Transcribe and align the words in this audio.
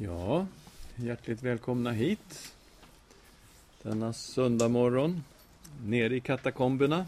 Ja, 0.00 0.46
hjärtligt 0.96 1.42
välkomna 1.42 1.90
hit 1.90 2.54
denna 3.82 4.12
söndag 4.12 4.68
morgon 4.68 5.24
nere 5.84 6.16
i 6.16 6.20
katakomberna. 6.20 7.06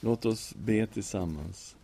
Låt 0.00 0.24
oss 0.24 0.54
be 0.54 0.86
tillsammans. 0.86 1.76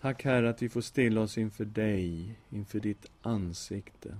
Tack 0.00 0.24
Herre 0.24 0.50
att 0.50 0.62
vi 0.62 0.68
får 0.68 0.80
stilla 0.80 1.20
oss 1.20 1.38
inför 1.38 1.64
dig, 1.64 2.34
inför 2.50 2.80
ditt 2.80 3.06
ansikte. 3.22 4.16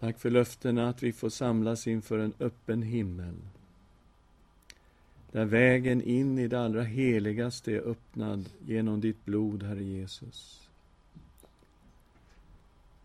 Tack 0.00 0.18
för 0.18 0.30
löftena 0.30 0.88
att 0.88 1.02
vi 1.02 1.12
får 1.12 1.30
samlas 1.30 1.86
inför 1.86 2.18
en 2.18 2.32
öppen 2.40 2.82
himmel 2.82 3.34
där 5.32 5.44
vägen 5.44 6.02
in 6.02 6.38
i 6.38 6.48
det 6.48 6.60
allra 6.60 6.82
heligaste 6.82 7.72
är 7.72 7.80
öppnad 7.80 8.48
genom 8.66 9.00
ditt 9.00 9.24
blod, 9.24 9.62
Herre 9.62 9.84
Jesus. 9.84 10.68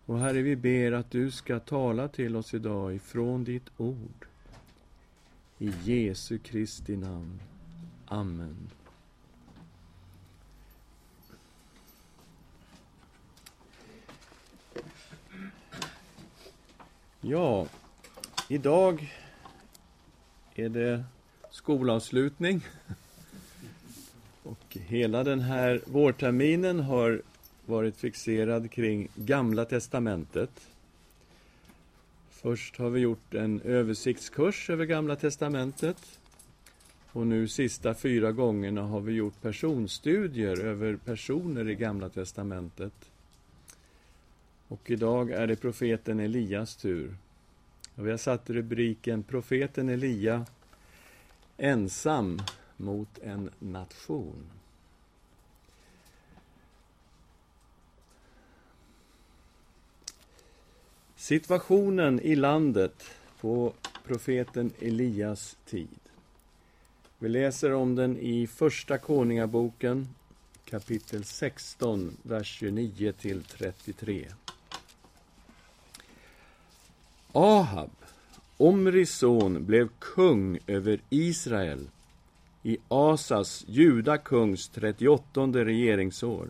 Och 0.05 0.19
Herre, 0.19 0.41
vi 0.41 0.55
ber 0.55 0.91
att 0.91 1.11
du 1.11 1.31
ska 1.31 1.59
tala 1.59 2.07
till 2.07 2.35
oss 2.35 2.53
idag 2.53 2.95
ifrån 2.95 3.43
ditt 3.43 3.69
ord. 3.77 4.25
I 5.57 5.73
Jesu 5.83 6.37
Kristi 6.37 6.97
namn. 6.97 7.39
Amen. 8.05 8.69
Ja, 17.21 17.67
idag 18.49 19.13
är 20.55 20.69
det 20.69 21.03
skolavslutning. 21.57 22.65
Och 24.43 24.77
hela 24.87 25.23
den 25.23 25.39
här 25.39 25.81
vårterminen 25.85 26.79
har 26.79 27.21
varit 27.65 27.97
fixerad 27.97 28.71
kring 28.71 29.07
Gamla 29.15 29.65
Testamentet. 29.65 30.67
Först 32.29 32.77
har 32.77 32.89
vi 32.89 32.99
gjort 32.99 33.33
en 33.33 33.61
översiktskurs 33.61 34.69
över 34.69 34.85
Gamla 34.85 35.15
Testamentet. 35.15 36.19
Och 37.11 37.27
nu 37.27 37.47
sista 37.47 37.93
fyra 37.93 38.31
gångerna 38.31 38.81
har 38.81 39.01
vi 39.01 39.13
gjort 39.13 39.41
personstudier 39.41 40.59
över 40.59 40.95
personer 40.95 41.69
i 41.69 41.75
Gamla 41.75 42.09
Testamentet. 42.09 42.93
Och 44.67 44.91
idag 44.91 45.31
är 45.31 45.47
det 45.47 45.55
profeten 45.55 46.19
Elias 46.19 46.75
tur. 46.75 47.15
Och 47.95 48.07
vi 48.07 48.11
har 48.11 48.17
satt 48.17 48.49
rubriken 48.49 49.23
Profeten 49.23 49.89
Elia 49.89 50.45
ensam 51.57 52.41
mot 52.77 53.19
en 53.23 53.49
nation. 53.59 54.43
Situationen 61.15 62.19
i 62.19 62.35
landet 62.35 63.03
på 63.39 63.73
profeten 64.05 64.71
Elias 64.79 65.57
tid. 65.65 65.99
Vi 67.19 67.29
läser 67.29 67.73
om 67.73 67.95
den 67.95 68.17
i 68.17 68.47
Första 68.47 68.97
Konungaboken 68.97 70.07
kapitel 70.65 71.23
16, 71.23 72.17
vers 72.23 72.47
29 72.59 73.11
till 73.11 73.43
33. 73.43 74.27
Ahab 77.31 77.91
Omris 78.57 79.11
son 79.11 79.65
blev 79.65 79.89
kung 79.99 80.57
över 80.67 80.99
Israel 81.09 81.87
i 82.63 82.77
Asas, 82.87 83.65
juda 83.67 84.17
kungs 84.17 84.69
38 84.69 85.65
regeringsår. 85.65 86.47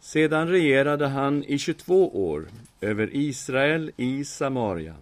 Sedan 0.00 0.48
regerade 0.48 1.06
han 1.06 1.44
i 1.44 1.58
22 1.58 2.30
år 2.30 2.48
över 2.80 3.16
Israel 3.16 3.90
i 3.96 4.24
Samaria. 4.24 4.94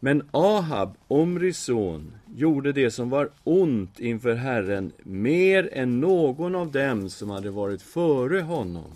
Men 0.00 0.28
Ahab, 0.30 0.94
Omris 1.08 1.58
son, 1.58 2.12
gjorde 2.34 2.72
det 2.72 2.90
som 2.90 3.10
var 3.10 3.30
ont 3.44 4.00
inför 4.00 4.34
Herren 4.34 4.92
mer 5.02 5.68
än 5.72 6.00
någon 6.00 6.54
av 6.54 6.72
dem 6.72 7.10
som 7.10 7.30
hade 7.30 7.50
varit 7.50 7.82
före 7.82 8.40
honom. 8.40 8.92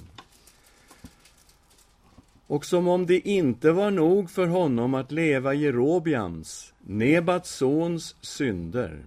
Och 2.46 2.64
som 2.64 2.88
om 2.88 3.06
det 3.06 3.28
inte 3.28 3.72
var 3.72 3.90
nog 3.90 4.30
för 4.30 4.46
honom 4.46 4.94
att 4.94 5.12
leva 5.12 5.54
Jerobiams, 5.54 6.74
Nebats 6.80 7.50
sons, 7.50 8.16
synder, 8.20 9.04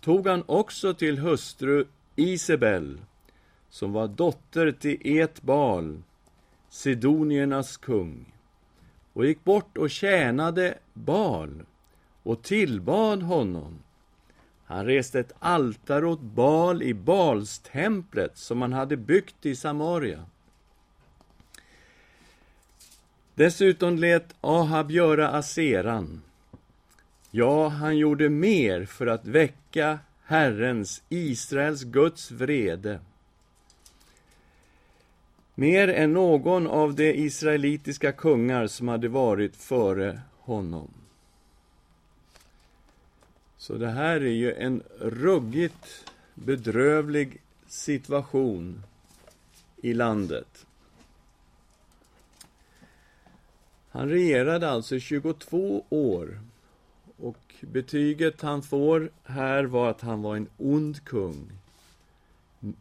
tog 0.00 0.26
han 0.26 0.42
också 0.46 0.94
till 0.94 1.18
hustru 1.18 1.84
Isabel, 2.16 3.00
som 3.70 3.92
var 3.92 4.08
dotter 4.08 4.72
till 4.72 5.18
Etbal, 5.18 6.02
Sidoniernas 6.68 7.76
kung, 7.76 8.32
och 9.12 9.26
gick 9.26 9.44
bort 9.44 9.76
och 9.78 9.90
tjänade 9.90 10.78
Bal 10.92 11.62
och 12.22 12.42
tillbad 12.42 13.22
honom. 13.22 13.78
Han 14.64 14.86
reste 14.86 15.20
ett 15.20 15.32
altare 15.38 16.06
åt 16.06 16.20
Bal 16.20 16.82
i 16.82 16.94
Balstemplet 16.94 18.38
som 18.38 18.62
han 18.62 18.72
hade 18.72 18.96
byggt 18.96 19.46
i 19.46 19.56
Samaria. 19.56 20.24
Dessutom 23.36 23.96
lät 23.96 24.34
Ahab 24.40 24.90
göra 24.90 25.28
aseran. 25.28 26.22
Ja, 27.30 27.68
han 27.68 27.96
gjorde 27.96 28.28
mer 28.28 28.84
för 28.84 29.06
att 29.06 29.26
väcka 29.26 29.98
Herrens, 30.24 31.02
Israels 31.08 31.82
Guds 31.82 32.30
vrede. 32.30 33.00
Mer 35.54 35.88
än 35.88 36.12
någon 36.12 36.66
av 36.66 36.94
de 36.94 37.14
israelitiska 37.14 38.12
kungar 38.12 38.66
som 38.66 38.88
hade 38.88 39.08
varit 39.08 39.56
före 39.56 40.20
honom. 40.38 40.90
Så 43.56 43.74
det 43.74 43.90
här 43.90 44.20
är 44.20 44.34
ju 44.34 44.54
en 44.54 44.82
ruggigt 45.00 46.12
bedrövlig 46.34 47.40
situation 47.68 48.82
i 49.76 49.94
landet. 49.94 50.65
Han 53.88 54.08
regerade 54.08 54.70
alltså 54.70 54.98
22 54.98 55.84
år. 55.88 56.40
Och 57.16 57.54
betyget 57.60 58.42
han 58.42 58.62
får 58.62 59.10
här 59.24 59.64
var 59.64 59.90
att 59.90 60.00
han 60.00 60.22
var 60.22 60.36
en 60.36 60.48
ond 60.56 61.04
kung. 61.04 61.52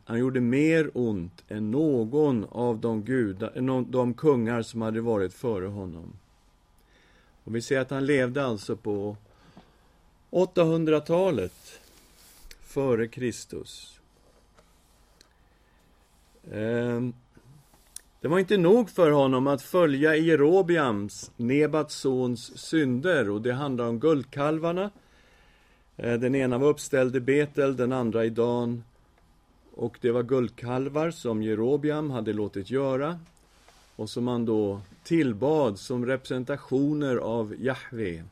Han 0.06 0.20
gjorde 0.20 0.42
mer 0.42 0.92
ont 0.94 1.44
än 1.48 1.72
någon 1.72 2.46
av 2.46 2.80
de, 2.80 3.04
gudar, 3.04 3.92
de 3.92 4.14
kungar 4.14 4.62
som 4.62 4.82
hade 4.82 5.02
varit 5.02 5.34
före 5.34 5.66
honom. 5.66 6.14
Och 7.44 7.56
vi 7.56 7.62
ser 7.62 7.80
att 7.80 7.90
han 7.90 8.06
levde 8.06 8.46
alltså 8.46 8.76
på 8.76 9.18
800-talet 10.32 11.80
före 12.62 13.08
Kristus. 13.08 14.00
Ehm, 16.52 17.14
det 18.26 18.30
var 18.30 18.40
inte 18.40 18.58
nog 18.58 18.90
för 18.90 19.12
honom 19.12 19.48
att 19.48 19.62
följa 19.62 20.16
Jerobiams, 20.16 21.32
Nebats 21.38 21.96
sons, 21.96 22.58
synder 22.58 23.30
och 23.30 23.42
det 23.42 23.54
handlar 23.54 23.88
om 23.88 24.00
guldkalvarna. 24.00 24.92
Eh, 25.98 26.14
den 26.14 26.36
ena 26.36 26.58
var 26.58 26.68
uppställd 26.68 27.16
i 27.16 27.20
Betel, 27.20 27.76
den 27.76 27.92
andra 27.92 28.26
i 28.26 28.30
Dan. 28.30 28.84
Och 29.74 29.98
det 30.02 30.12
var 30.12 30.24
guldkalvar 30.24 31.12
som 31.12 31.44
Jerobiam 31.44 32.12
hade 32.12 32.34
låtit 32.34 32.70
göra 32.70 33.20
och 33.96 34.10
som 34.10 34.28
han 34.28 34.46
då 34.46 34.82
tillbad 35.04 35.80
som 35.80 36.06
representationer 36.06 37.16
av 37.16 37.56
Jahve. 37.60 38.24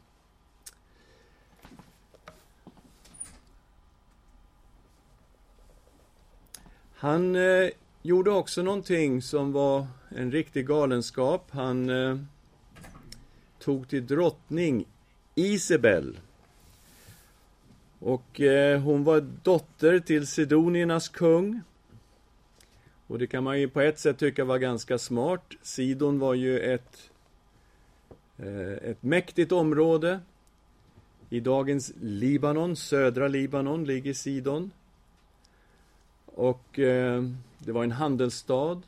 Han 6.94 7.36
eh, 7.36 7.70
gjorde 8.06 8.32
också 8.32 8.62
någonting 8.62 9.22
som 9.22 9.52
var 9.52 9.88
en 10.10 10.32
riktig 10.32 10.68
galenskap. 10.68 11.48
Han 11.52 11.90
eh, 11.90 12.18
tog 13.60 13.88
till 13.88 14.08
drottning 14.08 14.86
Isabel. 15.36 16.20
Och 18.00 18.42
eh, 18.42 18.82
hon 18.82 19.04
var 19.04 19.22
dotter 19.44 20.00
till 20.00 20.28
Sidoniernas 20.28 21.10
kung. 21.10 21.62
Och 23.08 23.20
det 23.20 23.28
kan 23.28 23.44
man 23.44 23.60
ju 23.60 23.70
på 23.70 23.82
ett 23.82 24.00
sätt 24.00 24.18
tycka 24.18 24.46
var 24.46 24.58
ganska 24.58 24.98
smart. 24.98 25.54
Sidon 25.62 26.20
var 26.20 26.34
ju 26.34 26.60
ett, 26.60 27.12
eh, 28.38 28.72
ett 28.72 29.04
mäktigt 29.04 29.52
område. 29.52 30.20
I 31.30 31.40
dagens 31.40 31.94
Libanon, 32.02 32.76
södra 32.76 33.28
Libanon, 33.28 33.86
ligger 33.86 34.14
Sidon. 34.14 34.72
Och 36.26 36.80
eh, 36.80 37.24
det 37.66 37.72
var 37.72 37.84
en 37.84 37.92
handelsstad. 37.92 38.82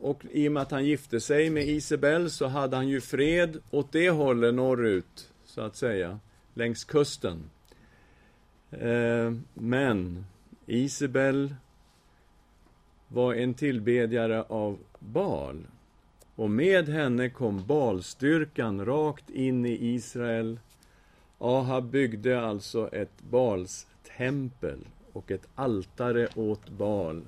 Och 0.00 0.24
i 0.30 0.48
och 0.48 0.52
med 0.52 0.62
att 0.62 0.70
han 0.70 0.84
gifte 0.84 1.20
sig 1.20 1.50
med 1.50 1.68
Isabel 1.68 2.30
så 2.30 2.46
hade 2.46 2.76
han 2.76 2.88
ju 2.88 3.00
fred 3.00 3.58
åt 3.70 3.92
det 3.92 4.10
hållet 4.10 4.54
norrut, 4.54 5.32
så 5.44 5.60
att 5.60 5.76
säga, 5.76 6.18
längs 6.54 6.84
kusten. 6.84 7.50
Eh, 8.70 9.32
men 9.54 10.24
Isabel 10.66 11.54
var 13.08 13.34
en 13.34 13.54
tillbedjare 13.54 14.42
av 14.42 14.78
Bal. 14.98 15.66
Och 16.34 16.50
med 16.50 16.88
henne 16.88 17.30
kom 17.30 17.66
Balstyrkan 17.66 18.84
rakt 18.86 19.30
in 19.30 19.66
i 19.66 19.94
Israel. 19.94 20.58
Ahab 21.38 21.90
byggde 21.90 22.40
alltså 22.40 22.88
ett 22.92 23.22
Bals 23.30 23.86
tempel 24.16 24.78
och 25.12 25.30
ett 25.30 25.48
altare 25.54 26.28
åt 26.34 26.68
Bal. 26.68 27.22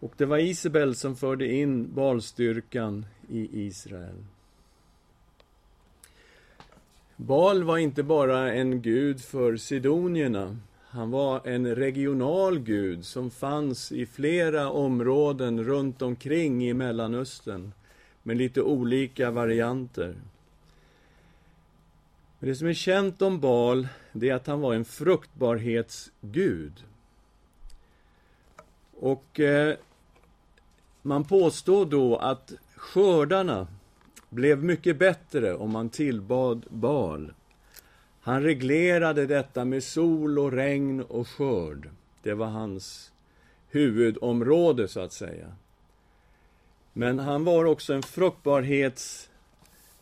Och 0.00 0.12
det 0.16 0.26
var 0.26 0.38
Isabel 0.38 0.94
som 0.94 1.16
förde 1.16 1.52
in 1.52 1.94
Balstyrkan 1.94 3.06
i 3.28 3.66
Israel. 3.66 4.24
Bal 7.16 7.62
var 7.62 7.78
inte 7.78 8.02
bara 8.02 8.52
en 8.52 8.82
gud 8.82 9.20
för 9.20 9.56
sidonierna. 9.56 10.56
Han 10.90 11.10
var 11.10 11.46
en 11.46 11.74
regional 11.74 12.58
gud 12.58 13.04
som 13.04 13.30
fanns 13.30 13.92
i 13.92 14.06
flera 14.06 14.70
områden 14.70 15.64
runt 15.64 16.02
omkring 16.02 16.68
i 16.68 16.74
Mellanöstern 16.74 17.72
med 18.22 18.36
lite 18.36 18.62
olika 18.62 19.30
varianter. 19.30 20.14
Men 22.38 22.48
det 22.48 22.54
som 22.54 22.68
är 22.68 22.72
känt 22.72 23.22
om 23.22 23.40
Baal, 23.40 23.88
det 24.12 24.28
är 24.28 24.34
att 24.34 24.46
han 24.46 24.60
var 24.60 24.74
en 24.74 24.84
fruktbarhetsgud. 24.84 26.84
Och 29.00 29.40
eh, 29.40 29.76
man 31.02 31.24
påstår 31.24 31.86
då 31.86 32.16
att 32.16 32.52
skördarna 32.76 33.66
blev 34.28 34.64
mycket 34.64 34.98
bättre 34.98 35.54
om 35.54 35.70
man 35.70 35.88
tillbad 35.88 36.66
Baal. 36.70 37.32
Han 38.20 38.42
reglerade 38.42 39.26
detta 39.26 39.64
med 39.64 39.84
sol 39.84 40.38
och 40.38 40.52
regn 40.52 41.02
och 41.02 41.28
skörd. 41.28 41.90
Det 42.22 42.34
var 42.34 42.46
hans 42.46 43.12
huvudområde, 43.70 44.88
så 44.88 45.00
att 45.00 45.12
säga. 45.12 45.52
Men 46.92 47.18
han 47.18 47.44
var 47.44 47.64
också 47.64 47.94
en 47.94 48.02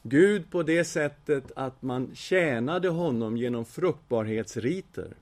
Gud 0.08 0.50
på 0.50 0.62
det 0.62 0.84
sättet 0.84 1.52
att 1.56 1.82
man 1.82 2.14
tjänade 2.14 2.88
honom 2.88 3.36
genom 3.36 3.64
fruktbarhetsriter. 3.64 5.16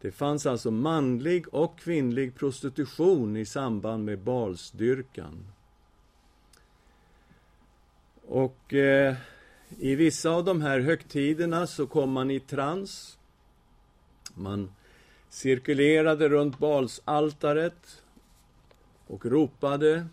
Det 0.00 0.10
fanns 0.10 0.46
alltså 0.46 0.70
manlig 0.70 1.54
och 1.54 1.78
kvinnlig 1.78 2.34
prostitution 2.34 3.36
i 3.36 3.44
samband 3.44 4.04
med 4.04 4.18
balsdyrkan. 4.18 5.46
Och 8.26 8.74
eh, 8.74 9.14
i 9.78 9.94
vissa 9.94 10.30
av 10.30 10.44
de 10.44 10.62
här 10.62 10.80
högtiderna 10.80 11.66
så 11.66 11.86
kom 11.86 12.10
man 12.10 12.30
i 12.30 12.40
trans. 12.40 13.18
Man 14.34 14.72
cirkulerade 15.28 16.28
runt 16.28 16.58
balsaltaret 16.58 18.02
och 19.06 19.26
ropade 19.26 20.06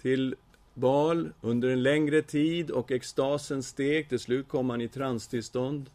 till 0.00 0.34
Bal 0.78 1.30
under 1.40 1.68
en 1.68 1.82
längre 1.82 2.22
tid 2.22 2.70
och 2.70 2.90
extasen 2.90 3.62
steg. 3.62 4.08
Till 4.08 4.18
slut 4.18 4.48
kom 4.48 4.66
man 4.66 4.80
i 4.80 4.88
transtillstånd. 4.88 5.90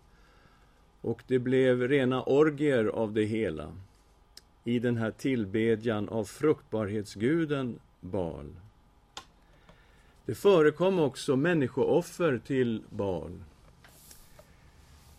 Och 1.02 1.24
det 1.28 1.40
blev 1.40 1.88
rena 1.88 2.24
orgier 2.24 2.86
av 2.86 3.14
det 3.14 3.24
hela 3.24 3.72
i 4.64 4.80
den 4.80 4.98
här 4.98 5.12
tillbedjan 5.12 6.10
av 6.10 6.24
fruktbarhetsguden 6.24 7.80
Baal. 8.00 8.56
Det 10.26 10.36
förekom 10.36 11.00
också 11.00 11.36
människooffer 11.36 12.42
till 12.46 12.84
Baal. 12.90 13.44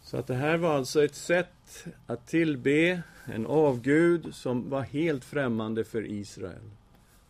Så 0.02 0.16
att 0.16 0.26
det 0.26 0.34
här 0.34 0.56
var 0.56 0.76
alltså 0.76 1.04
ett 1.04 1.14
sätt 1.14 1.86
att 2.06 2.26
tillbe 2.26 3.02
en 3.24 3.46
avgud 3.46 4.34
som 4.34 4.70
var 4.70 4.82
helt 4.82 5.24
främmande 5.24 5.84
för 5.84 6.06
Israel 6.06 6.70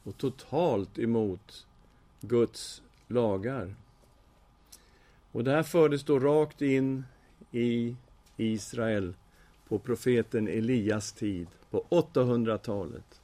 och 0.02 0.16
totalt 0.16 0.98
emot 0.98 1.66
Guds 2.28 2.82
lagar. 3.08 3.74
Och 5.32 5.44
det 5.44 5.50
här 5.50 5.62
fördes 5.62 6.04
då 6.04 6.18
rakt 6.18 6.62
in 6.62 7.04
i 7.52 7.96
Israel 8.36 9.14
på 9.68 9.78
profeten 9.78 10.48
Elias 10.48 11.12
tid, 11.12 11.46
på 11.70 11.84
800-talet. 11.90 13.20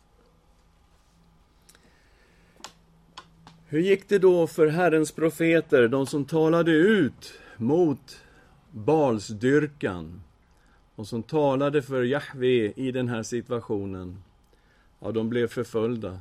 Hur 3.67 3.81
gick 3.81 4.09
det 4.09 4.19
då 4.19 4.47
för 4.47 4.67
Herrens 4.67 5.13
profeter, 5.13 5.89
de 5.89 6.07
som 6.07 6.25
talade 6.25 6.73
ut 6.73 7.33
mot 7.57 8.23
Balsdyrkan 8.71 10.23
och 10.95 11.07
som 11.07 11.23
talade 11.23 11.83
för 11.83 12.03
Jahve 12.03 12.73
i 12.77 12.93
den 12.93 13.09
här 13.09 13.23
situationen? 13.23 14.23
Ja, 14.99 15.13
de 15.13 15.29
blev 15.29 15.47
förföljda. 15.47 16.21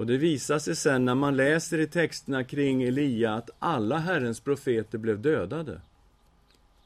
Och 0.00 0.06
det 0.06 0.16
visar 0.16 0.58
sig 0.58 0.76
sen 0.76 1.04
när 1.04 1.14
man 1.14 1.36
läser 1.36 1.78
i 1.78 1.86
texterna 1.86 2.44
kring 2.44 2.82
Elia 2.82 3.34
att 3.34 3.50
alla 3.58 3.98
Herrens 3.98 4.40
profeter 4.40 4.98
blev 4.98 5.20
dödade. 5.20 5.80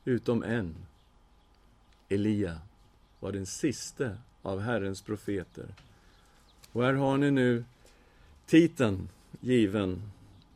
Utom 0.05 0.43
en. 0.43 0.75
Elia 2.09 2.59
var 3.21 3.33
den 3.33 3.47
siste 3.47 4.19
av 4.43 4.61
Herrens 4.61 5.03
profeter. 5.03 5.67
Och 6.73 6.85
här 6.85 6.93
har 6.93 7.17
ni 7.17 7.31
nu 7.31 7.65
titeln 8.47 9.09
given. 9.41 10.03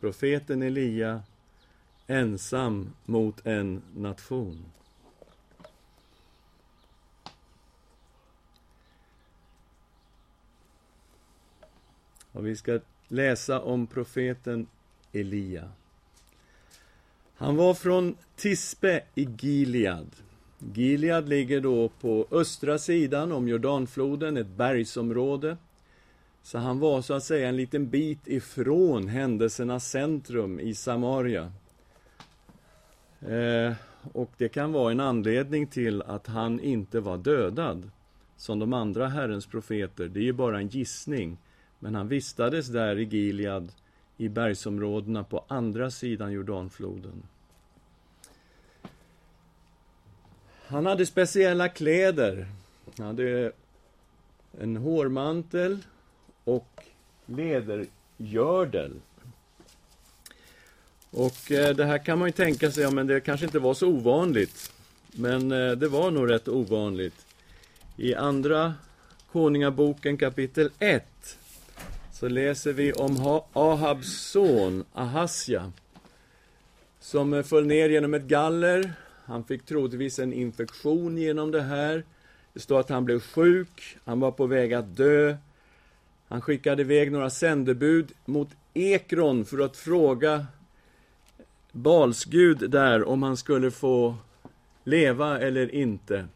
Profeten 0.01 0.63
Elia 0.63 1.23
ensam 2.07 2.93
mot 3.05 3.47
en 3.47 3.83
nation. 3.97 4.65
Och 12.33 12.47
vi 12.47 12.57
ska 12.57 12.81
läsa 13.09 13.61
om 13.61 13.87
profeten 13.87 14.67
Elia. 15.13 15.71
Han 17.37 17.57
var 17.57 17.75
från 17.75 18.17
Tispe 18.37 19.03
i 19.15 19.29
Gilead. 19.39 20.11
Gilead 20.75 21.29
ligger 21.29 21.61
då 21.61 21.89
på 21.89 22.27
östra 22.31 22.79
sidan 22.79 23.33
om 23.33 23.49
Jordanfloden, 23.49 24.37
ett 24.37 24.57
bergsområde. 24.57 25.57
Så 26.43 26.59
han 26.59 26.79
var 26.79 27.03
så 27.03 27.15
att 27.15 27.25
säga 27.25 27.49
en 27.49 27.57
liten 27.57 27.89
bit 27.89 28.29
ifrån 28.29 29.09
händelsernas 29.09 29.91
centrum 29.91 30.61
i 30.61 30.75
Samaria. 30.75 31.53
Eh, 33.21 33.73
och 34.13 34.31
det 34.37 34.49
kan 34.49 34.73
vara 34.73 34.93
en 34.93 35.01
anledning 35.01 35.67
till 35.67 36.03
att 36.03 36.27
han 36.27 36.61
inte 36.61 37.01
var 37.01 37.19
dödad, 37.19 37.91
som 38.37 38.59
de 38.59 38.73
andra 38.73 39.09
Herrens 39.09 39.47
profeter. 39.47 40.09
Det 40.09 40.21
är 40.21 40.25
ju 40.25 40.33
bara 40.33 40.59
en 40.59 40.69
gissning. 40.69 41.39
Men 41.79 41.95
han 41.95 42.09
vistades 42.09 42.67
där 42.67 42.99
i 42.99 43.05
Gilead, 43.05 43.73
i 44.17 44.29
bergsområdena 44.29 45.25
på 45.25 45.45
andra 45.49 45.91
sidan 45.91 46.33
Jordanfloden. 46.33 47.23
Han 50.67 50.87
hade 50.87 51.07
speciella 51.07 51.69
kläder. 51.69 52.47
Han 52.99 53.07
hade 53.07 53.53
en 54.61 54.77
hårmantel 54.77 55.79
och 56.45 56.85
ledergördel. 57.27 58.93
Och 61.11 61.53
eh, 61.53 61.77
det 61.77 61.85
här 61.85 61.99
kan 61.99 62.19
man 62.19 62.29
ju 62.29 62.33
tänka 62.33 62.71
sig, 62.71 62.83
ja 62.83 62.91
men 62.91 63.07
det 63.07 63.21
kanske 63.21 63.47
inte 63.47 63.59
var 63.59 63.75
så 63.75 63.89
ovanligt. 63.89 64.73
Men 65.13 65.53
eh, 65.53 65.73
det 65.73 65.89
var 65.89 66.11
nog 66.11 66.31
rätt 66.31 66.49
ovanligt. 66.49 67.27
I 67.97 68.15
andra 68.15 68.75
Konungaboken 69.33 70.17
kapitel 70.17 70.71
1 70.79 71.05
så 72.19 72.29
läser 72.29 72.73
vi 72.73 72.93
om 72.93 73.43
Ahabs 73.53 74.13
son 74.13 74.85
Ahasja 74.93 75.73
som 77.01 77.35
eh, 77.35 77.43
föll 77.43 77.67
ner 77.67 77.89
genom 77.89 78.15
ett 78.15 78.23
galler. 78.23 78.93
Han 79.25 79.45
fick 79.45 79.67
troligtvis 79.67 80.19
en 80.19 80.33
infektion 80.33 81.19
genom 81.19 81.51
det 81.51 81.63
här. 81.63 82.05
Det 82.53 82.61
står 82.61 82.81
att 82.81 82.89
han 82.89 83.05
blev 83.05 83.21
sjuk, 83.21 83.99
han 84.05 84.21
var 84.21 84.31
på 84.31 84.47
väg 84.47 84.75
att 84.75 84.97
dö. 84.97 85.37
Han 86.29 86.41
skickade 86.41 86.83
iväg 86.83 87.13
några 87.13 87.31
sändebud 87.31 88.13
mot 88.25 88.49
Ekron 88.75 89.45
för 89.45 89.59
att 89.59 89.77
fråga 89.77 90.47
Balsgud 91.73 92.71
där 92.71 93.05
om 93.05 93.23
han 93.23 93.37
skulle 93.37 93.71
få 93.71 94.15
leva 94.85 95.41
eller 95.41 95.75
inte. 95.75 96.27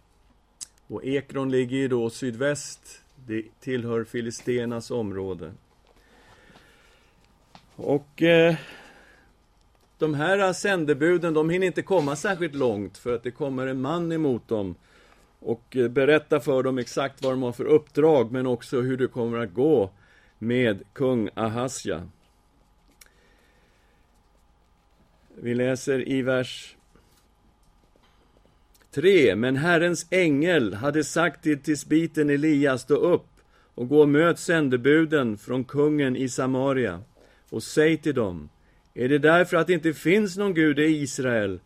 Och 0.87 1.05
Ekron 1.05 1.51
ligger 1.51 1.77
ju 1.77 1.89
då 1.89 2.11
sydväst, 2.11 3.01
det 3.27 3.45
tillhör 3.61 4.05
Filistenas 4.05 4.91
område. 4.91 5.53
Och 7.77 8.23
eh, 8.23 8.55
de 9.99 10.15
här 10.15 10.53
sändebuden, 10.53 11.35
de 11.35 11.51
hinner 11.51 11.67
inte 11.67 11.83
komma 11.83 12.17
särskilt 12.17 12.55
långt 12.55 12.99
för 12.99 13.15
att 13.15 13.23
det 13.23 13.31
kommer 13.31 13.67
en 13.67 13.81
man 13.81 14.13
emot 14.13 14.49
dem 14.49 14.75
och 15.39 15.77
eh, 15.77 15.89
berätta 15.89 16.41
för 16.41 16.63
dem 16.63 16.79
exakt 16.79 17.23
vad 17.23 17.33
de 17.33 17.43
har 17.43 17.53
för 17.53 17.65
uppdrag, 17.65 18.33
men 18.33 18.47
också 18.47 18.81
hur 18.81 18.97
det 18.97 19.07
kommer 19.07 19.39
att 19.39 19.55
gå 19.55 19.91
med 20.39 20.83
kung 20.93 21.31
Ahasja. 21.35 22.09
Vi 25.35 25.55
läser 25.55 26.09
i 26.09 26.23
vers 26.23 26.77
3. 28.91 29.37
Men 29.37 29.57
Herrens 29.57 30.07
ängel 30.11 30.75
hade 30.75 31.05
sagt 31.05 31.43
till 31.43 31.63
tisbiten 31.63 32.31
Elias, 32.31 32.83
stå 32.83 32.95
upp 32.95 33.27
och 33.75 33.89
gå 33.89 34.01
och 34.01 34.09
möt 34.09 34.39
sändebuden 34.39 35.39
från 35.39 35.65
kungen 35.65 36.17
i 36.17 36.29
Samaria 36.29 37.01
och 37.53 37.63
säg 37.63 37.97
till 37.97 38.15
dem, 38.15 38.49
är 38.95 39.09
det 39.09 39.19
därför 39.19 39.57
att 39.57 39.67
det 39.67 39.73
inte 39.73 39.95
finns 39.95 40.37
någon 40.37 40.55
Gud 40.55 40.79
i 40.79 40.83
Israel 40.83 41.61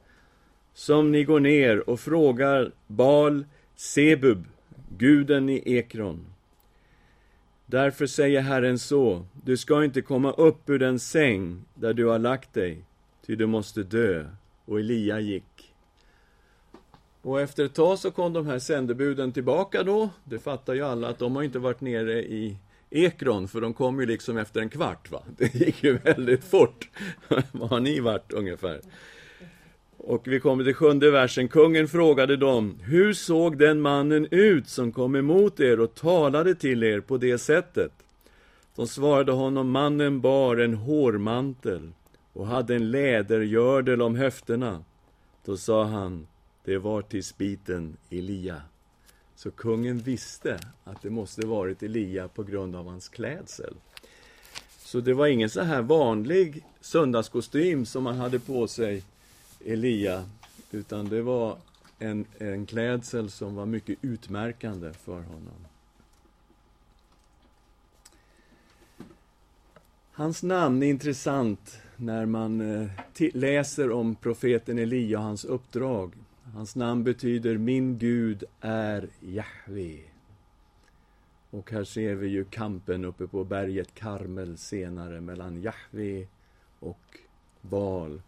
som 0.74 1.12
ni 1.12 1.24
går 1.24 1.40
ner 1.40 1.90
och 1.90 2.00
frågar 2.00 2.72
Bal 2.86 3.44
Sebub, 3.76 4.44
guden 4.98 5.48
i 5.48 5.62
Ekron? 5.66 6.26
Därför 7.66 8.06
säger 8.06 8.40
Herren 8.40 8.78
så, 8.78 9.26
du 9.44 9.56
ska 9.56 9.84
inte 9.84 10.02
komma 10.02 10.32
upp 10.32 10.70
ur 10.70 10.78
den 10.78 10.98
säng 10.98 11.64
där 11.74 11.94
du 11.94 12.06
har 12.06 12.18
lagt 12.18 12.54
dig, 12.54 12.84
ty 13.26 13.36
du 13.36 13.46
måste 13.46 13.82
dö. 13.82 14.26
Och 14.64 14.80
Elia 14.80 15.20
gick. 15.20 15.74
Och 17.22 17.40
efter 17.40 17.64
ett 17.64 17.74
tag 17.74 17.98
så 17.98 18.10
kom 18.10 18.32
de 18.32 18.46
här 18.46 18.58
sändebuden 18.58 19.32
tillbaka 19.32 19.82
då. 19.82 20.10
Det 20.24 20.38
fattar 20.38 20.74
ju 20.74 20.82
alla 20.82 21.08
att 21.08 21.18
de 21.18 21.36
har 21.36 21.42
inte 21.42 21.58
varit 21.58 21.80
nere 21.80 22.22
i 22.22 22.56
Ekron, 23.04 23.48
för 23.48 23.60
de 23.60 23.74
kom 23.74 24.00
ju 24.00 24.06
liksom 24.06 24.36
efter 24.36 24.60
en 24.60 24.68
kvart. 24.68 25.10
Va? 25.10 25.22
Det 25.36 25.54
gick 25.54 25.84
ju 25.84 25.98
väldigt 25.98 26.44
fort. 26.44 26.88
Var 27.52 27.68
har 27.68 27.80
ni 27.80 28.00
varit 28.00 28.32
ungefär? 28.32 28.80
Och 29.96 30.28
vi 30.28 30.40
kommer 30.40 30.64
till 30.64 30.74
sjunde 30.74 31.10
versen. 31.10 31.48
Kungen 31.48 31.88
frågade 31.88 32.36
dem, 32.36 32.78
hur 32.82 33.12
såg 33.12 33.58
den 33.58 33.80
mannen 33.80 34.26
ut 34.30 34.68
som 34.68 34.92
kom 34.92 35.16
emot 35.16 35.60
er 35.60 35.80
och 35.80 35.94
talade 35.94 36.54
till 36.54 36.82
er 36.82 37.00
på 37.00 37.16
det 37.16 37.38
sättet? 37.38 37.92
De 38.76 38.86
svarade 38.86 39.32
honom, 39.32 39.70
mannen 39.70 40.20
bar 40.20 40.56
en 40.56 40.74
hårmantel 40.74 41.92
och 42.32 42.46
hade 42.46 42.74
en 42.74 42.90
lädergördel 42.90 44.02
om 44.02 44.16
höfterna. 44.16 44.84
Då 45.44 45.56
sa 45.56 45.84
han, 45.84 46.26
det 46.64 46.78
var 46.78 47.02
tisbiten 47.02 47.96
Elia. 48.10 48.62
Så 49.36 49.50
kungen 49.50 49.98
visste 49.98 50.58
att 50.84 51.02
det 51.02 51.10
måste 51.10 51.46
varit 51.46 51.82
Elia 51.82 52.28
på 52.28 52.42
grund 52.42 52.76
av 52.76 52.88
hans 52.88 53.08
klädsel. 53.08 53.74
Så 54.78 55.00
det 55.00 55.14
var 55.14 55.26
ingen 55.26 55.50
så 55.50 55.60
här 55.60 55.82
vanlig 55.82 56.64
söndagskostym 56.80 57.86
som 57.86 58.06
han 58.06 58.16
hade 58.16 58.38
på 58.38 58.68
sig, 58.68 59.02
Elia, 59.64 60.24
utan 60.70 61.08
det 61.08 61.22
var 61.22 61.56
en, 61.98 62.24
en 62.38 62.66
klädsel 62.66 63.30
som 63.30 63.54
var 63.54 63.66
mycket 63.66 63.98
utmärkande 64.02 64.92
för 64.92 65.20
honom. 65.20 65.66
Hans 70.12 70.42
namn 70.42 70.82
är 70.82 70.86
intressant 70.86 71.78
när 71.96 72.26
man 72.26 72.60
eh, 72.60 72.88
läser 73.34 73.90
om 73.90 74.14
profeten 74.14 74.78
Elia 74.78 75.18
och 75.18 75.24
hans 75.24 75.44
uppdrag. 75.44 76.12
Hans 76.54 76.76
namn 76.76 77.04
betyder 77.04 77.58
Min 77.58 77.98
Gud 77.98 78.44
är 78.60 79.08
Jahve. 79.20 80.00
Och 81.50 81.70
här 81.70 81.84
ser 81.84 82.14
vi 82.14 82.28
ju 82.28 82.44
kampen 82.44 83.04
uppe 83.04 83.26
på 83.26 83.44
berget 83.44 83.94
Karmel 83.94 84.58
senare 84.58 85.20
mellan 85.20 85.62
Jahve 85.62 86.26
och 86.80 87.18
Baal. 87.60 88.22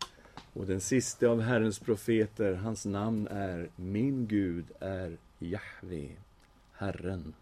Och 0.53 0.67
den 0.67 0.81
sista 0.81 1.29
av 1.29 1.41
Herrens 1.41 1.79
profeter, 1.79 2.55
hans 2.55 2.87
namn 2.87 3.29
är 3.31 3.69
Min 3.77 4.27
Gud 4.27 4.65
är 4.81 5.17
Jahve, 5.39 6.09
Herren. 6.73 7.35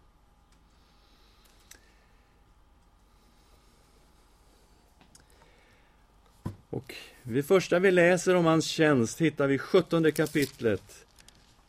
Det 7.27 7.33
vid 7.33 7.45
första 7.45 7.79
vi 7.79 7.91
läser 7.91 8.35
om 8.35 8.45
hans 8.45 8.65
tjänst 8.65 9.21
hittar 9.21 9.47
vi 9.47 9.57
17 9.57 10.11
kapitlet, 10.11 11.05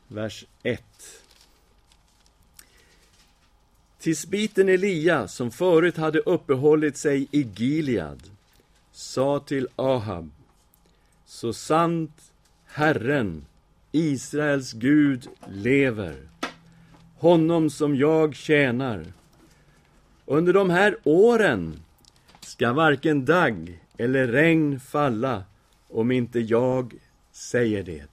vers 0.09 0.45
1. 0.63 0.83
Tisbiten 3.99 4.69
Elia, 4.69 5.29
som 5.29 5.51
förut 5.51 5.97
hade 5.97 6.19
uppehållit 6.19 6.97
sig 6.97 7.29
i 7.31 7.43
Gilead, 7.57 8.31
sa 8.93 9.41
till 9.41 9.69
Ahab, 9.77 10.31
så 11.27 11.53
sant 11.53 12.33
Herren, 12.67 13.47
Israels 13.93 14.73
Gud, 14.73 15.29
lever, 15.49 16.29
honom 17.17 17.71
som 17.71 17.97
jag 17.97 18.35
tjänar. 18.35 19.05
Under 20.27 20.53
de 20.53 20.71
här 20.71 20.97
åren 21.05 21.83
ska 22.41 22.73
varken 22.73 23.25
dagg 23.25 23.79
eller 23.99 24.29
regn 24.29 24.81
falla 24.81 25.45
om 25.89 26.11
inte 26.11 26.41
jag 26.41 26.95
säger 27.33 27.83
det. 27.83 28.11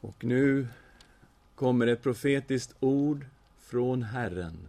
Och 0.00 0.24
nu 0.24 0.66
kommer 1.54 1.86
ett 1.86 2.02
profetiskt 2.02 2.74
ord 2.80 3.26
från 3.58 4.02
Herren. 4.02 4.68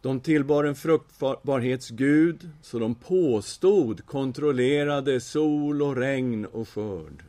De 0.00 0.20
tillbar 0.20 0.64
en 0.64 0.74
fruktbarhetsgud, 0.74 2.50
så 2.62 2.78
de 2.78 2.94
påstod 2.94 4.06
kontrollerade 4.06 5.20
sol 5.20 5.82
och 5.82 5.96
regn 5.96 6.46
och 6.46 6.68
skörd. 6.68 7.24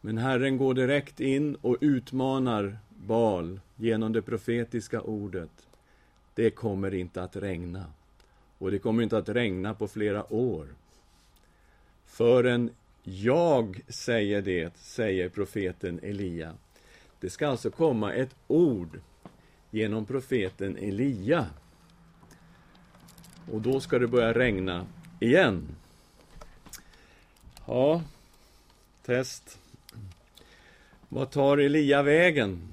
Men 0.00 0.18
Herren 0.18 0.56
går 0.56 0.74
direkt 0.74 1.20
in 1.20 1.54
och 1.54 1.76
utmanar 1.80 2.78
Bal 2.88 3.60
genom 3.76 4.12
det 4.12 4.22
profetiska 4.22 5.00
ordet. 5.00 5.66
Det 6.34 6.50
kommer 6.50 6.94
inte 6.94 7.22
att 7.22 7.36
regna. 7.36 7.84
Och 8.58 8.70
det 8.70 8.78
kommer 8.78 9.02
inte 9.02 9.18
att 9.18 9.28
regna 9.28 9.74
på 9.74 9.88
flera 9.88 10.32
år. 10.32 10.66
Förrän 12.06 12.70
jag 13.02 13.80
säger 13.88 14.42
det, 14.42 14.76
säger 14.76 15.28
profeten 15.28 16.00
Elia. 16.02 16.54
Det 17.20 17.30
ska 17.30 17.48
alltså 17.48 17.70
komma 17.70 18.12
ett 18.12 18.34
ord 18.46 19.00
genom 19.70 20.06
profeten 20.06 20.76
Elia. 20.76 21.46
Och 23.52 23.60
då 23.60 23.80
ska 23.80 23.98
det 23.98 24.06
börja 24.06 24.32
regna 24.32 24.86
igen. 25.20 25.68
Ja, 27.66 28.02
test. 29.04 29.58
Vad 31.08 31.30
tar 31.30 31.58
Elia 31.58 32.02
vägen? 32.02 32.72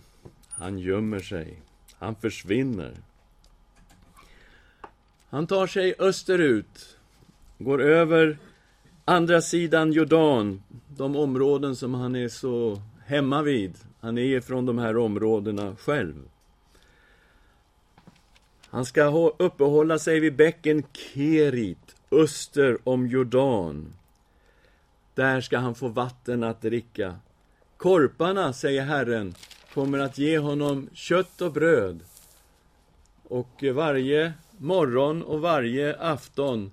Han 0.50 0.80
gömmer 0.80 1.20
sig. 1.20 1.58
Han 1.94 2.16
försvinner. 2.16 2.94
Han 5.34 5.48
tar 5.48 5.68
sig 5.68 5.96
österut, 6.00 6.98
går 7.58 7.82
över 7.82 8.38
andra 9.06 9.42
sidan 9.42 9.92
Jordan, 9.92 10.64
de 10.98 11.16
områden 11.16 11.76
som 11.76 11.94
han 11.94 12.16
är 12.16 12.28
så 12.30 12.82
hemma 13.06 13.42
vid. 13.42 13.76
Han 14.00 14.18
är 14.18 14.42
från 14.42 14.66
de 14.66 14.78
här 14.78 14.98
områdena 14.98 15.76
själv. 15.76 16.14
Han 18.68 18.86
ska 18.86 19.34
uppehålla 19.38 20.00
sig 20.00 20.20
vid 20.20 20.36
bäcken 20.36 20.84
Kerit, 20.94 21.96
öster 22.12 22.78
om 22.84 23.08
Jordan. 23.08 23.94
Där 25.14 25.42
ska 25.42 25.58
han 25.58 25.76
få 25.76 25.88
vatten 25.88 26.44
att 26.44 26.62
dricka. 26.62 27.16
Korparna, 27.78 28.54
säger 28.54 28.82
Herren, 28.82 29.36
kommer 29.74 30.00
att 30.00 30.18
ge 30.18 30.38
honom 30.38 30.90
kött 30.94 31.42
och 31.42 31.52
bröd. 31.52 32.00
Och 33.24 33.64
varje 33.74 34.34
morgon 34.58 35.24
och 35.24 35.42
varje 35.42 35.96
afton 36.00 36.72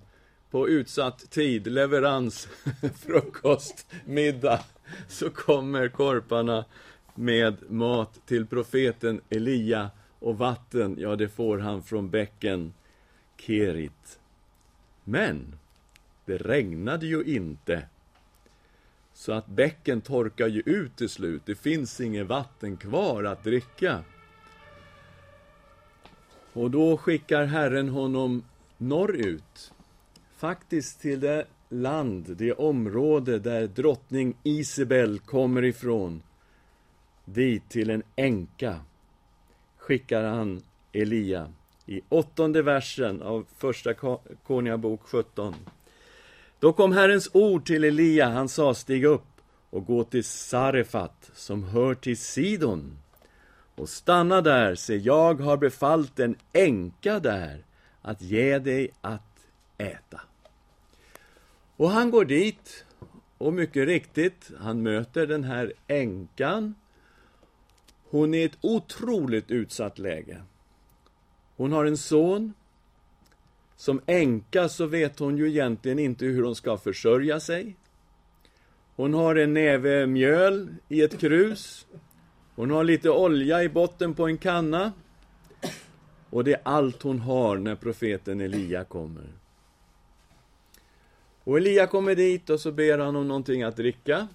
på 0.50 0.68
utsatt 0.68 1.30
tid, 1.30 1.66
leverans, 1.66 2.49
frukost, 2.96 3.87
middag, 4.04 4.60
så 5.08 5.30
kommer 5.30 5.88
korparna 5.88 6.64
med 7.14 7.70
mat 7.70 8.20
till 8.26 8.46
profeten 8.46 9.20
Elia 9.30 9.90
och 10.18 10.38
vatten, 10.38 10.96
ja, 10.99 11.16
det 11.16 11.28
får 11.28 11.58
han 11.58 11.82
från 11.82 12.10
bäcken 12.10 12.75
Kerit. 13.37 14.20
Men 15.04 15.54
det 16.25 16.38
regnade 16.38 17.06
ju 17.06 17.22
inte. 17.22 17.82
Så 19.14 19.32
att 19.32 19.46
bäcken 19.46 20.00
torkar 20.00 20.49
ju 20.49 20.62
ut 20.66 20.96
till 20.96 21.08
slut. 21.08 21.42
Det 21.44 21.54
finns 21.54 22.00
inget 22.00 22.26
vatten 22.26 22.76
kvar 22.76 23.25
att 23.25 23.44
dricka. 23.44 24.04
Och 26.52 26.71
då 26.71 26.97
skickar 26.97 27.45
Herren 27.45 27.88
honom 27.88 28.42
norrut, 28.78 29.73
faktiskt 30.37 31.00
till 31.00 31.21
det 31.21 31.47
land, 31.69 32.37
det 32.38 32.52
område 32.52 33.38
där 33.38 33.66
drottning 33.66 34.35
Isabel 34.42 35.19
kommer 35.19 35.64
ifrån. 35.64 36.23
Dit 37.25 37.69
till 37.69 37.90
en 37.90 38.02
änka 38.16 38.80
skickar 39.76 40.25
han 40.25 40.62
Elia 40.92 41.52
i 41.87 42.00
åttonde 42.09 42.62
versen 42.62 43.23
av 43.23 43.47
Första 43.57 43.95
Konungabok 44.47 45.00
17. 45.02 45.54
Då 46.59 46.73
kom 46.73 46.92
Herrens 46.92 47.30
ord 47.33 47.66
till 47.66 47.85
Elia, 47.85 48.28
han 48.28 48.49
sa, 48.49 48.75
stig 48.75 49.04
upp 49.04 49.40
och 49.71 49.87
gå 49.87 50.04
till 50.04 50.25
Sarefat, 50.25 51.30
som 51.35 51.64
hör 51.64 51.95
till 51.95 52.16
Sidon 52.16 52.99
och 53.80 53.88
stanna 53.88 54.40
där, 54.40 54.75
se 54.75 54.96
jag 54.96 55.40
har 55.40 55.56
befallt 55.56 56.18
en 56.18 56.37
änka 56.52 57.20
där 57.20 57.64
att 58.02 58.22
ge 58.22 58.58
dig 58.58 58.90
att 59.00 59.46
äta. 59.78 60.20
Och 61.76 61.90
han 61.90 62.10
går 62.10 62.25
dit 62.25 62.84
och 63.38 63.52
mycket 63.52 63.87
riktigt, 63.87 64.50
han 64.58 64.82
möter 64.82 65.26
den 65.26 65.44
här 65.44 65.72
änkan. 65.87 66.75
Hon 68.10 68.34
är 68.34 68.38
i 68.38 68.44
ett 68.44 68.58
otroligt 68.60 69.50
utsatt 69.50 69.99
läge. 69.99 70.42
Hon 71.56 71.72
har 71.72 71.84
en 71.84 71.96
son. 71.96 72.52
Som 73.76 74.00
änka 74.06 74.68
så 74.68 74.87
vet 74.87 75.18
hon 75.18 75.37
ju 75.37 75.49
egentligen 75.49 75.99
inte 75.99 76.25
hur 76.25 76.42
hon 76.42 76.54
ska 76.54 76.78
försörja 76.78 77.40
sig. 77.40 77.76
Hon 78.96 79.14
har 79.14 79.37
en 79.37 79.54
näve 79.54 80.06
mjöl 80.06 80.75
i 80.88 81.02
ett 81.02 81.18
krus. 81.20 81.87
Hon 82.60 82.70
har 82.70 82.84
lite 82.84 83.10
olja 83.10 83.62
i 83.62 83.68
botten 83.68 84.14
på 84.14 84.26
en 84.26 84.38
kanna. 84.38 84.92
Och 86.30 86.44
det 86.44 86.52
är 86.52 86.60
allt 86.62 87.02
hon 87.02 87.18
har 87.18 87.58
när 87.58 87.74
profeten 87.74 88.40
Elia 88.40 88.84
kommer. 88.84 89.24
Och 91.44 91.56
Elia 91.56 91.86
kommer 91.86 92.14
dit 92.14 92.50
och 92.50 92.60
så 92.60 92.72
ber 92.72 92.98
han 92.98 93.16
om 93.16 93.28
någonting 93.28 93.62
att 93.62 93.76
dricka. 93.76 94.28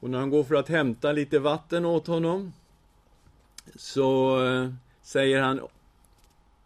Och 0.00 0.10
när 0.10 0.18
han 0.18 0.30
går 0.30 0.44
för 0.44 0.54
att 0.54 0.68
hämta 0.68 1.12
lite 1.12 1.38
vatten 1.38 1.84
åt 1.84 2.06
honom 2.06 2.52
så 3.74 4.44
eh, 4.46 4.72
säger 5.02 5.40
han 5.40 5.60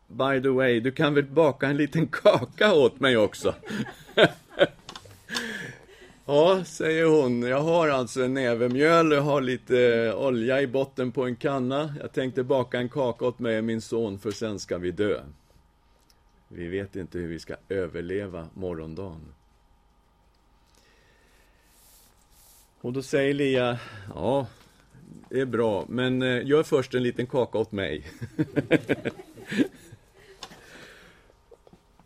By 0.07 0.43
the 0.43 0.49
way, 0.49 0.81
du 0.81 0.93
kan 0.93 1.15
väl 1.15 1.25
baka 1.25 1.67
en 1.67 1.77
liten 1.77 2.07
kaka 2.13 2.75
åt 2.75 3.01
mig 3.01 3.17
också? 3.17 3.55
ja, 6.27 6.65
säger 6.65 7.05
hon. 7.05 7.43
Jag 7.43 7.61
har 7.61 7.89
alltså 7.89 8.23
en 8.23 8.35
näve 8.35 8.69
mjöl, 8.69 9.13
jag 9.13 9.23
har 9.23 9.41
lite 9.41 9.95
eh, 9.95 10.15
olja 10.15 10.61
i 10.61 10.67
botten 10.67 11.13
på 11.13 11.25
en 11.25 11.37
kanna. 11.37 11.95
Jag 12.01 12.13
tänkte 12.13 12.43
baka 12.43 12.79
en 12.79 12.89
kaka 12.89 13.25
åt 13.25 13.39
mig 13.39 13.59
och 13.59 13.65
min 13.65 13.81
son, 13.81 14.19
för 14.19 14.31
sen 14.31 14.59
ska 14.59 14.79
vi 14.79 14.91
dö. 14.91 15.21
Vi 16.49 16.69
vet 16.69 16.97
inte 16.97 17.19
hur 17.19 17.29
vi 17.29 17.39
ska 17.39 17.57
överleva 17.69 18.49
morgondagen. 18.55 19.35
Och 22.81 22.93
då 22.93 23.03
säger 23.03 23.35
Lia, 23.35 23.79
ja, 24.15 24.47
det 25.29 25.41
är 25.41 25.47
bra, 25.47 25.85
men 25.89 26.23
eh, 26.23 26.47
gör 26.47 26.63
först 26.63 26.95
en 26.95 27.03
liten 27.03 27.27
kaka 27.27 27.59
åt 27.59 27.73
mig. 27.73 28.07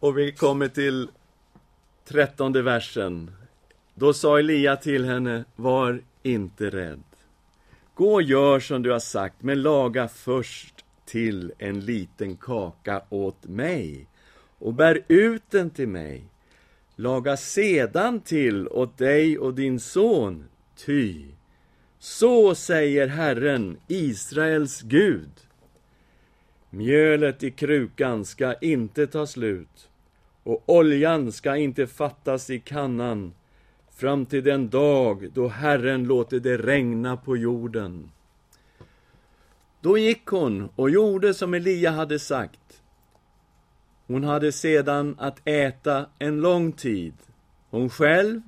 och 0.00 0.18
vi 0.18 0.32
kommer 0.32 0.68
till 0.68 1.08
trettonde 2.04 2.62
versen. 2.62 3.30
Då 3.98 4.12
sa 4.12 4.38
Elia 4.38 4.76
till 4.76 5.04
henne, 5.04 5.44
var 5.56 6.00
inte 6.22 6.70
rädd. 6.70 7.02
Gå 7.94 8.14
och 8.14 8.22
gör 8.22 8.60
som 8.60 8.82
du 8.82 8.90
har 8.90 8.98
sagt, 8.98 9.42
men 9.42 9.62
laga 9.62 10.08
först 10.08 10.84
till 11.04 11.52
en 11.58 11.80
liten 11.80 12.36
kaka 12.36 13.02
åt 13.08 13.46
mig 13.46 14.06
och 14.58 14.74
bär 14.74 15.00
ut 15.08 15.42
den 15.50 15.70
till 15.70 15.88
mig. 15.88 16.24
Laga 16.96 17.36
sedan 17.36 18.20
till 18.20 18.68
åt 18.68 18.98
dig 18.98 19.38
och 19.38 19.54
din 19.54 19.80
son, 19.80 20.44
ty 20.86 21.24
så 21.98 22.54
säger 22.54 23.06
Herren, 23.06 23.76
Israels 23.88 24.82
Gud. 24.82 25.30
Mjölet 26.70 27.42
i 27.42 27.50
krukan 27.50 28.24
ska 28.24 28.54
inte 28.54 29.06
ta 29.06 29.26
slut 29.26 29.88
och 30.42 30.62
oljan 30.66 31.32
ska 31.32 31.56
inte 31.56 31.86
fattas 31.86 32.50
i 32.50 32.60
kannan 32.60 33.32
fram 33.98 34.26
till 34.26 34.44
den 34.44 34.68
dag 34.68 35.30
då 35.32 35.48
Herren 35.48 36.04
låter 36.04 36.40
det 36.40 36.56
regna 36.56 37.16
på 37.16 37.36
jorden. 37.36 38.10
Då 39.80 39.98
gick 39.98 40.26
hon 40.26 40.68
och 40.76 40.90
gjorde 40.90 41.34
som 41.34 41.54
Elia 41.54 41.90
hade 41.90 42.18
sagt. 42.18 42.82
Hon 44.06 44.24
hade 44.24 44.52
sedan 44.52 45.16
att 45.18 45.48
äta 45.48 46.06
en 46.18 46.40
lång 46.40 46.72
tid, 46.72 47.14
hon 47.70 47.90
själv 47.90 48.40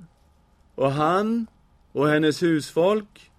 och 0.75 0.91
han 0.91 1.47
och 1.91 2.07
hennes 2.07 2.43
husfolk. 2.43 3.31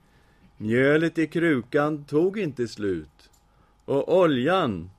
Mjölet 0.56 1.18
i 1.18 1.26
krukan 1.26 2.04
tog 2.04 2.38
inte 2.38 2.68
slut 2.68 3.30
och 3.84 4.18
oljan 4.18 4.90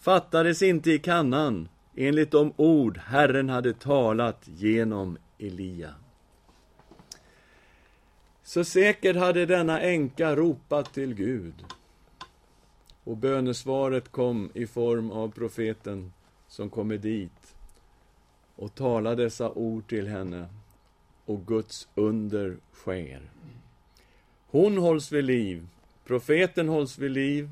fattades 0.00 0.62
inte 0.62 0.90
i 0.90 0.98
kannan 0.98 1.68
enligt 1.96 2.30
de 2.30 2.52
ord 2.56 2.98
Herren 2.98 3.48
hade 3.48 3.72
talat 3.72 4.42
genom 4.44 5.18
Elia. 5.38 5.94
Så 8.46 8.64
säkert 8.64 9.16
hade 9.16 9.46
denna 9.46 9.80
änka 9.80 10.36
ropat 10.36 10.94
till 10.94 11.14
Gud. 11.14 11.54
Och 13.04 13.16
bönesvaret 13.16 14.08
kom 14.08 14.50
i 14.54 14.66
form 14.66 15.10
av 15.10 15.30
profeten 15.30 16.12
som 16.48 16.70
kommer 16.70 16.96
dit 16.96 17.54
och 18.56 18.74
talar 18.74 19.16
dessa 19.16 19.50
ord 19.50 19.88
till 19.88 20.08
henne 20.08 20.48
och 21.24 21.46
Guds 21.46 21.88
under 21.94 22.56
sker. 22.72 23.22
Hon 24.46 24.78
hålls 24.78 25.12
vid 25.12 25.24
liv, 25.24 25.66
profeten 26.04 26.68
hålls 26.68 26.98
vid 26.98 27.10
liv. 27.10 27.50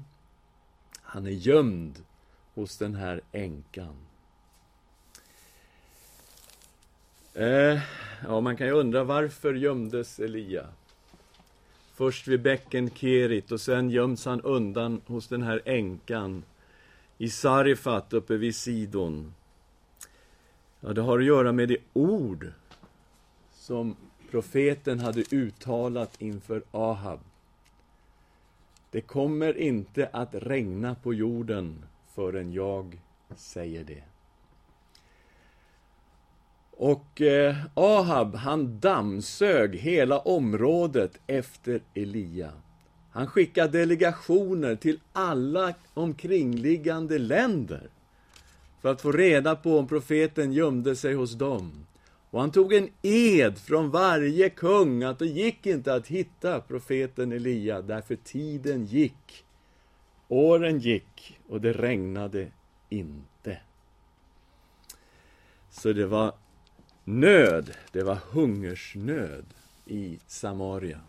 Han 1.02 1.26
är 1.26 1.30
gömd 1.30 2.04
hos 2.54 2.78
den 2.78 2.94
här 2.94 3.20
änkan. 3.32 3.96
Eh, 7.34 7.80
ja, 8.22 8.40
man 8.40 8.56
kan 8.56 8.66
ju 8.66 8.72
undra 8.72 9.04
varför 9.04 9.54
gömdes 9.54 10.20
Elia? 10.20 10.68
Först 11.94 12.28
vid 12.28 12.42
bäcken 12.42 12.90
Kerit 12.90 13.52
och 13.52 13.60
sen 13.60 13.90
göms 13.90 14.24
han 14.24 14.40
undan 14.40 15.00
hos 15.06 15.28
den 15.28 15.42
här 15.42 15.62
änkan 15.64 16.42
i 17.18 17.30
Sarifat 17.30 18.12
uppe 18.12 18.36
vid 18.36 18.54
Sidon. 18.54 19.34
Ja, 20.80 20.92
det 20.92 21.02
har 21.02 21.18
att 21.18 21.24
göra 21.24 21.52
med 21.52 21.68
det 21.68 21.76
ord 21.92 22.52
som 23.52 23.96
profeten 24.30 25.00
hade 25.00 25.24
uttalat 25.30 26.22
inför 26.22 26.62
Ahab. 26.70 27.20
Det 28.90 29.00
kommer 29.00 29.58
inte 29.58 30.08
att 30.12 30.34
regna 30.34 30.94
på 30.94 31.14
jorden 31.14 31.84
förrän 32.14 32.52
jag 32.52 33.00
säger 33.36 33.84
det. 33.84 34.13
Och 36.84 37.20
eh, 37.20 37.56
Ahab, 37.74 38.34
han 38.34 38.80
dammsög 38.80 39.74
hela 39.74 40.18
området 40.18 41.20
efter 41.26 41.80
Elia. 41.94 42.52
Han 43.10 43.26
skickade 43.26 43.78
delegationer 43.78 44.76
till 44.76 45.00
alla 45.12 45.74
omkringliggande 45.94 47.18
länder 47.18 47.88
för 48.82 48.88
att 48.88 49.00
få 49.00 49.12
reda 49.12 49.56
på 49.56 49.78
om 49.78 49.88
profeten 49.88 50.52
gömde 50.52 50.96
sig 50.96 51.14
hos 51.14 51.32
dem. 51.32 51.86
Och 52.30 52.40
han 52.40 52.50
tog 52.50 52.72
en 52.72 52.88
ed 53.02 53.58
från 53.58 53.90
varje 53.90 54.50
kung 54.50 55.02
att 55.02 55.18
det 55.18 55.26
gick 55.26 55.66
inte 55.66 55.94
att 55.94 56.06
hitta 56.06 56.60
profeten 56.60 57.32
Elia, 57.32 57.82
därför 57.82 58.16
tiden 58.16 58.84
gick. 58.84 59.44
Åren 60.28 60.78
gick 60.78 61.38
och 61.48 61.60
det 61.60 61.72
regnade 61.72 62.46
inte. 62.88 63.58
Så 65.70 65.92
det 65.92 66.06
var 66.06 66.32
nöd, 67.04 67.74
det 67.92 68.02
var 68.02 68.18
hungersnöd 68.30 69.44
i 69.86 70.18
Samaria. 70.26 71.00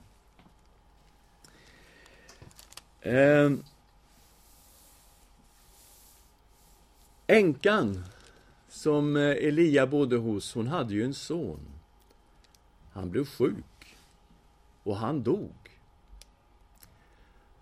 Ehm. 3.02 3.64
Änkan 7.28 8.04
som 8.70 9.16
eh, 9.16 9.22
Elia 9.22 9.88
bodde 9.88 10.16
hos, 10.16 10.54
hon 10.54 10.68
hade 10.68 10.94
ju 10.94 11.04
en 11.04 11.14
son. 11.14 11.60
Han 12.92 13.12
blev 13.12 13.26
sjuk 13.26 13.98
och 14.84 14.98
han 14.98 15.24
dog. 15.24 15.54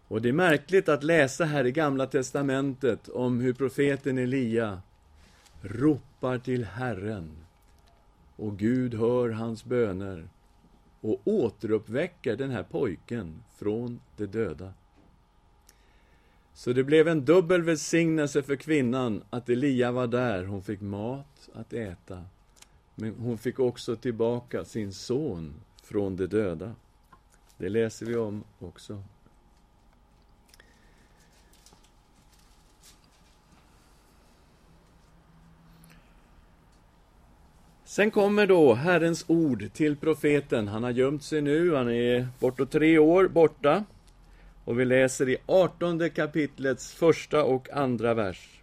Och 0.08 0.22
det 0.22 0.30
är 0.30 0.34
märkligt 0.34 0.90
att 0.90 1.04
läsa 1.04 1.46
här 1.46 1.66
i 1.66 1.72
Gamla 1.72 2.08
Testamentet 2.08 3.10
om 3.10 3.40
hur 3.40 3.54
profeten 3.54 4.18
Elia 4.18 4.82
ropar 5.62 6.38
till 6.38 6.66
Herren 6.66 7.43
och 8.36 8.58
Gud 8.58 8.94
hör 8.94 9.30
hans 9.30 9.66
böner 9.66 10.30
och 11.02 11.22
återuppväcker 11.24 12.36
den 12.36 12.52
här 12.52 12.64
pojken 12.64 13.44
från 13.56 14.00
de 14.18 14.26
döda. 14.26 14.74
Så 16.54 16.74
det 16.74 16.84
blev 16.84 17.08
en 17.08 17.26
dubbel 17.26 17.62
välsignelse 17.62 18.44
för 18.44 18.56
kvinnan 18.56 19.24
att 19.30 19.50
Elia 19.50 19.92
var 19.92 20.08
där. 20.08 20.46
Hon 20.46 20.64
fick 20.64 20.82
mat 20.82 21.50
att 21.54 21.74
äta. 21.74 22.24
Men 22.96 23.16
hon 23.16 23.38
fick 23.38 23.60
också 23.60 23.96
tillbaka 23.96 24.66
sin 24.66 24.94
son 24.94 25.54
från 25.84 26.16
de 26.16 26.28
döda. 26.28 26.76
Det 27.58 27.70
läser 27.70 28.06
vi 28.06 28.16
om 28.16 28.44
också. 28.60 29.04
Sen 37.94 38.12
kommer 38.12 38.48
då 38.48 38.74
Herrens 38.74 39.26
ord 39.28 39.74
till 39.74 39.96
profeten. 39.96 40.68
Han 40.68 40.84
har 40.84 40.92
gömt 40.92 41.24
sig 41.24 41.42
nu, 41.42 41.76
han 41.76 41.90
är 41.90 42.28
bortåt 42.40 42.72
tre 42.72 42.98
år 42.98 43.28
borta. 43.28 43.84
Och 44.66 44.80
vi 44.80 44.86
läser 44.86 45.30
i 45.30 45.38
18 45.46 46.10
kapitlets 46.10 46.94
första 46.94 47.44
och 47.44 47.70
andra 47.74 48.14
vers. 48.14 48.62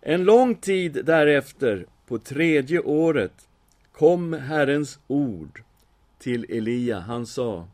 En 0.00 0.24
lång 0.24 0.54
tid 0.54 1.04
därefter, 1.04 1.86
på 2.06 2.18
tredje 2.18 2.80
året, 2.80 3.48
kom 3.92 4.32
Herrens 4.32 4.98
ord 5.06 5.62
till 6.18 6.46
Elia. 6.48 7.00
Han 7.00 7.26
sa, 7.26 7.68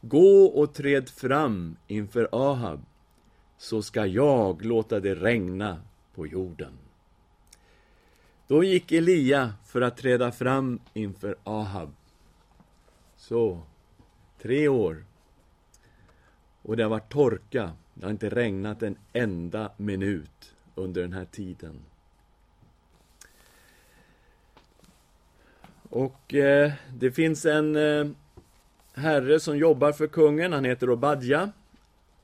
Gå 0.00 0.44
och 0.44 0.74
träd 0.74 1.08
fram 1.08 1.76
inför 1.86 2.28
Ahab, 2.32 2.84
så 3.58 3.82
ska 3.82 4.06
jag 4.06 4.64
låta 4.64 5.00
det 5.00 5.14
regna 5.14 5.80
på 6.14 6.26
jorden. 6.26 6.72
Då 8.46 8.64
gick 8.64 8.92
Elia 8.92 9.54
för 9.64 9.80
att 9.80 9.96
träda 9.96 10.32
fram 10.32 10.80
inför 10.92 11.36
Ahab. 11.44 11.94
Så, 13.16 13.62
tre 14.42 14.68
år. 14.68 15.04
Och 16.62 16.76
det 16.76 16.82
har 16.82 16.90
varit 16.90 17.12
torka. 17.12 17.72
Det 17.94 18.06
har 18.06 18.10
inte 18.10 18.28
regnat 18.28 18.82
en 18.82 18.96
enda 19.12 19.70
minut 19.76 20.54
under 20.74 21.02
den 21.02 21.12
här 21.12 21.24
tiden. 21.24 21.80
Och 25.88 26.34
eh, 26.34 26.72
det 26.92 27.12
finns 27.12 27.46
en 27.46 27.76
eh, 27.76 28.06
herre 28.94 29.40
som 29.40 29.58
jobbar 29.58 29.92
för 29.92 30.06
kungen, 30.06 30.52
han 30.52 30.64
heter 30.64 30.90
Obadja. 30.90 31.52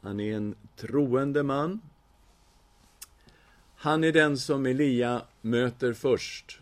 Han 0.00 0.20
är 0.20 0.36
en 0.36 0.54
troende 0.76 1.42
man. 1.42 1.80
Han 3.82 4.04
är 4.04 4.12
den 4.12 4.38
som 4.38 4.66
Elia 4.66 5.22
möter 5.40 5.92
först 5.92 6.60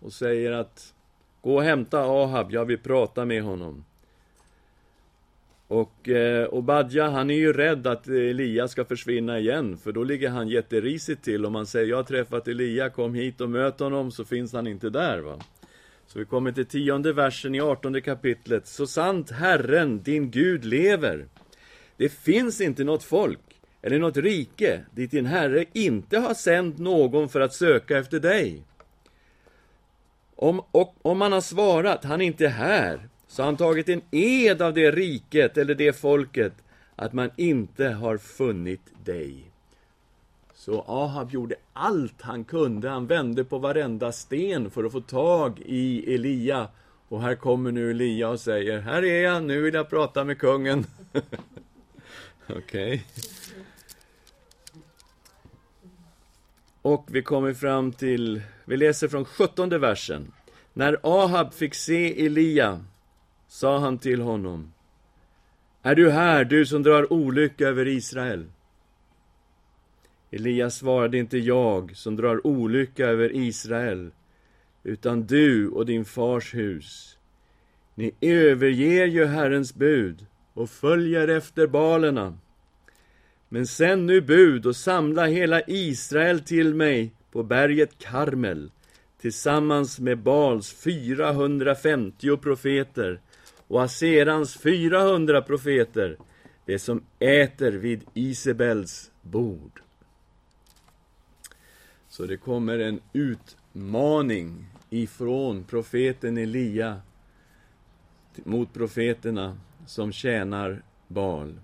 och 0.00 0.12
säger 0.12 0.52
att 0.52 0.94
Gå 1.40 1.54
och 1.54 1.62
hämta 1.62 2.00
Ahab, 2.00 2.52
jag 2.52 2.64
vill 2.64 2.78
prata 2.78 3.24
med 3.24 3.42
honom. 3.42 3.84
Och 5.66 6.08
eh, 6.08 6.48
Obadja, 6.48 7.08
han 7.08 7.30
är 7.30 7.34
ju 7.34 7.52
rädd 7.52 7.86
att 7.86 8.08
Elia 8.08 8.68
ska 8.68 8.84
försvinna 8.84 9.38
igen, 9.38 9.76
för 9.76 9.92
då 9.92 10.04
ligger 10.04 10.30
han 10.30 10.48
jätterisigt 10.48 11.24
till. 11.24 11.46
Om 11.46 11.52
man 11.52 11.66
säger, 11.66 11.86
jag 11.86 11.96
har 11.96 12.04
träffat 12.04 12.48
Elia, 12.48 12.90
kom 12.90 13.14
hit 13.14 13.40
och 13.40 13.50
möt 13.50 13.80
honom, 13.80 14.10
så 14.10 14.24
finns 14.24 14.52
han 14.52 14.66
inte 14.66 14.90
där. 14.90 15.18
va. 15.18 15.40
Så 16.06 16.18
vi 16.18 16.24
kommer 16.24 16.52
till 16.52 16.66
tionde 16.66 17.12
versen 17.12 17.54
i 17.54 17.60
artonde 17.60 18.00
kapitlet. 18.00 18.66
Så 18.66 18.86
sant 18.86 19.30
Herren, 19.30 20.02
din 20.02 20.30
Gud, 20.30 20.64
lever. 20.64 21.26
Det 21.96 22.08
finns 22.08 22.60
inte 22.60 22.84
något 22.84 23.02
folk 23.02 23.47
eller 23.82 23.98
något 23.98 24.16
rike 24.16 24.84
dit 24.90 25.10
din 25.10 25.26
Herre 25.26 25.64
inte 25.72 26.18
har 26.18 26.34
sänt 26.34 26.78
någon 26.78 27.28
för 27.28 27.40
att 27.40 27.54
söka 27.54 27.98
efter 27.98 28.20
dig. 28.20 28.62
Om, 30.36 30.60
och, 30.70 30.94
om 31.02 31.18
man 31.18 31.32
har 31.32 31.40
svarat, 31.40 32.04
han 32.04 32.20
är 32.20 32.26
inte 32.26 32.48
här, 32.48 33.08
så 33.28 33.42
har 33.42 33.46
han 33.46 33.56
tagit 33.56 33.88
en 33.88 34.02
ed 34.10 34.62
av 34.62 34.74
det 34.74 34.90
riket 34.90 35.58
eller 35.58 35.74
det 35.74 35.92
folket 35.92 36.52
att 36.96 37.12
man 37.12 37.30
inte 37.36 37.88
har 37.88 38.16
funnit 38.16 39.04
dig. 39.04 39.50
Så 40.54 40.84
Ahab 40.86 41.30
gjorde 41.30 41.54
allt 41.72 42.22
han 42.22 42.44
kunde. 42.44 42.88
Han 42.88 43.06
vände 43.06 43.44
på 43.44 43.58
varenda 43.58 44.12
sten 44.12 44.70
för 44.70 44.84
att 44.84 44.92
få 44.92 45.00
tag 45.00 45.62
i 45.66 46.14
Elia. 46.14 46.68
Och 47.08 47.22
här 47.22 47.34
kommer 47.34 47.72
nu 47.72 47.90
Elia 47.90 48.28
och 48.28 48.40
säger, 48.40 48.80
här 48.80 49.04
är 49.04 49.22
jag, 49.22 49.44
nu 49.44 49.62
vill 49.62 49.74
jag 49.74 49.90
prata 49.90 50.24
med 50.24 50.38
kungen. 50.38 50.86
Okej. 52.46 52.56
Okay. 52.56 53.00
Och 56.88 57.08
vi 57.10 57.22
kommer 57.22 57.54
fram 57.54 57.92
till, 57.92 58.42
vi 58.64 58.76
läser 58.76 59.08
från 59.08 59.24
sjuttonde 59.24 59.78
versen. 59.78 60.32
När 60.72 60.98
Ahab 61.02 61.54
fick 61.54 61.74
se 61.74 62.26
Elia 62.26 62.84
sa 63.48 63.78
han 63.78 63.98
till 63.98 64.20
honom 64.20 64.72
Är 65.82 65.94
du 65.94 66.10
här, 66.10 66.44
du 66.44 66.66
som 66.66 66.82
drar 66.82 67.12
olycka 67.12 67.68
över 67.68 67.88
Israel? 67.88 68.46
Elia 70.30 70.70
svarade 70.70 71.18
inte 71.18 71.38
jag 71.38 71.96
som 71.96 72.16
drar 72.16 72.46
olycka 72.46 73.06
över 73.06 73.36
Israel 73.36 74.10
utan 74.82 75.26
du 75.26 75.68
och 75.68 75.86
din 75.86 76.04
fars 76.04 76.54
hus. 76.54 77.18
Ni 77.94 78.12
överger 78.20 79.06
ju 79.06 79.24
Herrens 79.24 79.74
bud 79.74 80.26
och 80.54 80.70
följer 80.70 81.28
efter 81.28 81.66
balerna. 81.66 82.38
Men 83.48 83.66
sänd 83.66 84.04
nu 84.04 84.20
bud 84.20 84.66
och 84.66 84.76
samla 84.76 85.26
hela 85.26 85.62
Israel 85.66 86.40
till 86.40 86.74
mig 86.74 87.12
på 87.30 87.42
berget 87.42 87.98
Karmel 87.98 88.70
tillsammans 89.20 90.00
med 90.00 90.18
Bals 90.18 90.72
450 90.72 92.36
profeter 92.36 93.20
och 93.66 93.82
Aserans 93.82 94.56
400 94.56 95.42
profeter, 95.42 96.16
det 96.64 96.78
som 96.78 97.04
äter 97.18 97.72
vid 97.72 98.04
Isabels 98.14 99.10
bord. 99.22 99.82
Så 102.08 102.26
det 102.26 102.36
kommer 102.36 102.78
en 102.78 103.00
utmaning 103.12 104.66
ifrån 104.90 105.64
profeten 105.64 106.38
Elia 106.38 107.00
mot 108.34 108.74
profeterna 108.74 109.58
som 109.86 110.12
tjänar 110.12 110.82
Bal. 111.08 111.54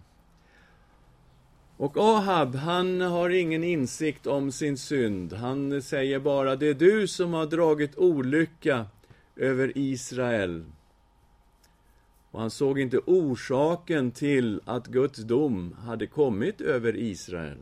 Och 1.76 1.96
Ahab, 1.96 2.54
han 2.54 3.00
har 3.00 3.30
ingen 3.30 3.64
insikt 3.64 4.26
om 4.26 4.52
sin 4.52 4.78
synd. 4.78 5.32
Han 5.32 5.82
säger 5.82 6.18
bara, 6.18 6.56
det 6.56 6.68
är 6.68 6.74
du 6.74 7.08
som 7.08 7.32
har 7.32 7.46
dragit 7.46 7.98
olycka 7.98 8.86
över 9.36 9.72
Israel. 9.78 10.64
Och 12.30 12.40
han 12.40 12.50
såg 12.50 12.80
inte 12.80 12.98
orsaken 12.98 14.10
till 14.10 14.60
att 14.64 14.86
Guds 14.86 15.18
dom 15.18 15.72
hade 15.72 16.06
kommit 16.06 16.60
över 16.60 16.96
Israel. 16.96 17.58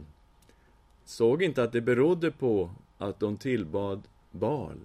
Såg 1.05 1.42
inte 1.42 1.62
att 1.62 1.72
det 1.72 1.81
berodde 1.81 2.31
på 2.31 2.70
att 2.98 3.20
de 3.20 3.37
tillbad 3.37 4.03
Baal. 4.31 4.79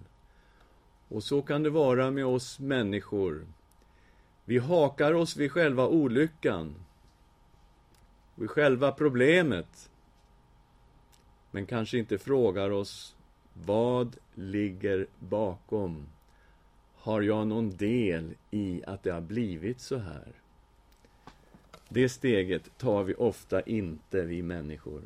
Och 1.08 1.24
så 1.24 1.42
kan 1.42 1.64
det 1.64 1.70
vara 1.70 2.12
med 2.12 2.26
oss 2.26 2.60
människor. 2.60 3.48
Vi 4.46 4.58
hakar 4.58 5.14
oss 5.14 5.38
vid 5.38 5.52
själva 5.52 5.88
olyckan 5.88 6.76
och 8.38 8.44
i 8.44 8.48
själva 8.48 8.92
problemet. 8.92 9.90
Men 11.52 11.66
kanske 11.66 11.98
inte 11.98 12.18
frågar 12.18 12.70
oss, 12.70 13.16
vad 13.54 14.16
ligger 14.36 15.08
bakom? 15.20 16.06
Har 16.96 17.22
jag 17.22 17.48
någon 17.48 17.78
del 17.78 18.34
i 18.52 18.84
att 18.88 19.04
det 19.04 19.12
har 19.12 19.22
blivit 19.22 19.82
så 19.82 19.98
här? 19.98 20.28
Det 21.90 22.10
steget 22.10 22.78
tar 22.78 23.04
vi 23.04 23.14
ofta 23.14 23.62
inte, 23.62 24.22
vi 24.22 24.42
människor. 24.42 25.02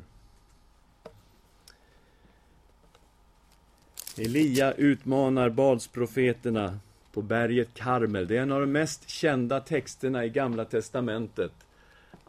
Elia 4.18 4.72
utmanar 4.72 5.50
Balsprofeterna 5.50 6.78
på 7.12 7.22
berget 7.22 7.74
Karmel. 7.74 8.26
Det 8.26 8.36
är 8.36 8.42
en 8.42 8.52
av 8.52 8.60
de 8.60 8.72
mest 8.72 9.08
kända 9.08 9.60
texterna 9.60 10.24
i 10.24 10.28
Gamla 10.28 10.64
Testamentet. 10.64 11.52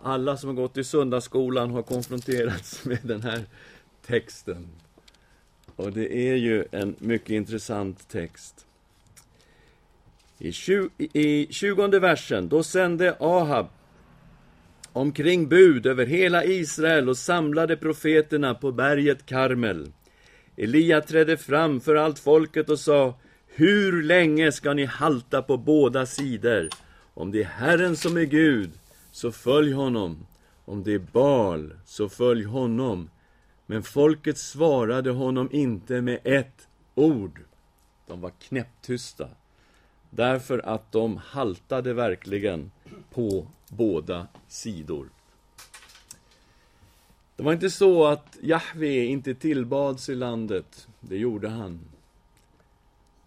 Alla 0.06 0.38
som 0.38 0.50
har 0.50 0.56
gått 0.56 0.78
i 0.78 0.84
söndagsskolan 0.84 1.72
har 1.72 1.82
konfronterats 1.82 2.86
med 2.86 3.00
den 3.04 3.22
här 3.22 3.44
texten. 4.06 4.68
Och 5.76 5.92
det 5.92 6.16
är 6.30 6.36
ju 6.36 6.66
en 6.72 6.96
mycket 7.00 7.30
intressant 7.30 8.10
text. 8.10 8.66
I, 10.38 10.52
tju, 10.52 10.90
I 10.98 11.48
tjugonde 11.54 12.00
versen, 12.00 12.50
då 12.50 12.64
sände 12.64 13.16
Ahab 13.20 13.68
omkring 14.94 15.48
bud 15.48 15.86
över 15.86 16.06
hela 16.06 16.46
Israel 16.46 17.10
och 17.10 17.18
samlade 17.18 17.78
profeterna 17.78 18.54
på 18.54 18.72
berget 18.72 19.26
Karmel. 19.26 19.92
Elia 20.58 21.02
trädde 21.02 21.38
fram 21.38 21.82
för 21.82 21.96
allt 21.96 22.20
folket 22.20 22.70
och 22.70 22.80
sa 22.80 23.16
Hur 23.48 24.04
länge 24.04 24.52
ska 24.52 24.74
ni 24.74 24.86
halta 24.86 25.42
på 25.42 25.58
båda 25.58 26.06
sidor? 26.06 26.70
Om 27.14 27.32
det 27.32 27.42
är 27.42 27.46
Herren 27.46 27.96
som 27.96 28.18
är 28.18 28.24
Gud, 28.24 28.72
så 29.14 29.32
följ 29.32 29.72
honom. 29.72 30.26
Om 30.66 30.84
det 30.84 30.94
är 30.94 31.00
Bal, 31.00 31.74
så 31.86 32.10
följ 32.10 32.44
honom. 32.44 33.10
Men 33.66 33.84
folket 33.84 34.38
svarade 34.38 35.12
honom 35.12 35.50
inte 35.52 36.02
med 36.02 36.20
ett 36.24 36.68
ord. 36.96 37.42
De 38.08 38.22
var 38.22 38.32
knäpptysta. 38.40 39.30
Därför 40.10 40.66
att 40.66 40.92
de 40.92 41.18
haltade 41.18 41.94
verkligen 41.94 42.72
på 43.12 43.48
båda 43.70 44.28
sidor. 44.48 45.10
Det 47.36 47.44
var 47.44 47.54
inte 47.54 47.70
så 47.70 48.06
att 48.06 48.38
Jahve 48.42 49.06
inte 49.06 49.36
tillbads 49.36 50.10
i 50.10 50.16
landet. 50.16 50.88
Det 51.00 51.18
gjorde 51.18 51.50
han. 51.50 51.80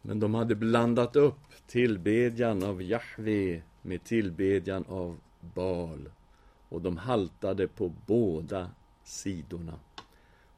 Men 0.02 0.20
de 0.20 0.34
hade 0.34 0.54
blandat 0.54 1.16
upp 1.16 1.40
tillbedjan 1.66 2.62
av 2.62 2.82
Jahve 2.82 3.62
med 3.82 4.04
tillbedjan 4.04 4.84
av 4.88 5.16
Bal 5.54 6.10
och 6.68 6.80
de 6.80 6.96
haltade 6.96 7.68
på 7.68 7.92
båda 8.06 8.70
sidorna. 9.04 9.78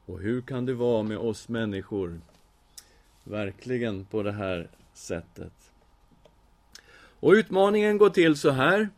Och 0.05 0.19
hur 0.19 0.41
kan 0.41 0.65
det 0.65 0.73
vara 0.73 1.03
med 1.03 1.17
oss 1.17 1.49
människor? 1.49 2.21
Verkligen 3.23 4.05
på 4.05 4.23
det 4.23 4.31
här 4.31 4.69
sättet. 4.93 5.71
Och 7.19 7.31
utmaningen 7.31 7.97
går 7.97 8.09
till 8.09 8.35
så 8.35 8.49
här. 8.49 8.89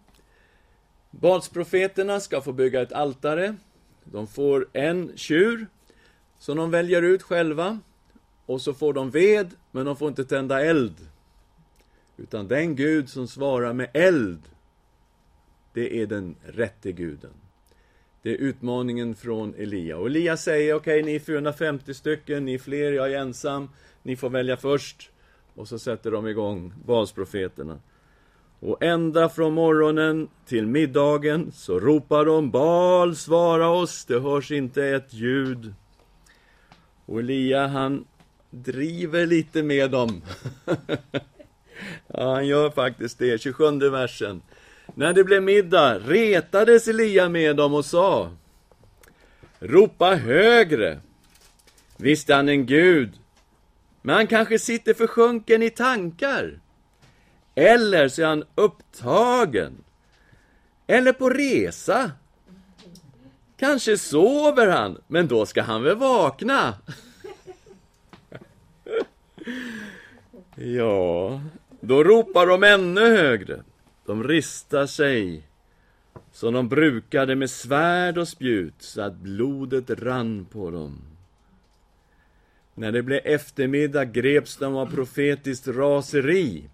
Balsprofeterna 1.12 2.20
ska 2.20 2.42
få 2.42 2.54
bygga 2.54 2.82
ett 2.82 2.94
altare. 2.94 3.56
De 4.04 4.28
får 4.28 4.68
en 4.74 5.12
tjur 5.16 5.68
som 6.40 6.58
de 6.58 6.72
väljer 6.72 7.02
ut 7.02 7.24
själva. 7.24 7.80
Och 8.46 8.62
så 8.62 8.74
får 8.74 8.94
de 8.94 9.12
ved, 9.12 9.54
men 9.72 9.86
de 9.86 9.96
får 9.96 10.08
inte 10.08 10.26
tända 10.26 10.66
eld. 10.66 10.96
Utan 12.18 12.48
den 12.48 12.76
Gud 12.76 13.10
som 13.10 13.28
svarar 13.28 13.74
med 13.74 13.90
eld, 13.94 14.40
det 15.74 16.02
är 16.02 16.08
den 16.08 16.36
rätte 16.46 16.92
guden. 16.92 17.34
Det 18.22 18.30
är 18.30 18.38
utmaningen 18.38 19.16
från 19.16 19.56
Elia. 19.58 19.98
Och 19.98 20.08
Elia 20.08 20.38
säger, 20.38 20.74
okej, 20.74 21.00
okay, 21.00 21.06
ni 21.06 21.16
är 21.16 21.20
450 21.20 21.94
stycken, 21.94 22.46
ni 22.46 22.54
är 22.54 22.60
fler, 22.60 22.92
jag 22.92 23.12
är 23.12 23.18
ensam, 23.18 23.70
ni 24.04 24.16
får 24.16 24.30
välja 24.30 24.58
först. 24.58 25.10
Och 25.56 25.68
så 25.68 25.80
sätter 25.80 26.12
de 26.12 26.28
igång 26.28 26.74
Balsprofeterna. 26.86 27.80
Och 28.60 28.84
ända 28.84 29.30
från 29.30 29.54
morgonen 29.54 30.28
till 30.46 30.68
middagen 30.68 31.52
så 31.52 31.80
ropar 31.80 32.26
de 32.26 32.52
Bal, 32.52 33.16
svara 33.16 33.70
oss, 33.70 34.06
det 34.06 34.20
hörs 34.20 34.52
inte 34.52 34.86
ett 34.86 35.14
ljud. 35.14 35.74
Och 37.06 37.20
Elia, 37.20 37.68
han 37.68 38.06
driver 38.50 39.26
lite 39.26 39.64
med 39.64 39.92
dem. 39.92 40.22
ja, 42.08 42.34
han 42.34 42.48
gör 42.48 42.70
faktiskt 42.70 43.20
det, 43.20 43.42
27 43.42 43.90
versen. 43.90 44.42
När 44.96 45.14
det 45.14 45.24
blev 45.24 45.44
middag 45.44 46.00
retades 46.00 46.88
Elia 46.88 47.30
med 47.30 47.56
dem 47.56 47.74
och 47.74 47.86
sa 47.86 48.32
Ropa 49.60 50.16
högre! 50.16 51.00
Visst 51.98 52.30
är 52.30 52.36
han 52.36 52.50
en 52.50 52.66
gud, 52.66 53.20
men 54.02 54.16
han 54.16 54.28
kanske 54.28 54.60
sitter 54.60 54.94
försjunken 54.94 55.64
i 55.64 55.70
tankar. 55.70 56.60
Eller 57.56 58.08
så 58.08 58.22
är 58.22 58.26
han 58.26 58.44
upptagen. 58.56 59.84
Eller 60.88 61.14
på 61.14 61.30
resa. 61.30 62.12
Kanske 63.58 63.98
sover 63.98 64.68
han, 64.68 65.02
men 65.08 65.28
då 65.28 65.46
ska 65.46 65.62
han 65.62 65.84
väl 65.84 65.96
vakna. 65.96 66.74
ja, 70.56 71.42
då 71.80 72.04
ropar 72.04 72.48
de 72.48 72.64
ännu 72.64 73.18
högre. 73.18 73.64
De 74.06 74.24
ristar 74.24 74.86
sig 74.86 75.48
som 76.32 76.54
de 76.54 76.70
brukade 76.70 77.36
med 77.36 77.50
svärd 77.50 78.18
och 78.18 78.28
spjut 78.28 78.74
så 78.80 79.02
att 79.02 79.16
blodet 79.16 79.90
rann 79.90 80.46
på 80.52 80.72
dem. 80.72 81.02
När 82.76 82.92
det 82.92 83.04
blev 83.04 83.22
eftermiddag 83.24 84.06
greps 84.06 84.58
de 84.58 84.76
av 84.76 84.86
profetiskt 84.86 85.68
raseri 85.68 86.70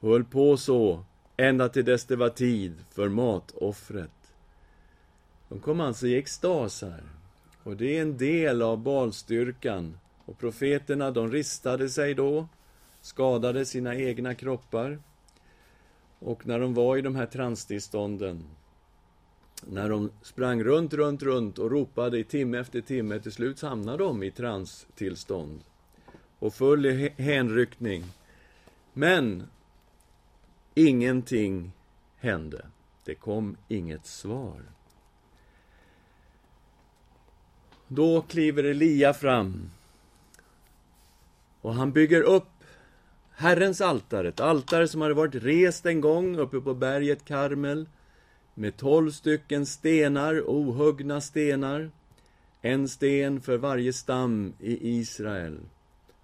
och 0.00 0.10
höll 0.10 0.24
på 0.24 0.56
så 0.56 1.04
ända 1.36 1.68
till 1.68 1.84
dess 1.84 2.04
det 2.04 2.16
var 2.16 2.28
tid 2.28 2.74
för 2.90 3.08
matoffret. 3.08 4.10
De 5.48 5.60
kom 5.60 5.80
alltså 5.80 6.06
i 6.06 6.16
extas 6.16 6.82
här. 6.82 7.02
Och 7.62 7.76
det 7.76 7.98
är 7.98 8.02
en 8.02 8.16
del 8.16 8.62
av 8.62 8.78
balstyrkan. 8.78 9.98
Och 10.24 10.38
profeterna, 10.38 11.10
de 11.10 11.32
ristade 11.32 11.88
sig 11.88 12.14
då, 12.14 12.48
skadade 13.00 13.66
sina 13.66 13.96
egna 13.96 14.34
kroppar. 14.34 14.98
Och 16.18 16.46
när 16.46 16.60
de 16.60 16.74
var 16.74 16.96
i 16.96 17.02
de 17.02 17.16
här 17.16 17.26
transtillstånden, 17.26 18.44
när 19.64 19.88
de 19.88 20.10
sprang 20.22 20.64
runt, 20.64 20.92
runt, 20.92 21.22
runt 21.22 21.58
och 21.58 21.70
ropade 21.70 22.18
i 22.18 22.24
timme 22.24 22.58
efter 22.58 22.80
timme, 22.80 23.20
till 23.20 23.32
slut 23.32 23.62
hamnade 23.62 23.98
de 23.98 24.22
i 24.22 24.30
transtillstånd 24.30 25.60
och 26.38 26.54
full 26.54 26.86
i 26.86 27.12
hänryckning. 27.16 28.04
Men 28.92 29.48
ingenting 30.74 31.72
hände. 32.16 32.66
Det 33.04 33.14
kom 33.14 33.56
inget 33.68 34.06
svar. 34.06 34.62
Då 37.88 38.22
kliver 38.22 38.64
Elia 38.64 39.14
fram 39.14 39.70
och 41.60 41.74
han 41.74 41.92
bygger 41.92 42.22
upp 42.22 42.55
Herrens 43.38 43.80
altare, 43.80 44.28
ett 44.28 44.40
altare 44.40 44.88
som 44.88 45.00
hade 45.00 45.14
varit 45.14 45.34
rest 45.34 45.86
en 45.86 46.00
gång 46.00 46.36
uppe 46.36 46.60
på 46.60 46.74
berget 46.74 47.24
Karmel 47.24 47.88
med 48.54 48.76
tolv 48.76 49.10
stycken 49.10 49.66
stenar, 49.66 50.42
ohuggna 50.46 51.20
stenar, 51.20 51.90
en 52.62 52.88
sten 52.88 53.40
för 53.40 53.56
varje 53.56 53.92
stam 53.92 54.54
i 54.60 54.98
Israel. 54.98 55.60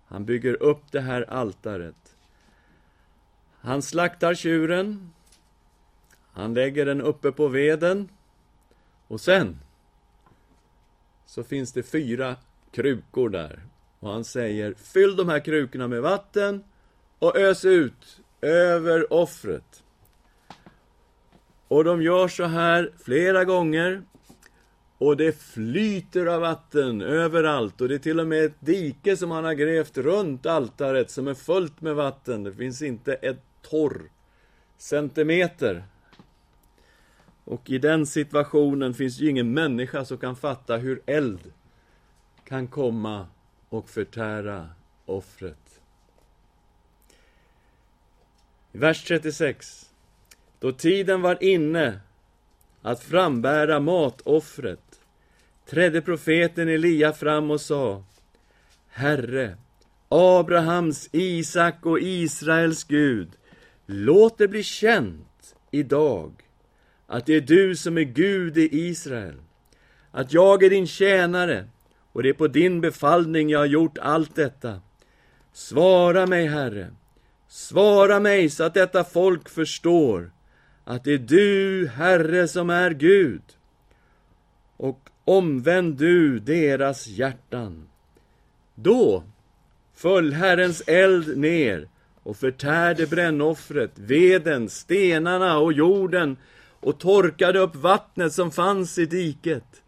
Han 0.07 0.25
bygger 0.25 0.63
upp 0.63 0.93
det 0.93 1.01
här 1.01 1.31
altaret. 1.31 2.17
Han 3.61 3.83
slaktar 3.83 4.35
tjuren, 4.35 5.13
han 6.33 6.55
lägger 6.55 6.87
den 6.87 7.01
uppe 7.01 7.33
på 7.33 7.49
veden 7.49 8.09
och 9.09 9.21
sen 9.21 9.59
så 11.27 11.45
finns 11.45 11.73
det 11.73 11.83
fyra 11.83 12.37
krukor 12.71 13.29
där. 13.29 13.63
Och 13.99 14.11
han 14.11 14.25
säger, 14.25 14.75
fyll 14.75 15.17
de 15.17 15.29
här 15.29 15.41
krukorna 15.41 15.89
med 15.89 16.03
vatten 16.03 16.65
och 17.23 17.37
ös 17.37 17.65
ut 17.65 18.21
över 18.41 19.13
offret. 19.13 19.85
Och 21.69 21.85
de 21.85 22.03
gör 22.03 22.29
så 22.29 22.45
här 22.45 22.93
flera 23.05 23.45
gånger. 23.45 24.03
Och 24.99 25.17
det 25.17 25.39
flyter 25.39 26.27
av 26.27 26.41
vatten 26.41 27.03
överallt. 27.03 27.81
Och 27.81 27.89
det 27.89 27.95
är 27.95 27.99
till 27.99 28.21
och 28.21 28.27
med 28.27 28.45
ett 28.45 28.61
dike 28.61 29.17
som 29.17 29.31
han 29.31 29.45
har 29.45 29.55
grävt 29.55 29.99
runt 29.99 30.47
altaret 30.47 31.11
som 31.11 31.29
är 31.29 31.35
fullt 31.35 31.81
med 31.81 31.95
vatten. 31.95 32.43
Det 32.43 32.53
finns 32.53 32.83
inte 32.83 33.15
ett 33.15 33.43
torr 33.63 34.11
centimeter. 34.79 35.85
Och 37.45 37.71
i 37.71 37.79
den 37.79 38.07
situationen 38.07 38.95
finns 38.95 39.21
ju 39.21 39.31
ingen 39.31 39.55
människa 39.55 40.05
som 40.05 40.19
kan 40.19 40.37
fatta 40.37 40.77
hur 40.77 41.03
eld 41.07 41.53
kan 42.45 42.69
komma 42.69 43.27
och 43.69 43.89
förtära 43.89 44.69
offret. 45.07 45.62
Vers 48.73 49.05
36. 49.05 49.91
Då 50.59 50.73
tiden 50.73 51.23
var 51.23 51.43
inne 51.43 52.01
att 52.83 53.03
frambära 53.03 53.81
matoffret 53.81 55.01
trädde 55.67 56.03
profeten 56.03 56.69
Elia 56.69 57.13
fram 57.13 57.51
och 57.51 57.61
sa 57.61 58.05
Herre, 58.89 59.57
Abrahams, 60.09 61.09
Isak 61.13 61.87
och 61.87 62.01
Israels 62.01 62.85
Gud, 62.85 63.29
låt 63.87 64.39
det 64.39 64.49
bli 64.49 64.63
känt 64.63 65.55
idag 65.71 66.33
att 67.07 67.27
det 67.27 67.35
är 67.35 67.41
du 67.41 67.77
som 67.77 67.99
är 67.99 68.03
Gud 68.03 68.59
i 68.59 68.69
Israel, 68.73 69.37
att 70.11 70.33
jag 70.33 70.63
är 70.63 70.71
din 70.71 70.87
tjänare 70.87 71.69
och 72.13 72.23
det 72.23 72.29
är 72.29 72.33
på 72.33 72.49
din 72.49 72.81
befallning 72.81 73.51
jag 73.51 73.59
har 73.59 73.67
gjort 73.67 73.99
allt 73.99 74.35
detta. 74.35 74.81
Svara 75.53 76.27
mig, 76.27 76.47
Herre, 76.47 76.91
Svara 77.55 78.21
mig 78.21 78.51
så 78.51 78.65
att 78.65 78.75
detta 78.75 79.05
folk 79.05 79.49
förstår 79.49 80.33
att 80.85 81.05
det 81.05 81.13
är 81.13 81.19
du, 81.19 81.89
Herre, 81.89 82.49
som 82.49 82.71
är 82.71 82.91
Gud. 82.91 83.43
Och 84.77 85.09
omvänd 85.25 85.97
du 85.97 86.39
deras 86.39 87.07
hjärtan. 87.07 87.89
Då 88.75 89.25
föll 89.95 90.33
Herrens 90.33 90.83
eld 90.87 91.39
ner 91.39 91.89
och 92.23 92.37
förtärde 92.37 93.07
brännoffret, 93.07 93.93
veden, 93.95 94.69
stenarna 94.69 95.59
och 95.59 95.73
jorden 95.73 96.37
och 96.81 97.01
torkade 97.01 97.59
upp 97.59 97.75
vattnet 97.75 98.33
som 98.33 98.51
fanns 98.51 98.99
i 98.99 99.07
diket. 99.07 99.83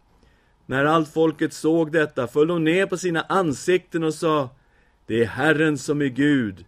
När 0.65 0.85
allt 0.85 1.13
folket 1.13 1.53
såg 1.53 1.91
detta 1.91 2.27
föll 2.27 2.47
de 2.47 2.63
ner 2.63 2.85
på 2.85 2.97
sina 2.97 3.21
ansikten 3.21 4.03
och 4.03 4.13
sa 4.13 4.49
Det 5.05 5.21
är 5.21 5.27
Herren 5.27 5.77
som 5.77 6.01
är 6.01 6.05
Gud, 6.05 6.65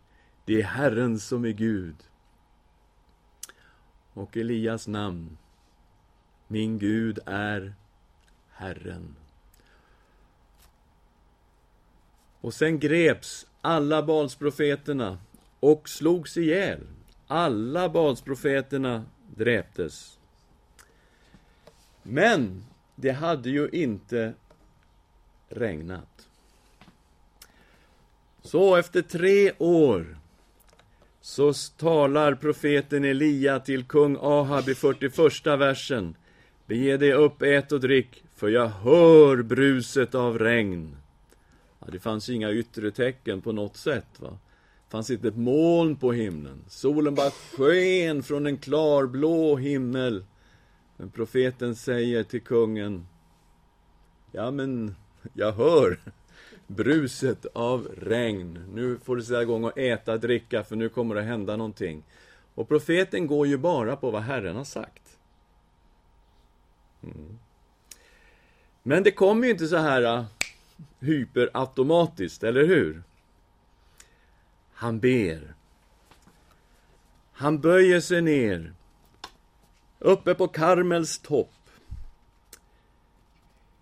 det 0.47 0.61
är 0.61 0.63
Herren 0.63 1.19
som 1.19 1.45
är 1.45 1.51
Gud. 1.51 1.95
Och 4.13 4.37
Elias 4.37 4.87
namn, 4.87 5.37
min 6.47 6.79
Gud 6.79 7.19
är 7.25 7.73
Herren. 8.51 9.15
Och 12.41 12.53
sen 12.53 12.79
greps 12.79 13.47
alla 13.61 14.03
Balsprofeterna 14.03 15.17
och 15.59 15.89
slogs 15.89 16.37
ihjäl. 16.37 16.87
Alla 17.27 17.89
Balsprofeterna 17.89 19.05
dräptes. 19.35 20.19
Men 22.03 22.65
det 22.95 23.11
hade 23.11 23.49
ju 23.49 23.69
inte 23.69 24.33
regnat. 25.49 26.27
Så 28.41 28.75
efter 28.75 29.01
tre 29.01 29.51
år 29.57 30.17
så 31.27 31.53
talar 31.77 32.35
profeten 32.35 33.05
Elia 33.05 33.59
till 33.59 33.83
kung 33.83 34.17
Ahab 34.21 34.69
i 34.69 34.75
41 34.75 35.45
versen. 35.45 36.15
Bege 36.65 36.97
dig 36.97 37.13
upp, 37.13 37.41
ät 37.41 37.71
och 37.71 37.79
drick, 37.79 38.23
för 38.35 38.49
jag 38.49 38.67
hör 38.67 39.41
bruset 39.41 40.15
av 40.15 40.39
regn. 40.39 40.97
Ja, 41.79 41.87
det 41.91 41.99
fanns 41.99 42.29
inga 42.29 42.51
yttre 42.51 42.91
tecken 42.91 43.41
på 43.41 43.51
något 43.51 43.77
sätt. 43.77 44.19
va. 44.19 44.29
Det 44.29 44.91
fanns 44.91 45.09
inte 45.09 45.27
ett 45.27 45.37
moln 45.37 45.95
på 45.95 46.11
himlen. 46.11 46.65
Solen 46.67 47.15
bara 47.15 47.31
sken 47.31 48.23
från 48.23 48.47
en 48.47 48.57
klarblå 48.57 49.57
himmel. 49.57 50.25
Men 50.97 51.09
profeten 51.09 51.75
säger 51.75 52.23
till 52.23 52.41
kungen, 52.41 53.07
ja 54.31 54.51
men, 54.51 54.95
jag 55.33 55.51
hör 55.51 55.99
bruset 56.67 57.45
av 57.53 57.87
regn. 57.97 58.65
Nu 58.73 58.99
får 59.03 59.15
du 59.15 59.23
sätta 59.23 59.41
igång 59.41 59.63
och 59.63 59.77
äta, 59.77 60.17
dricka, 60.17 60.63
för 60.63 60.75
nu 60.75 60.89
kommer 60.89 61.15
det 61.15 61.21
hända 61.21 61.55
någonting. 61.55 62.03
Och 62.55 62.67
profeten 62.67 63.27
går 63.27 63.47
ju 63.47 63.57
bara 63.57 63.95
på 63.95 64.11
vad 64.11 64.21
Herren 64.21 64.55
har 64.55 64.63
sagt. 64.63 65.17
Mm. 67.03 67.39
Men 68.83 69.03
det 69.03 69.11
kommer 69.11 69.45
ju 69.45 69.51
inte 69.51 69.67
så 69.67 69.77
här 69.77 70.01
äh, 70.01 70.25
hyperautomatiskt, 70.99 72.43
eller 72.43 72.67
hur? 72.67 73.03
Han 74.73 74.99
ber. 74.99 75.53
Han 77.31 77.59
böjer 77.59 77.99
sig 77.99 78.21
ner, 78.21 78.73
uppe 79.99 80.33
på 80.33 80.47
Karmels 80.47 81.19
topp. 81.19 81.56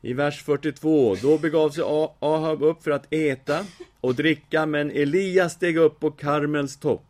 I 0.05 0.13
vers 0.13 0.43
42, 0.43 1.15
då 1.21 1.37
begav 1.37 1.69
sig 1.69 1.83
Ahab 2.19 2.63
upp 2.63 2.83
för 2.83 2.91
att 2.91 3.13
äta 3.13 3.65
och 4.01 4.15
dricka, 4.15 4.65
men 4.65 4.91
Elias 4.91 5.53
steg 5.53 5.77
upp 5.77 5.99
på 5.99 6.11
Karmels 6.11 6.77
topp 6.77 7.05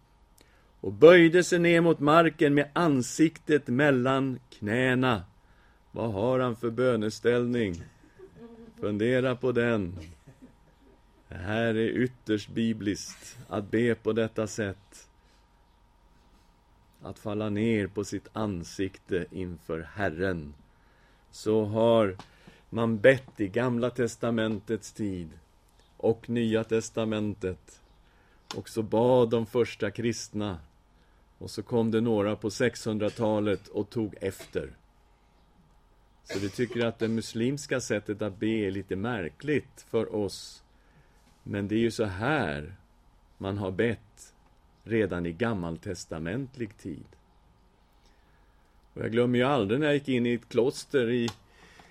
och 0.82 0.94
böjde 0.94 1.44
sig 1.44 1.60
ner 1.60 1.82
mot 1.82 2.00
marken 2.00 2.54
med 2.54 2.70
ansiktet 2.74 3.68
mellan 3.68 4.40
knäna. 4.50 5.24
Vad 5.92 6.14
har 6.14 6.40
han 6.40 6.56
för 6.56 6.70
böneställning? 6.70 7.84
Fundera 8.80 9.36
på 9.36 9.52
den. 9.52 10.00
Det 11.30 11.36
här 11.36 11.76
är 11.76 11.90
ytterst 11.90 12.50
bibliskt, 12.50 13.38
att 13.50 13.72
be 13.72 13.96
på 13.96 14.14
detta 14.14 14.48
sätt. 14.48 15.08
Att 17.02 17.20
falla 17.20 17.50
ner 17.50 17.88
på 17.88 18.04
sitt 18.04 18.28
ansikte 18.34 19.26
inför 19.32 19.88
Herren. 19.96 20.54
Så 21.32 21.66
har 21.66 22.18
man 22.76 22.98
bett 22.98 23.40
i 23.40 23.48
Gamla 23.48 23.90
Testamentets 23.90 24.92
tid 24.92 25.30
och 25.98 26.30
Nya 26.30 26.64
Testamentet. 26.64 27.82
Och 28.56 28.70
så 28.70 28.84
bad 28.84 29.30
de 29.30 29.46
första 29.46 29.92
kristna. 29.92 30.60
Och 31.38 31.52
så 31.52 31.64
kom 31.64 31.92
det 31.92 32.02
några 32.02 32.36
på 32.36 32.50
600-talet 32.50 33.68
och 33.68 33.90
tog 33.90 34.16
efter. 34.22 34.76
Så 36.24 36.40
vi 36.40 36.50
tycker 36.50 36.86
att 36.86 37.00
det 37.00 37.08
muslimska 37.08 37.82
sättet 37.82 38.22
att 38.22 38.40
be 38.40 38.48
är 38.48 38.72
lite 38.72 38.96
märkligt 38.96 39.86
för 39.90 40.16
oss. 40.16 40.64
Men 41.44 41.68
det 41.68 41.76
är 41.76 41.80
ju 41.80 41.92
så 41.92 42.06
här 42.06 42.76
man 43.38 43.58
har 43.58 43.72
bett 43.72 44.34
redan 44.84 45.26
i 45.26 45.32
gammaltestamentlig 45.32 46.78
tid. 46.78 47.08
Och 48.94 49.02
jag 49.02 49.12
glömmer 49.12 49.40
ju 49.40 49.46
aldrig 49.46 49.80
när 49.80 49.88
jag 49.88 49.96
gick 49.96 50.10
in 50.10 50.26
i 50.26 50.34
ett 50.34 50.50
kloster 50.50 51.10
i, 51.10 51.30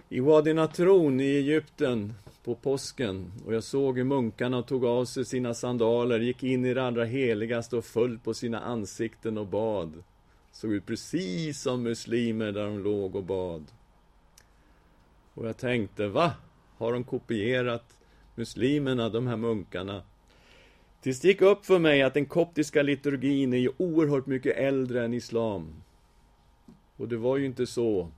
i 0.09 0.21
Wadi 0.21 0.55
Natron 0.55 1.21
i 1.21 1.25
Egypten 1.25 2.15
på 2.45 2.55
påsken 2.55 3.33
och 3.47 3.55
jag 3.55 3.65
såg 3.65 3.97
hur 3.97 4.05
munkarna 4.05 4.63
tog 4.63 4.85
av 4.85 5.05
sig 5.05 5.25
sina 5.25 5.55
sandaler, 5.55 6.21
gick 6.21 6.43
in 6.43 6.65
i 6.65 6.75
det 6.75 6.87
allra 6.87 7.05
heligaste 7.05 7.77
och 7.77 7.85
föll 7.85 8.19
på 8.19 8.35
sina 8.35 8.61
ansikten 8.61 9.39
och 9.39 9.47
bad. 9.47 10.03
Såg 10.53 10.73
ut 10.73 10.87
precis 10.87 11.61
som 11.61 11.83
muslimer 11.83 12.53
där 12.53 12.65
de 12.65 12.79
låg 12.79 13.17
och 13.17 13.25
bad. 13.25 13.65
Och 15.35 15.49
jag 15.49 15.57
tänkte, 15.57 16.09
va? 16.09 16.33
Har 16.79 16.93
de 16.93 17.05
kopierat 17.05 17.99
muslimerna, 18.35 19.09
de 19.09 19.27
här 19.27 19.37
munkarna? 19.37 20.03
Tills 21.01 21.21
det 21.21 21.29
gick 21.29 21.43
upp 21.43 21.67
för 21.67 21.79
mig 21.79 22.03
att 22.03 22.15
den 22.15 22.27
koptiska 22.27 22.83
liturgin 22.83 23.53
är 23.53 23.59
ju 23.59 23.71
oerhört 23.77 24.27
mycket 24.27 24.57
äldre 24.57 25.05
än 25.05 25.15
islam. 25.15 25.73
Och 26.97 27.09
det 27.09 27.17
var 27.17 27.37
ju 27.37 27.47
inte 27.47 27.67
så 27.67 28.11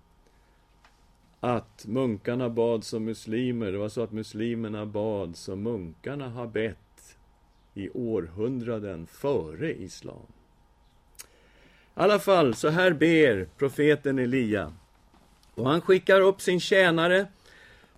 att 1.46 1.86
munkarna 1.86 2.50
bad 2.50 2.84
som 2.84 3.04
muslimer, 3.04 3.72
det 3.72 3.78
var 3.78 3.88
så 3.88 4.02
att 4.02 4.12
muslimerna 4.12 4.86
bad 4.86 5.36
som 5.36 5.62
munkarna 5.62 6.28
har 6.28 6.46
bett 6.46 7.16
i 7.74 7.90
århundraden 7.90 9.06
före 9.06 9.72
islam. 9.72 10.26
I 11.18 11.22
alla 11.94 12.18
fall, 12.18 12.54
så 12.54 12.68
här 12.68 12.92
ber 12.92 13.48
profeten 13.58 14.18
Elia. 14.18 14.72
Och 15.54 15.68
han 15.68 15.80
skickar 15.80 16.20
upp 16.20 16.40
sin 16.40 16.60
tjänare 16.60 17.26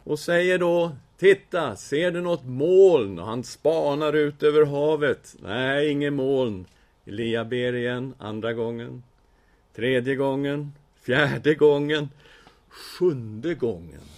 och 0.04 0.18
säger 0.18 0.58
då 0.58 0.92
Titta, 1.18 1.76
ser 1.76 2.10
du 2.10 2.20
något 2.20 2.44
moln? 2.44 3.18
Och 3.18 3.26
han 3.26 3.44
spanar 3.44 4.12
ut 4.12 4.42
över 4.42 4.66
havet. 4.66 5.36
Nej, 5.42 5.90
inget 5.90 6.12
moln. 6.12 6.66
Elia 7.06 7.44
ber 7.44 7.74
igen, 7.74 8.14
andra 8.18 8.52
gången. 8.52 9.02
Tredje 9.74 10.14
gången. 10.14 10.72
Fjärde 11.00 11.54
gången. 11.54 12.08
Sjunde 12.78 13.54
gången. 13.54 14.08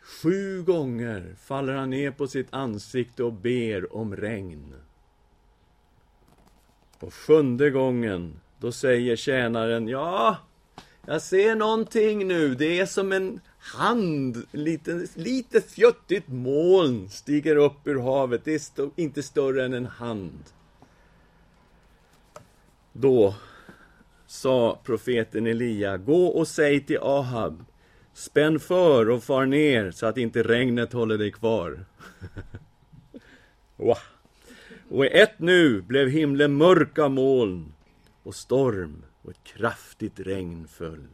Sju 0.00 0.62
gånger 0.62 1.34
faller 1.42 1.74
han 1.74 1.90
ner 1.90 2.10
på 2.10 2.26
sitt 2.26 2.54
ansikte 2.54 3.24
och 3.24 3.32
ber 3.32 3.96
om 3.96 4.16
regn. 4.16 4.74
Och 6.98 7.14
sjunde 7.14 7.70
gången, 7.70 8.40
då 8.58 8.72
säger 8.72 9.16
tjänaren, 9.16 9.88
ja, 9.88 10.36
jag 11.06 11.22
ser 11.22 11.54
någonting 11.54 12.28
nu. 12.28 12.54
Det 12.54 12.80
är 12.80 12.86
som 12.86 13.12
en 13.12 13.40
hand, 13.58 14.46
lite, 14.52 15.06
lite 15.14 15.60
fjuttigt 15.60 16.28
moln 16.28 17.08
stiger 17.08 17.56
upp 17.56 17.86
ur 17.86 18.00
havet. 18.00 18.44
Det 18.44 18.52
är 18.52 18.56
st 18.56 18.82
inte 18.96 19.22
större 19.22 19.64
än 19.64 19.74
en 19.74 19.86
hand. 19.86 20.42
Då 22.92 23.34
sa 24.30 24.80
profeten 24.84 25.46
Elia, 25.46 25.96
gå 25.96 26.26
och 26.26 26.48
säg 26.48 26.80
till 26.80 26.98
Ahab, 27.02 27.64
spänn 28.14 28.60
för 28.60 29.10
och 29.10 29.24
far 29.24 29.46
ner 29.46 29.90
så 29.90 30.06
att 30.06 30.16
inte 30.16 30.42
regnet 30.42 30.92
håller 30.92 31.18
dig 31.18 31.32
kvar. 31.32 31.84
wow. 33.76 33.98
Och 34.90 35.04
i 35.04 35.08
ett 35.08 35.38
nu 35.38 35.80
blev 35.80 36.08
himlen 36.08 36.52
mörk 36.52 36.98
av 36.98 37.10
moln 37.10 37.72
och 38.22 38.34
storm 38.34 39.02
och 39.22 39.30
ett 39.30 39.44
kraftigt 39.44 40.20
regn 40.20 40.68
föll. 40.68 41.08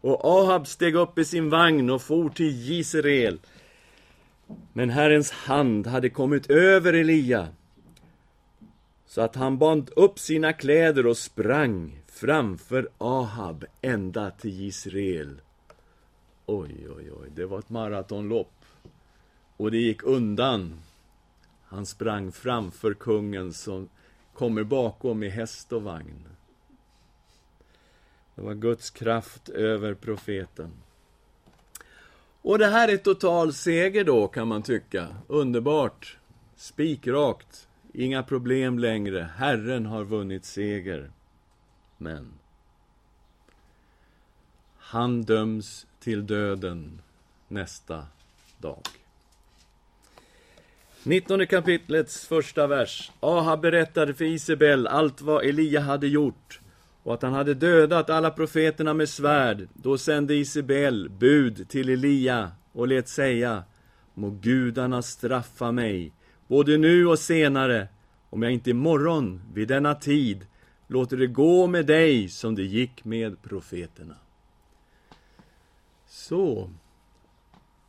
Och 0.00 0.24
Ahab 0.24 0.66
steg 0.66 0.94
upp 0.94 1.18
i 1.18 1.24
sin 1.24 1.50
vagn 1.50 1.90
och 1.90 2.02
for 2.02 2.28
till 2.28 2.50
Gisrael. 2.50 3.40
Men 4.72 4.90
Herrens 4.90 5.30
hand 5.30 5.86
hade 5.86 6.10
kommit 6.10 6.50
över 6.50 6.92
Elia 6.92 7.48
så 9.06 9.20
att 9.20 9.36
han 9.36 9.58
band 9.58 9.90
upp 9.96 10.18
sina 10.18 10.52
kläder 10.52 11.06
och 11.06 11.16
sprang 11.16 12.01
framför 12.22 12.88
Ahab 12.98 13.64
ända 13.80 14.30
till 14.30 14.60
Israel. 14.60 15.40
Oj, 16.46 16.86
oj, 16.96 17.12
oj, 17.12 17.28
det 17.34 17.46
var 17.46 17.58
ett 17.58 17.70
maratonlopp. 17.70 18.64
Och 19.56 19.70
det 19.70 19.78
gick 19.78 20.02
undan. 20.02 20.80
Han 21.64 21.86
sprang 21.86 22.32
framför 22.32 22.94
kungen 22.94 23.52
som 23.52 23.88
kommer 24.34 24.64
bakom 24.64 25.22
i 25.22 25.28
häst 25.28 25.72
och 25.72 25.82
vagn. 25.82 26.28
Det 28.34 28.42
var 28.42 28.54
Guds 28.54 28.90
kraft 28.90 29.48
över 29.48 29.94
profeten. 29.94 30.70
Och 32.42 32.58
det 32.58 32.66
här 32.66 32.88
är 32.88 32.96
total 32.96 33.52
seger 33.52 34.04
då, 34.04 34.28
kan 34.28 34.48
man 34.48 34.62
tycka. 34.62 35.08
Underbart. 35.26 36.18
Spikrakt. 36.56 37.68
Inga 37.94 38.22
problem 38.22 38.78
längre. 38.78 39.30
Herren 39.36 39.86
har 39.86 40.04
vunnit 40.04 40.44
seger. 40.44 41.10
Men 42.02 42.32
han 44.78 45.22
döms 45.22 45.86
till 46.00 46.26
döden 46.26 47.00
nästa 47.48 48.06
dag. 48.58 48.80
19 51.02 51.46
kapitlets 51.46 52.26
första 52.26 52.66
vers. 52.66 53.12
Aha 53.20 53.56
berättade 53.56 54.14
för 54.14 54.24
Isabel 54.24 54.86
allt 54.86 55.20
vad 55.20 55.44
Elia 55.44 55.80
hade 55.80 56.06
gjort 56.06 56.60
och 57.02 57.14
att 57.14 57.22
han 57.22 57.32
hade 57.32 57.54
dödat 57.54 58.10
alla 58.10 58.30
profeterna 58.30 58.94
med 58.94 59.08
svärd. 59.08 59.68
Då 59.74 59.98
sände 59.98 60.34
Isabel 60.34 61.08
bud 61.08 61.68
till 61.68 61.88
Elia 61.88 62.52
och 62.72 62.88
lät 62.88 63.08
säga 63.08 63.64
Må 64.14 64.30
gudarna 64.30 65.02
straffa 65.02 65.72
mig, 65.72 66.12
både 66.46 66.78
nu 66.78 67.06
och 67.06 67.18
senare, 67.18 67.88
om 68.30 68.42
jag 68.42 68.52
inte 68.52 68.70
imorgon 68.70 69.42
vid 69.54 69.68
denna 69.68 69.94
tid 69.94 70.46
låter 70.92 71.16
det 71.16 71.26
gå 71.26 71.66
med 71.66 71.86
dig 71.86 72.28
som 72.28 72.54
det 72.54 72.62
gick 72.62 73.04
med 73.04 73.42
profeterna. 73.42 74.16
Så, 76.06 76.70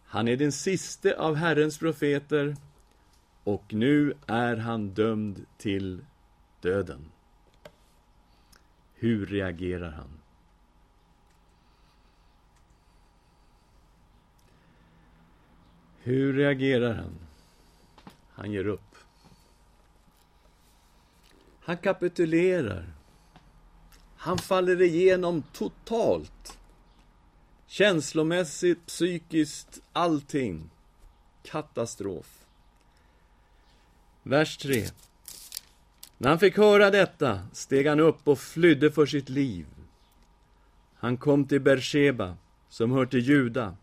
han 0.05 0.27
är 0.27 0.37
den 0.37 0.51
siste 0.51 1.17
av 1.17 1.35
Herrens 1.35 1.77
profeter 1.77 2.55
och 3.43 3.73
nu 3.73 4.13
är 4.27 4.57
han 4.57 4.89
dömd 4.89 5.45
till 5.57 6.05
döden. 6.61 7.11
Hur 8.93 9.25
reagerar 9.25 9.91
han? 9.91 10.09
Hur 16.03 16.33
reagerar 16.33 16.93
han? 16.93 17.19
Han 18.29 18.51
ger 18.51 18.67
upp. 18.67 18.92
Han 21.65 21.77
kapitulerar. 21.77 22.85
Han 24.15 24.37
faller 24.37 24.81
igenom 24.81 25.43
totalt. 25.53 26.59
Känslomässigt, 27.67 28.85
psykiskt, 28.85 29.81
allting. 29.93 30.69
katastrof. 31.43 32.45
Vers 34.23 34.57
3. 34.57 34.85
När 36.17 36.29
han 36.29 36.39
fick 36.39 36.57
höra 36.57 36.91
detta 36.91 37.41
steg 37.53 37.87
han 37.87 37.99
upp 37.99 38.27
och 38.27 38.39
flydde 38.39 38.91
för 38.91 39.05
sitt 39.05 39.29
liv. 39.29 39.65
Han 40.95 41.17
kom 41.17 41.45
till 41.45 41.61
Bersheba, 41.61 42.37
som 42.69 42.91
hör 42.91 43.05
till 43.05 43.19
Juda. 43.19 43.75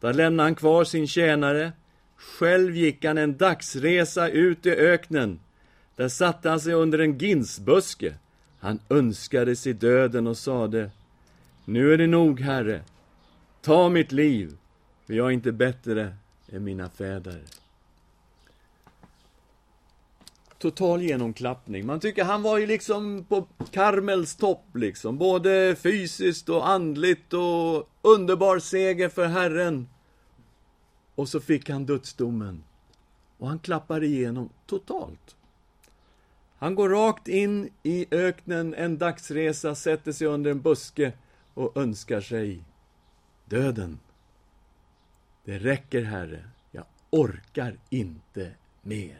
Där 0.00 0.14
lämnade 0.14 0.46
han 0.46 0.54
kvar 0.54 0.84
sin 0.84 1.08
tjänare. 1.08 1.72
Själv 2.16 2.76
gick 2.76 3.04
han 3.04 3.18
en 3.18 3.36
dagsresa 3.36 4.28
ut 4.28 4.66
i 4.66 4.70
öknen. 4.70 5.40
Där 6.00 6.08
satte 6.08 6.48
han 6.48 6.60
sig 6.60 6.74
under 6.74 6.98
en 6.98 7.18
ginsbuske. 7.18 8.14
Han 8.58 8.80
önskade 8.88 9.56
sig 9.56 9.72
döden 9.72 10.26
och 10.26 10.36
sade 10.36 10.90
Nu 11.64 11.92
är 11.92 11.98
det 11.98 12.06
nog, 12.06 12.40
Herre. 12.40 12.82
Ta 13.62 13.88
mitt 13.88 14.12
liv, 14.12 14.56
för 15.06 15.14
jag 15.14 15.26
är 15.26 15.30
inte 15.30 15.52
bättre 15.52 16.14
än 16.52 16.64
mina 16.64 16.88
fäder 16.88 17.40
total 20.58 21.02
genomklappning. 21.02 21.86
Man 21.86 22.00
tycker 22.00 22.24
han 22.24 22.42
var 22.42 22.58
ju 22.58 22.66
liksom 22.66 23.24
på 23.28 23.46
Karmels 23.70 24.36
topp 24.36 24.64
liksom. 24.74 25.18
Både 25.18 25.76
fysiskt 25.78 26.48
och 26.48 26.68
andligt 26.68 27.32
och 27.32 27.88
underbar 28.02 28.58
seger 28.58 29.08
för 29.08 29.26
Herren. 29.26 29.88
Och 31.14 31.28
så 31.28 31.40
fick 31.40 31.70
han 31.70 31.86
dödsdomen. 31.86 32.62
Och 33.38 33.48
han 33.48 33.58
klappar 33.58 34.04
igenom 34.04 34.48
totalt. 34.66 35.36
Han 36.60 36.74
går 36.74 36.88
rakt 36.88 37.28
in 37.28 37.70
i 37.82 38.06
öknen 38.10 38.74
en 38.74 38.98
dagsresa, 38.98 39.74
sätter 39.74 40.12
sig 40.12 40.26
under 40.26 40.50
en 40.50 40.60
buske 40.60 41.12
och 41.54 41.76
önskar 41.76 42.20
sig 42.20 42.62
döden. 43.44 43.98
Det 45.44 45.58
räcker, 45.58 46.02
Herre. 46.02 46.44
Jag 46.70 46.84
orkar 47.10 47.76
inte 47.90 48.50
mer. 48.82 49.18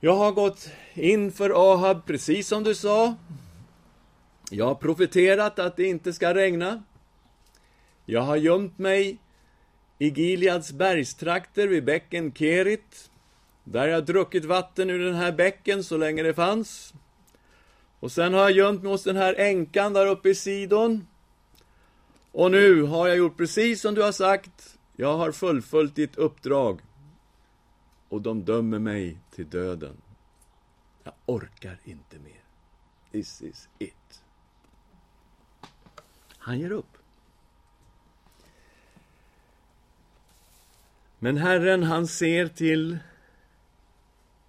Jag 0.00 0.16
har 0.16 0.32
gått 0.32 0.68
in 0.94 1.32
för 1.32 1.74
Ahab, 1.74 2.06
precis 2.06 2.48
som 2.48 2.64
du 2.64 2.74
sa. 2.74 3.14
Jag 4.50 4.66
har 4.66 4.74
profeterat 4.74 5.58
att 5.58 5.76
det 5.76 5.84
inte 5.84 6.12
ska 6.12 6.34
regna. 6.34 6.82
Jag 8.04 8.22
har 8.22 8.36
gömt 8.36 8.78
mig 8.78 9.18
i 9.98 10.08
Gileads 10.08 10.72
bergstrakter 10.72 11.68
vid 11.68 11.84
bäcken 11.84 12.32
Kerit. 12.32 13.10
Där 13.68 13.80
har 13.80 13.86
jag 13.86 14.04
druckit 14.04 14.44
vatten 14.44 14.90
ur 14.90 15.04
den 15.04 15.14
här 15.14 15.32
bäcken 15.32 15.84
så 15.84 15.96
länge 15.96 16.22
det 16.22 16.34
fanns. 16.34 16.94
Och 18.00 18.12
sen 18.12 18.34
har 18.34 18.40
jag 18.40 18.50
gömt 18.50 18.82
mig 18.82 18.92
hos 18.92 19.02
den 19.02 19.16
här 19.16 19.34
änkan 19.34 19.92
där 19.92 20.06
uppe 20.06 20.28
i 20.28 20.34
Sidon. 20.34 21.06
Och 22.32 22.50
nu 22.50 22.82
har 22.82 23.08
jag 23.08 23.16
gjort 23.16 23.36
precis 23.36 23.80
som 23.80 23.94
du 23.94 24.02
har 24.02 24.12
sagt. 24.12 24.78
Jag 24.96 25.16
har 25.16 25.32
fullföljt 25.32 25.94
ditt 25.94 26.16
uppdrag 26.16 26.80
och 28.08 28.22
de 28.22 28.44
dömer 28.44 28.78
mig 28.78 29.18
till 29.30 29.50
döden. 29.50 29.96
Jag 31.04 31.14
orkar 31.26 31.78
inte 31.84 32.18
mer. 32.18 32.42
This 33.12 33.42
is 33.42 33.68
it. 33.78 34.22
Han 36.38 36.60
ger 36.60 36.70
upp. 36.70 36.98
Men 41.18 41.36
Herren, 41.36 41.82
han 41.82 42.06
ser 42.06 42.48
till 42.48 42.98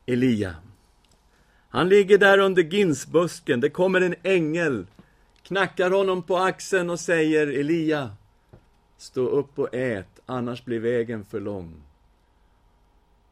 Elia. 0.07 0.55
Han 1.69 1.89
ligger 1.89 2.17
där 2.17 2.37
under 2.37 2.63
ginsbusken. 2.63 3.59
Det 3.59 3.69
kommer 3.69 4.01
en 4.01 4.15
ängel, 4.23 4.87
knackar 5.43 5.91
honom 5.91 6.23
på 6.23 6.37
axeln 6.37 6.89
och 6.89 6.99
säger 6.99 7.47
Elia, 7.47 8.11
stå 8.97 9.27
upp 9.27 9.59
och 9.59 9.73
ät, 9.73 10.19
annars 10.25 10.65
blir 10.65 10.79
vägen 10.79 11.25
för 11.25 11.39
lång 11.39 11.87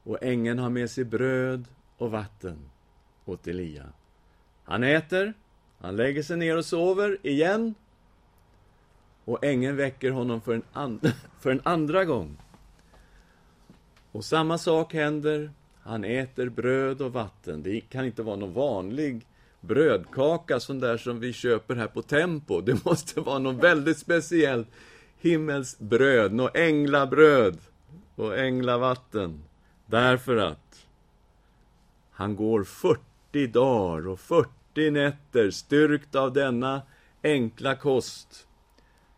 och 0.06 0.24
ängeln 0.24 0.60
har 0.60 0.70
med 0.70 0.90
sig 0.92 1.04
bröd 1.04 1.66
och 1.98 2.12
vatten 2.12 2.58
åt 3.26 3.48
Elia. 3.48 3.86
Han 4.64 4.84
äter, 4.84 5.34
han 5.80 5.96
lägger 5.96 6.24
sig 6.24 6.38
ner 6.38 6.58
och 6.58 6.66
sover 6.66 7.18
igen 7.24 7.76
och 9.26 9.44
ängeln 9.44 9.76
väcker 9.76 10.12
honom 10.12 10.42
för 10.42 10.54
en, 10.54 10.64
and 10.74 11.14
för 11.40 11.52
en 11.52 11.62
andra 11.64 12.06
gång. 12.06 12.38
Och 14.12 14.26
samma 14.26 14.58
sak 14.58 14.94
händer. 14.94 15.52
Han 15.86 16.04
äter 16.04 16.50
bröd 16.50 17.02
och 17.02 17.14
vatten. 17.14 17.64
Det 17.64 17.82
kan 17.82 18.06
inte 18.06 18.24
vara 18.24 18.36
någon 18.36 18.54
vanlig 18.54 19.28
brödkaka, 19.62 20.60
sån 20.60 20.80
där 20.80 20.98
som 20.98 21.20
vi 21.20 21.34
köper 21.34 21.76
här 21.76 21.88
på 21.88 22.02
Tempo. 22.02 22.62
Det 22.62 22.86
måste 22.86 23.22
vara 23.22 23.40
något 23.40 23.64
väldigt 23.64 23.98
speciellt 23.98 24.68
himmelskt 25.18 25.80
bröd, 25.80 26.34
något 26.34 26.56
änglabröd 26.56 27.58
och 28.16 28.38
änglavatten. 28.38 29.44
Därför 29.86 30.38
att 30.38 30.88
han 32.12 32.36
går 32.36 32.64
40 32.64 33.48
dagar 33.48 34.08
och 34.08 34.20
40 34.20 34.92
nätter 34.92 35.52
styrkt 35.52 36.16
av 36.16 36.34
denna 36.34 36.82
enkla 37.24 37.76
kost 37.76 38.48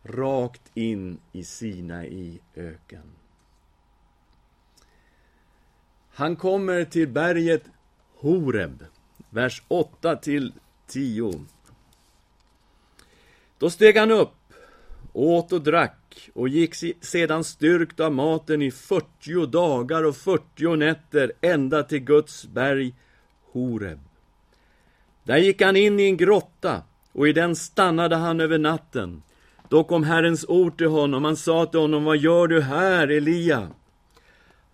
rakt 0.02 0.70
in 0.74 1.18
i 1.32 1.44
Sinai 1.44 2.38
öken. 2.54 3.10
Han 6.18 6.36
kommer 6.36 6.84
till 6.84 7.08
berget 7.08 7.62
Horeb, 8.16 8.84
vers 9.30 9.62
8 9.68 10.16
till 10.16 10.52
10. 10.86 11.32
Då 13.58 13.70
steg 13.70 13.96
han 13.96 14.10
upp, 14.10 14.34
åt 15.12 15.52
och 15.52 15.62
drack 15.62 16.30
och 16.34 16.48
gick 16.48 16.74
sedan 17.00 17.44
styrkt 17.44 18.00
av 18.00 18.12
maten 18.12 18.62
i 18.62 18.70
40 18.70 19.46
dagar 19.46 20.04
och 20.04 20.16
40 20.16 20.76
nätter 20.76 21.32
ända 21.40 21.82
till 21.82 22.00
Guds 22.00 22.46
berg 22.46 22.94
Horeb. 23.52 24.00
Där 25.24 25.36
gick 25.36 25.62
han 25.62 25.76
in 25.76 26.00
i 26.00 26.04
en 26.04 26.16
grotta 26.16 26.82
och 27.12 27.28
i 27.28 27.32
den 27.32 27.56
stannade 27.56 28.16
han 28.16 28.40
över 28.40 28.58
natten. 28.58 29.22
Då 29.68 29.84
kom 29.84 30.04
Herrens 30.04 30.44
ord 30.48 30.78
till 30.78 30.88
honom. 30.88 31.24
Han 31.24 31.36
sa 31.36 31.66
till 31.66 31.80
honom, 31.80 32.04
vad 32.04 32.16
gör 32.16 32.46
du 32.46 32.60
här, 32.60 33.08
Elia? 33.08 33.68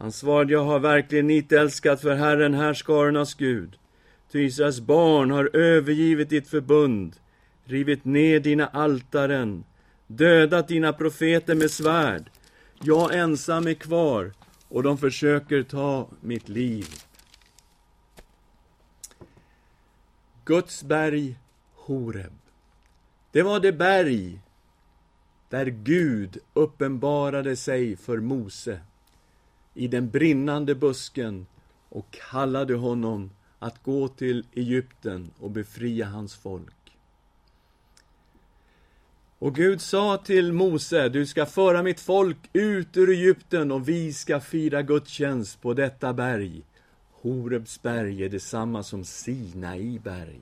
Han 0.04 0.12
svarade, 0.12 0.52
jag 0.52 0.64
har 0.64 0.78
verkligen 0.78 1.26
nitälskat 1.26 2.00
för 2.00 2.14
Herren, 2.14 2.54
härskarornas 2.54 3.34
Gud. 3.34 3.78
Ty 4.32 4.44
Israels 4.44 4.80
barn 4.80 5.30
har 5.30 5.56
övergivit 5.56 6.28
ditt 6.28 6.48
förbund, 6.48 7.16
rivit 7.64 8.04
ner 8.04 8.40
dina 8.40 8.66
altaren, 8.66 9.64
dödat 10.06 10.68
dina 10.68 10.92
profeter 10.92 11.54
med 11.54 11.70
svärd. 11.70 12.30
Jag 12.80 13.14
ensam 13.14 13.66
är 13.66 13.74
kvar 13.74 14.32
och 14.68 14.82
de 14.82 14.98
försöker 14.98 15.62
ta 15.62 16.08
mitt 16.20 16.48
liv. 16.48 16.88
Guds 20.44 20.82
berg 20.82 21.38
Horeb. 21.74 22.32
Det 23.30 23.42
var 23.42 23.60
det 23.60 23.72
berg 23.72 24.40
där 25.48 25.66
Gud 25.66 26.38
uppenbarade 26.54 27.56
sig 27.56 27.96
för 27.96 28.18
Mose 28.18 28.80
i 29.74 29.88
den 29.88 30.10
brinnande 30.10 30.74
busken 30.74 31.46
och 31.88 32.06
kallade 32.30 32.74
honom 32.74 33.30
att 33.58 33.82
gå 33.82 34.08
till 34.08 34.46
Egypten 34.52 35.30
och 35.38 35.50
befria 35.50 36.06
hans 36.06 36.34
folk. 36.34 36.74
Och 39.38 39.54
Gud 39.54 39.80
sa 39.80 40.16
till 40.16 40.52
Mose, 40.52 41.08
du 41.08 41.26
ska 41.26 41.46
föra 41.46 41.82
mitt 41.82 42.00
folk 42.00 42.36
ut 42.52 42.96
ur 42.96 43.10
Egypten 43.10 43.72
och 43.72 43.88
vi 43.88 44.12
ska 44.12 44.40
fira 44.40 44.82
gudstjänst 44.82 45.62
på 45.62 45.74
detta 45.74 46.12
berg. 46.12 46.62
Horebs 47.12 47.82
berg 47.82 48.24
är 48.24 48.28
detsamma 48.28 48.82
som 48.82 49.04
Sinai 49.04 49.98
berg. 49.98 50.40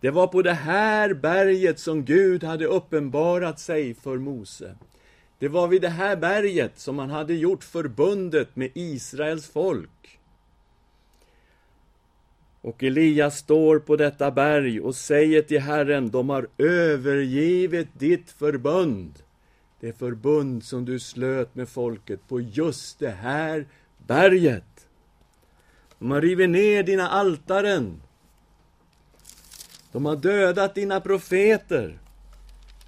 Det 0.00 0.10
var 0.10 0.26
på 0.26 0.42
det 0.42 0.52
här 0.52 1.14
berget 1.14 1.78
som 1.78 2.04
Gud 2.04 2.44
hade 2.44 2.66
uppenbarat 2.66 3.60
sig 3.60 3.94
för 3.94 4.18
Mose. 4.18 4.76
Det 5.38 5.48
var 5.48 5.68
vid 5.68 5.82
det 5.82 5.88
här 5.88 6.16
berget 6.16 6.78
som 6.78 6.98
han 6.98 7.10
hade 7.10 7.34
gjort 7.34 7.64
förbundet 7.64 8.56
med 8.56 8.70
Israels 8.74 9.46
folk. 9.46 10.18
Och 12.60 12.82
Elias 12.82 13.38
står 13.38 13.78
på 13.78 13.96
detta 13.96 14.30
berg 14.30 14.80
och 14.80 14.96
säger 14.96 15.42
till 15.42 15.60
Herren, 15.60 16.10
de 16.10 16.28
har 16.28 16.48
övergivit 16.58 17.88
ditt 17.98 18.30
förbund. 18.30 19.22
Det 19.80 19.98
förbund 19.98 20.64
som 20.64 20.84
du 20.84 21.00
slöt 21.00 21.54
med 21.54 21.68
folket 21.68 22.28
på 22.28 22.40
just 22.40 22.98
det 22.98 23.10
här 23.10 23.66
berget. 24.06 24.88
De 25.98 26.10
har 26.10 26.20
rivit 26.20 26.50
ner 26.50 26.82
dina 26.82 27.08
altaren. 27.08 28.02
De 29.92 30.04
har 30.04 30.16
dödat 30.16 30.74
dina 30.74 31.00
profeter. 31.00 31.98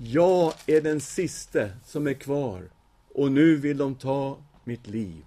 Jag 0.03 0.55
är 0.67 0.81
den 0.81 1.01
siste 1.01 1.73
som 1.85 2.07
är 2.07 2.15
kvar 2.15 2.71
och 3.15 3.33
nu 3.33 3.57
vill 3.57 3.77
de 3.77 3.95
ta 3.95 4.39
mitt 4.65 4.87
liv. 4.87 5.25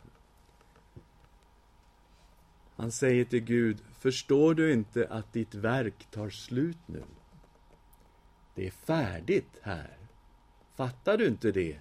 Han 2.76 2.91
säger 2.91 3.26
till 3.26 3.39
Gud, 3.39 3.78
Förstår 3.99 4.53
du 4.53 4.74
inte 4.74 5.07
att 5.09 5.34
ditt 5.34 5.55
verk 5.55 6.07
tar 6.11 6.30
slut 6.30 6.78
nu? 6.86 7.03
Det 8.55 8.67
är 8.67 8.71
färdigt 8.71 9.59
här. 9.61 9.97
Fattar 10.76 11.17
du 11.17 11.28
inte 11.28 11.51
det, 11.51 11.78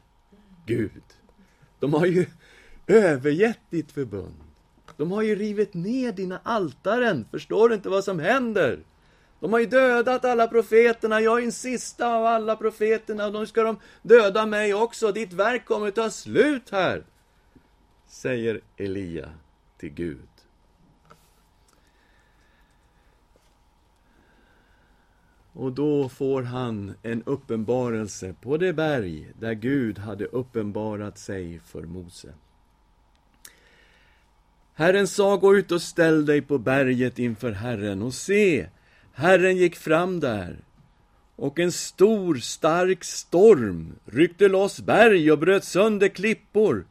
Gud? 0.67 1.03
De 1.79 1.95
har 1.95 2.07
ju 2.07 2.27
övergett 2.87 3.61
ditt 3.71 3.93
förbund. 3.93 4.41
De 4.97 5.13
har 5.13 5.23
ju 5.23 5.35
rivit 5.35 5.75
ner 5.75 6.13
dina 6.13 6.41
altaren. 6.43 7.27
Förstår 7.31 7.69
du 7.69 7.75
inte 7.75 7.89
vad 7.89 8.05
som 8.05 8.19
händer? 8.19 8.81
De 9.43 9.53
har 9.53 9.61
ju 9.61 9.67
dödat 9.67 10.25
alla 10.25 10.49
profeterna. 10.49 11.21
Jag 11.21 11.39
är 11.39 11.43
den 11.43 11.53
sista 11.53 12.15
av 12.15 12.27
alla 12.27 12.57
profeterna 12.57 13.27
och 13.27 13.33
nu 13.33 13.47
ska 13.47 13.63
de 13.63 13.79
döda 14.03 14.47
mig 14.47 14.75
också. 14.75 15.13
Ditt 15.13 15.33
verk 15.33 15.65
kommer 15.65 15.91
ta 15.91 16.11
slut 16.11 16.71
här, 16.71 17.05
säger 18.07 18.61
Elia 18.77 19.31
till 19.79 19.89
Gud. 19.91 20.29
Och 25.53 25.73
då 25.73 26.09
får 26.09 26.43
han 26.43 26.95
en 27.03 27.23
uppenbarelse 27.23 28.35
på 28.41 28.57
det 28.57 28.73
berg 28.73 29.33
där 29.39 29.53
Gud 29.55 29.99
hade 29.99 30.25
uppenbarat 30.25 31.19
sig 31.19 31.61
för 31.65 31.83
Mose. 31.83 32.35
Herren 34.75 35.09
sa, 35.09 35.37
gå 35.37 35.57
ut 35.57 35.73
och 35.73 35.83
ställ 35.83 36.27
dig 36.27 36.43
på 36.43 36.59
berget 36.59 37.19
inför 37.19 37.53
Herren, 37.53 38.03
och 38.03 38.15
se, 38.15 38.69
Herren 39.15 39.57
gick 39.57 39.77
fram 39.77 40.21
där, 40.21 40.57
och 41.37 41.59
en 41.59 41.73
stor, 41.73 42.35
stark 42.35 43.05
storm 43.05 43.93
ryckte 44.05 44.49
loss 44.49 44.81
berg 44.81 45.33
och 45.33 45.39
bröt 45.39 45.65
sönder 45.65 46.09
klippor, 46.09 46.85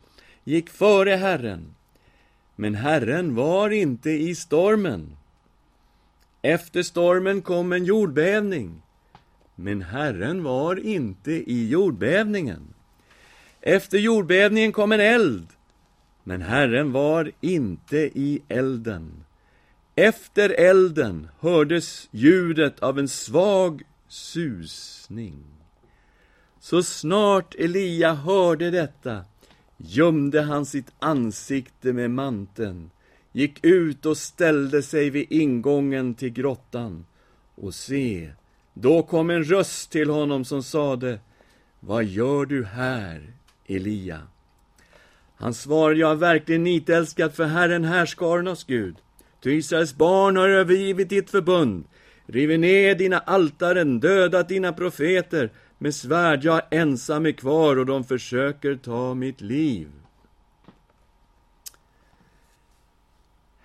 gick 0.44 0.70
före 0.70 1.16
Herren. 1.16 1.76
Men 2.56 2.76
Herren 2.76 3.36
var 3.36 3.70
inte 3.70 4.10
i 4.10 4.36
stormen. 4.36 5.18
Efter 6.42 6.84
stormen 6.84 7.42
kom 7.42 7.74
en 7.74 7.86
jordbävning, 7.86 8.82
men 9.56 9.82
Herren 9.82 10.44
var 10.44 10.76
inte 10.80 11.32
i 11.32 11.68
jordbävningen. 11.70 12.74
Efter 13.62 13.98
jordbävningen 13.98 14.72
kom 14.72 14.92
en 14.92 15.00
eld, 15.00 15.48
men 16.24 16.42
Herren 16.42 16.92
var 16.92 17.32
inte 17.42 17.98
i 17.98 18.42
elden. 18.48 19.24
Efter 19.96 20.50
elden 20.50 21.28
hördes 21.40 22.10
ljudet 22.12 22.80
av 22.80 23.00
en 23.00 23.08
svag 23.08 23.82
susning. 24.08 25.44
Så 26.60 26.84
snart 26.84 27.56
Elia 27.56 28.14
hörde 28.14 28.72
detta 28.72 29.26
gömde 29.78 30.42
han 30.42 30.66
sitt 30.66 30.92
ansikte 31.00 31.94
med 31.94 32.12
manteln 32.12 32.90
gick 33.32 33.66
ut 33.66 34.06
och 34.06 34.18
ställde 34.18 34.82
sig 34.82 35.10
vid 35.10 35.32
ingången 35.32 36.14
till 36.14 36.30
grottan. 36.30 37.06
Och 37.56 37.74
se, 37.74 38.32
då 38.74 39.04
kom 39.04 39.30
en 39.30 39.44
röst 39.44 39.92
till 39.92 40.10
honom 40.10 40.46
som 40.46 40.64
sade, 40.64 41.20
Vad 41.80 42.04
gör 42.04 42.46
du 42.46 42.66
här, 42.66 43.34
Elia? 43.68 44.22
Han 45.36 45.54
svarade, 45.54 46.00
jag 46.00 46.12
är 46.12 46.16
verkligen 46.16 46.64
nitälskad 46.64 47.34
för 47.34 47.46
Herren 47.46 47.84
härskarnas 47.84 48.64
Gud. 48.64 48.96
Ty 49.42 49.52
Israels 49.52 49.96
barn 49.96 50.36
har 50.36 50.50
övergivit 50.50 51.10
ditt 51.10 51.30
förbund, 51.30 51.84
rivit 52.26 52.60
ner 52.60 52.96
dina 52.96 53.20
altaren, 53.20 54.00
dödat 54.00 54.50
dina 54.50 54.74
profeter. 54.74 55.50
Med 55.78 55.96
svärd 55.96 56.44
jag 56.44 56.62
ensam 56.72 57.26
är 57.26 57.32
kvar 57.32 57.76
och 57.76 57.86
de 57.86 58.04
försöker 58.04 58.76
ta 58.76 59.14
mitt 59.14 59.42
liv. 59.42 59.88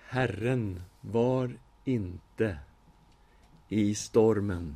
Herren 0.07 0.81
var 1.01 1.51
inte 1.85 2.57
i 3.69 3.95
stormen, 3.95 4.75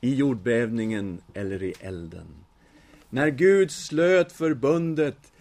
i 0.00 0.14
jordbävningen 0.14 1.20
eller 1.34 1.62
i 1.62 1.74
elden. 1.80 2.26
När 3.10 3.28
Gud 3.28 3.70
slöt 3.70 4.32
förbundet 4.32 5.31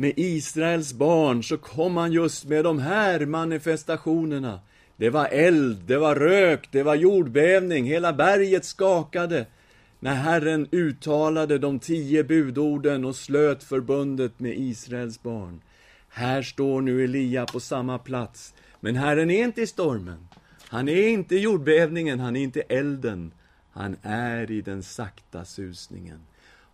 med 0.00 0.12
Israels 0.16 0.92
barn 0.92 1.42
så 1.42 1.56
kom 1.56 1.96
han 1.96 2.12
just 2.12 2.44
med 2.44 2.64
de 2.64 2.78
här 2.78 3.26
manifestationerna. 3.26 4.60
Det 4.96 5.10
var 5.10 5.26
eld, 5.26 5.82
det 5.86 5.98
var 5.98 6.14
rök, 6.14 6.68
det 6.70 6.82
var 6.82 6.94
jordbävning, 6.94 7.84
hela 7.84 8.12
berget 8.12 8.64
skakade 8.64 9.46
när 9.98 10.14
Herren 10.14 10.68
uttalade 10.72 11.58
de 11.58 11.78
tio 11.78 12.24
budorden 12.24 13.04
och 13.04 13.16
slöt 13.16 13.64
förbundet 13.64 14.40
med 14.40 14.58
Israels 14.58 15.22
barn. 15.22 15.60
Här 16.08 16.42
står 16.42 16.80
nu 16.80 17.04
Elia 17.04 17.46
på 17.46 17.60
samma 17.60 17.98
plats 17.98 18.54
men 18.80 18.96
Herren 18.96 19.30
är 19.30 19.44
inte 19.44 19.62
i 19.62 19.66
stormen. 19.66 20.28
Han 20.68 20.88
är 20.88 21.08
inte 21.08 21.34
i 21.34 21.40
jordbävningen, 21.40 22.20
han 22.20 22.36
är 22.36 22.40
inte 22.40 22.60
i 22.60 22.62
elden. 22.68 23.32
Han 23.72 23.96
är 24.02 24.50
i 24.50 24.60
den 24.60 24.82
sakta 24.82 25.44
susningen. 25.44 26.20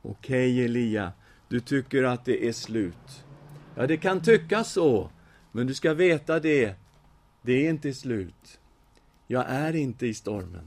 Okej, 0.02 0.52
okay, 0.52 0.64
Elia, 0.64 1.12
du 1.48 1.60
tycker 1.60 2.04
att 2.04 2.24
det 2.24 2.48
är 2.48 2.52
slut. 2.52 3.24
Ja, 3.74 3.86
det 3.86 3.96
kan 3.96 4.22
tyckas 4.22 4.72
så, 4.72 5.10
men 5.52 5.66
du 5.66 5.74
ska 5.74 5.94
veta 5.94 6.40
det. 6.40 6.74
Det 7.42 7.52
är 7.52 7.70
inte 7.70 7.94
slut. 7.94 8.60
Jag 9.26 9.44
är 9.48 9.76
inte 9.76 10.06
i 10.06 10.14
stormen. 10.14 10.66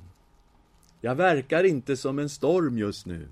Jag 1.02 1.16
verkar 1.16 1.64
inte 1.64 1.98
som 1.98 2.20
en 2.20 2.30
storm 2.30 2.78
just 2.78 3.06
nu. 3.06 3.28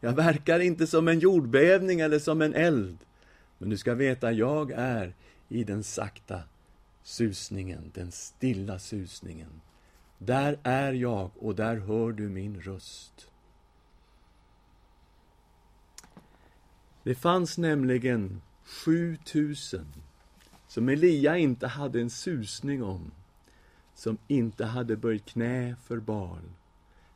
Jag 0.00 0.12
verkar 0.12 0.60
inte 0.60 0.86
som 0.86 1.08
en 1.08 1.18
jordbävning 1.18 2.00
eller 2.00 2.18
som 2.18 2.42
en 2.42 2.54
eld. 2.54 2.98
Men 3.58 3.70
du 3.70 3.76
ska 3.76 3.94
veta, 3.94 4.32
jag 4.32 4.70
är 4.70 5.14
i 5.48 5.64
den 5.64 5.82
sakta 5.82 6.40
susningen, 7.02 7.90
den 7.94 8.12
stilla 8.12 8.78
susningen. 8.78 9.60
Där 10.18 10.58
är 10.62 10.92
jag 10.92 11.30
och 11.38 11.54
där 11.54 11.76
hör 11.76 12.12
du 12.12 12.28
min 12.28 12.60
röst. 12.60 13.30
Det 17.08 17.14
fanns 17.14 17.58
nämligen 17.58 18.40
7000 18.64 19.86
som 20.66 20.88
Elia 20.88 21.36
inte 21.36 21.66
hade 21.66 22.00
en 22.00 22.10
susning 22.10 22.82
om, 22.82 23.10
som 23.94 24.18
inte 24.26 24.64
hade 24.64 24.96
böjt 24.96 25.24
knä 25.24 25.76
för 25.84 25.96
Baal. 26.00 26.42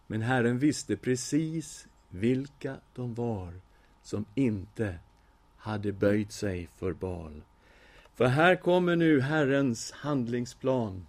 Men 0.06 0.22
Herren 0.22 0.58
visste 0.58 0.96
precis 0.96 1.86
vilka 2.08 2.76
de 2.94 3.14
var 3.14 3.52
som 4.02 4.24
inte 4.34 4.98
hade 5.56 5.92
böjt 5.92 6.32
sig 6.32 6.68
för 6.76 6.92
Baal. 6.92 7.42
För 8.14 8.24
här 8.24 8.56
kommer 8.56 8.96
nu 8.96 9.20
Herrens 9.20 9.92
handlingsplan. 9.92 11.06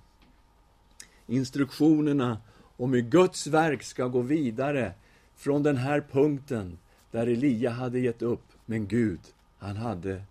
Instruktionerna 1.27 2.38
om 2.77 2.93
hur 2.93 3.01
Guds 3.01 3.47
verk 3.47 3.84
ska 3.84 4.07
gå 4.07 4.21
vidare 4.21 4.93
från 5.36 5.63
den 5.63 5.77
här 5.77 6.01
punkten 6.11 6.77
där 7.11 7.27
Elia 7.27 7.69
hade 7.69 7.99
gett 7.99 8.21
upp. 8.21 8.53
Men 8.66 8.88
Gud, 8.88 9.20
han 9.57 9.78
hade 9.78 10.24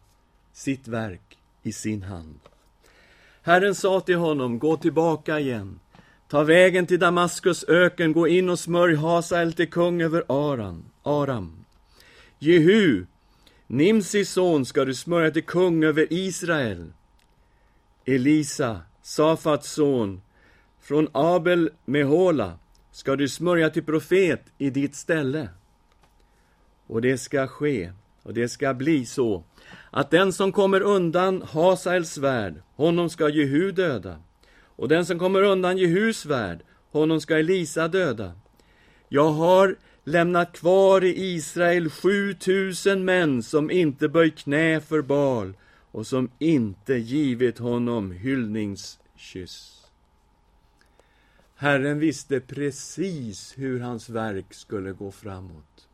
sitt 0.52 0.88
verk 0.88 1.38
i 1.62 1.72
sin 1.72 2.02
hand. 2.02 2.38
Herren 3.42 3.74
sa 3.74 4.00
till 4.00 4.16
honom, 4.16 4.58
gå 4.58 4.76
tillbaka 4.76 5.40
igen. 5.40 5.80
Ta 6.28 6.42
vägen 6.42 6.86
till 6.86 6.98
Damaskus 6.98 7.64
öken, 7.68 8.12
gå 8.12 8.28
in 8.28 8.48
och 8.48 8.58
smörj 8.58 8.94
Hasael 8.94 9.52
till 9.52 9.70
kung 9.70 10.02
över 10.02 10.24
Aran, 10.28 10.84
Aram. 11.02 11.64
Jehu, 12.38 13.04
Nimsis 13.66 14.30
son 14.30 14.66
ska 14.66 14.84
du 14.84 14.94
smörja 14.94 15.30
till 15.30 15.44
kung 15.44 15.84
över 15.84 16.06
Israel. 16.10 16.92
Elisa, 18.04 18.80
Safats 19.02 19.72
son, 19.72 20.22
från 20.80 21.08
Abel 21.12 21.70
Mehola 21.84 22.58
ska 22.90 23.16
du 23.16 23.28
smörja 23.28 23.70
till 23.70 23.84
profet 23.84 24.42
i 24.58 24.70
ditt 24.70 24.94
ställe. 24.94 25.48
Och 26.86 27.02
det 27.02 27.18
ska 27.18 27.46
ske, 27.46 27.92
och 28.22 28.34
det 28.34 28.48
ska 28.48 28.74
bli 28.74 29.06
så, 29.06 29.44
att 29.90 30.10
den 30.10 30.32
som 30.32 30.52
kommer 30.52 30.80
undan 30.80 31.42
Hasaels 31.42 32.10
svärd, 32.10 32.62
honom 32.76 33.10
ska 33.10 33.28
Jehu 33.28 33.72
döda. 33.72 34.16
Och 34.76 34.88
den 34.88 35.06
som 35.06 35.18
kommer 35.18 35.42
undan 35.42 35.78
Jehus 35.78 36.18
svärd, 36.18 36.62
honom 36.90 37.20
ska 37.20 37.38
Elisa 37.38 37.88
döda. 37.88 38.32
Jag 39.08 39.30
har 39.30 39.76
lämnat 40.04 40.52
kvar 40.52 41.04
i 41.04 41.34
Israel 41.34 41.90
7000 41.90 43.04
män 43.04 43.42
som 43.42 43.70
inte 43.70 44.08
böjt 44.08 44.38
knä 44.38 44.80
för 44.80 45.02
Baal 45.02 45.54
och 45.90 46.06
som 46.06 46.30
inte 46.38 46.94
givit 46.94 47.58
honom 47.58 48.10
hyllningskyss. 48.10 49.86
Herren 51.54 51.98
visste 51.98 52.40
precis 52.40 53.54
hur 53.56 53.80
hans 53.80 54.08
verk 54.08 54.54
skulle 54.54 54.92
gå 54.92 55.10
framåt. 55.10 55.88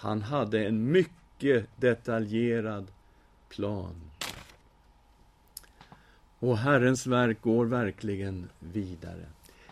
Han 0.00 0.22
hade 0.22 0.66
en 0.66 0.92
mycket 0.92 1.66
detaljerad 1.76 2.86
plan. 3.48 3.94
Och 6.38 6.58
Herrens 6.58 7.06
verk 7.06 7.40
går 7.40 7.66
verkligen 7.66 8.48
vidare. 8.58 9.26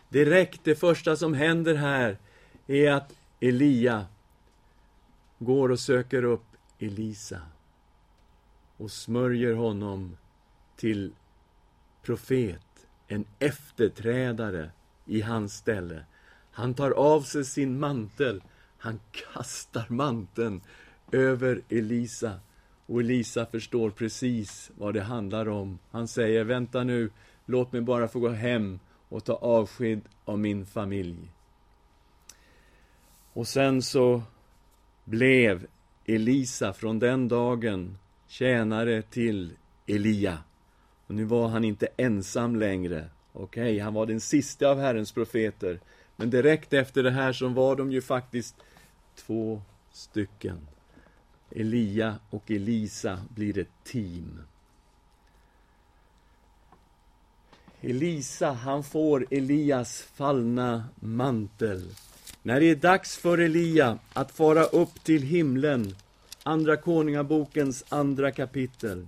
Direkt, 0.09 0.61
det 0.65 0.75
första 0.75 1.17
som 1.17 1.35
händer 1.35 1.75
här 1.75 2.19
är 2.67 2.93
att 2.93 3.15
Elia 3.41 4.07
går 5.39 5.71
och 5.71 5.81
söker 5.81 6.25
upp 6.25 6.47
Elisa 6.79 7.41
och 8.77 8.91
smörjer 8.91 9.55
honom 9.55 10.17
till 10.77 11.13
profet, 12.03 12.87
en 13.07 13.25
efterträdare 13.39 14.71
i 15.07 15.21
hans 15.21 15.55
ställe. 15.55 16.05
Han 16.51 16.75
tar 16.75 16.91
av 16.91 17.23
sig 17.23 17.45
sin 17.45 17.81
mantel, 17.81 18.43
han 18.79 19.01
kastar 19.11 19.87
manteln 19.89 20.61
över 21.13 21.63
Elisa 21.69 22.41
Och 22.87 23.01
Elisa 23.01 23.47
förstår 23.47 23.91
precis 23.91 24.71
vad 24.77 24.95
det 24.95 25.03
handlar 25.03 25.49
om. 25.49 25.79
Han 25.91 26.09
säger, 26.09 26.45
vänta 26.45 26.85
nu, 26.85 27.11
låt 27.47 27.73
mig 27.73 27.81
bara 27.81 28.09
få 28.09 28.21
gå 28.21 28.29
hem 28.29 28.79
och 29.09 29.25
ta 29.25 29.33
avsked 29.33 30.01
av 30.25 30.39
min 30.39 30.67
familj. 30.67 31.33
Och 33.33 33.49
sen 33.49 33.83
så 33.83 34.23
blev 35.05 35.67
Elisa 36.07 36.73
från 36.73 36.99
den 36.99 37.29
dagen 37.29 37.99
tjänare 38.27 39.03
till 39.03 39.53
Elia. 39.87 40.39
Och 41.07 41.15
nu 41.15 41.25
var 41.25 41.49
han 41.49 41.65
inte 41.65 41.89
ensam 41.97 42.57
längre. 42.57 43.09
Okej, 43.33 43.63
okay, 43.63 43.79
han 43.79 43.95
var 43.95 44.07
den 44.07 44.21
sista 44.21 44.69
av 44.69 44.79
Herrens 44.81 45.13
profeter. 45.13 45.81
Men 46.21 46.31
direkt 46.31 46.73
efter 46.73 47.03
det 47.03 47.11
här 47.11 47.33
så 47.33 47.49
var 47.49 47.77
de 47.77 47.93
ju 47.93 48.03
faktiskt 48.03 48.57
två 49.17 49.63
stycken. 49.93 50.69
Elia 51.51 52.17
och 52.31 52.51
Elisa 52.51 53.21
blir 53.35 53.59
ett 53.59 53.85
team. 53.85 54.41
Elisa, 57.81 58.53
han 58.53 58.85
får 58.85 59.27
Elias 59.31 60.03
fallna 60.03 60.85
mantel. 60.95 61.95
När 62.43 62.61
det 62.61 62.71
är 62.71 62.77
dags 62.77 63.17
för 63.17 63.39
Elia 63.39 63.99
att 64.13 64.31
fara 64.31 64.65
upp 64.65 65.05
till 65.05 65.23
himlen, 65.23 65.97
Andra 66.43 66.77
Konungabokens 66.77 67.85
andra 67.89 68.31
kapitel. 68.31 69.07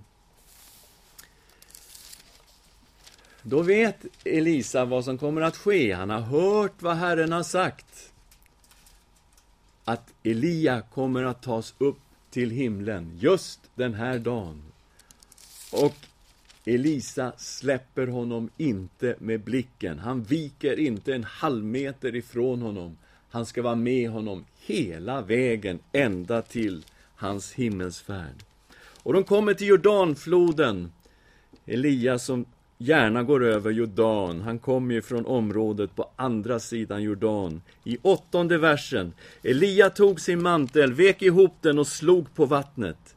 Då 3.43 3.61
vet 3.61 4.05
Elisa 4.23 4.85
vad 4.85 5.05
som 5.05 5.17
kommer 5.17 5.41
att 5.41 5.57
ske. 5.57 5.93
Han 5.93 6.09
har 6.09 6.21
hört 6.21 6.81
vad 6.81 6.95
Herren 6.95 7.31
har 7.31 7.43
sagt. 7.43 8.11
Att 9.83 10.13
Elia 10.23 10.81
kommer 10.81 11.23
att 11.23 11.41
tas 11.43 11.73
upp 11.77 11.99
till 12.29 12.51
himlen 12.51 13.17
just 13.19 13.59
den 13.75 13.93
här 13.93 14.19
dagen. 14.19 14.63
Och 15.71 15.95
Elisa 16.65 17.31
släpper 17.37 18.07
honom 18.07 18.49
inte 18.57 19.15
med 19.19 19.39
blicken. 19.39 19.99
Han 19.99 20.23
viker 20.23 20.79
inte 20.79 21.13
en 21.13 21.23
halv 21.23 21.63
meter 21.63 22.15
ifrån 22.15 22.61
honom. 22.61 22.97
Han 23.29 23.45
ska 23.45 23.61
vara 23.61 23.75
med 23.75 24.09
honom 24.09 24.45
hela 24.59 25.21
vägen, 25.21 25.79
ända 25.91 26.41
till 26.41 26.85
hans 27.15 27.53
himmelsfärd. 27.53 28.43
Och 29.03 29.13
de 29.13 29.23
kommer 29.23 29.53
till 29.53 29.67
Jordanfloden. 29.67 30.91
Elia 31.65 32.19
som 32.19 32.45
gärna 32.81 33.23
går 33.23 33.43
över 33.43 33.71
Jordan. 33.71 34.41
Han 34.41 34.59
kommer 34.59 34.93
ju 34.93 35.01
från 35.01 35.25
området 35.25 35.95
på 35.95 36.09
andra 36.15 36.59
sidan 36.59 37.03
Jordan. 37.03 37.61
I 37.83 37.97
åttonde 38.01 38.57
versen. 38.57 39.13
Elia 39.43 39.89
tog 39.89 40.19
sin 40.19 40.41
mantel, 40.41 40.93
vek 40.93 41.21
ihop 41.21 41.55
den 41.61 41.79
och 41.79 41.87
slog 41.87 42.35
på 42.35 42.45
vattnet. 42.45 43.15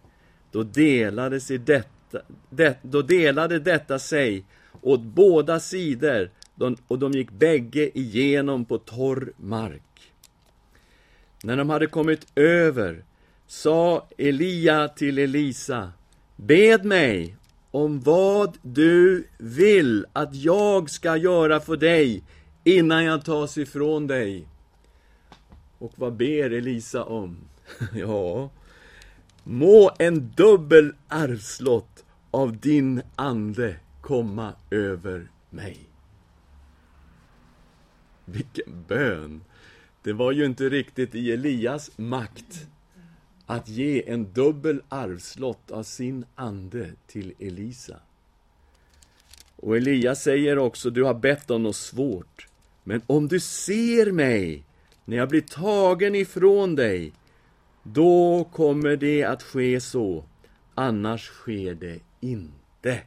Då 0.52 0.62
delade, 0.62 1.40
i 1.50 1.58
detta, 1.58 2.18
det, 2.50 2.78
då 2.82 3.02
delade 3.02 3.58
detta 3.58 3.98
sig 3.98 4.44
åt 4.80 5.00
båda 5.00 5.60
sidor 5.60 6.30
och 6.88 6.98
de 6.98 7.12
gick 7.12 7.30
bägge 7.30 7.98
igenom 7.98 8.64
på 8.64 8.78
torr 8.78 9.32
mark. 9.36 10.12
När 11.42 11.56
de 11.56 11.70
hade 11.70 11.86
kommit 11.86 12.26
över 12.34 13.04
sa 13.46 14.06
Elia 14.18 14.88
till 14.88 15.18
Elisa 15.18 15.92
Bed 16.36 16.84
mig 16.84 17.36
om 17.74 18.00
vad 18.00 18.58
du 18.62 19.26
vill 19.38 20.06
att 20.12 20.34
jag 20.34 20.90
ska 20.90 21.16
göra 21.16 21.60
för 21.60 21.76
dig 21.76 22.22
innan 22.64 23.04
jag 23.04 23.24
tas 23.24 23.58
ifrån 23.58 24.06
dig. 24.06 24.48
Och 25.78 25.92
vad 25.96 26.12
ber 26.12 26.50
Elisa 26.50 27.04
om? 27.04 27.36
ja, 27.94 28.50
må 29.44 29.90
en 29.98 30.32
dubbel 30.36 30.92
arvslott 31.08 32.04
av 32.30 32.56
din 32.56 33.02
ande 33.16 33.76
komma 34.00 34.52
över 34.70 35.30
mig. 35.50 35.78
Vilken 38.24 38.84
bön! 38.88 39.44
Det 40.02 40.12
var 40.12 40.32
ju 40.32 40.44
inte 40.44 40.68
riktigt 40.68 41.14
i 41.14 41.32
Elias 41.32 41.90
makt 41.96 42.66
att 43.46 43.68
ge 43.68 44.10
en 44.10 44.32
dubbel 44.32 44.82
arvslott 44.88 45.70
av 45.70 45.82
sin 45.82 46.24
ande 46.34 46.90
till 47.06 47.32
Elisa. 47.38 47.96
Och 49.56 49.76
Elias 49.76 50.22
säger 50.22 50.58
också, 50.58 50.90
du 50.90 51.04
har 51.04 51.14
bett 51.14 51.50
om 51.50 51.62
något 51.62 51.76
svårt. 51.76 52.48
Men 52.84 53.02
om 53.06 53.28
du 53.28 53.40
ser 53.40 54.12
mig 54.12 54.64
när 55.04 55.16
jag 55.16 55.28
blir 55.28 55.40
tagen 55.40 56.14
ifrån 56.14 56.74
dig, 56.74 57.12
då 57.82 58.44
kommer 58.52 58.96
det 58.96 59.24
att 59.24 59.42
ske 59.42 59.80
så, 59.80 60.24
annars 60.74 61.24
sker 61.24 61.74
det 61.74 61.98
inte. 62.20 63.00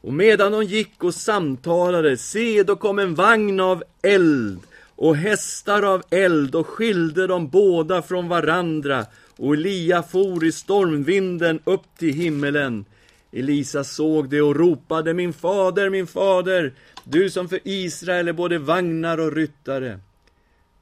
Och 0.00 0.12
medan 0.12 0.52
de 0.52 0.64
gick 0.64 1.04
och 1.04 1.14
samtalade, 1.14 2.16
se, 2.16 2.62
då 2.62 2.76
kom 2.76 2.98
en 2.98 3.14
vagn 3.14 3.60
av 3.60 3.84
eld 4.02 4.60
och 5.02 5.16
hästar 5.16 5.82
av 5.82 6.02
eld 6.10 6.54
och 6.54 6.66
skilde 6.66 7.26
dem 7.26 7.48
båda 7.48 8.02
från 8.02 8.28
varandra 8.28 9.06
och 9.36 9.54
Elia 9.54 10.02
for 10.02 10.44
i 10.44 10.52
stormvinden 10.52 11.60
upp 11.64 11.84
till 11.98 12.14
himmelen. 12.14 12.84
Elisa 13.32 13.84
såg 13.84 14.30
det 14.30 14.42
och 14.42 14.56
ropade, 14.56 15.14
min 15.14 15.32
fader, 15.32 15.90
min 15.90 16.06
fader, 16.06 16.74
du 17.04 17.30
som 17.30 17.48
för 17.48 17.60
Israel 17.64 18.28
är 18.28 18.32
både 18.32 18.58
vagnar 18.58 19.18
och 19.18 19.32
ryttare. 19.32 20.00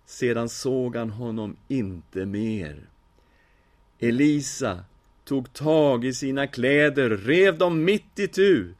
Sedan 0.06 0.48
såg 0.48 0.96
han 0.96 1.10
honom 1.10 1.56
inte 1.68 2.26
mer. 2.26 2.76
Elisa 3.98 4.84
tog 5.24 5.52
tag 5.52 6.04
i 6.04 6.12
sina 6.12 6.46
kläder, 6.46 7.10
rev 7.10 7.58
dem 7.58 7.84
mitt 7.84 8.18
i 8.18 8.28
tu. 8.28 8.74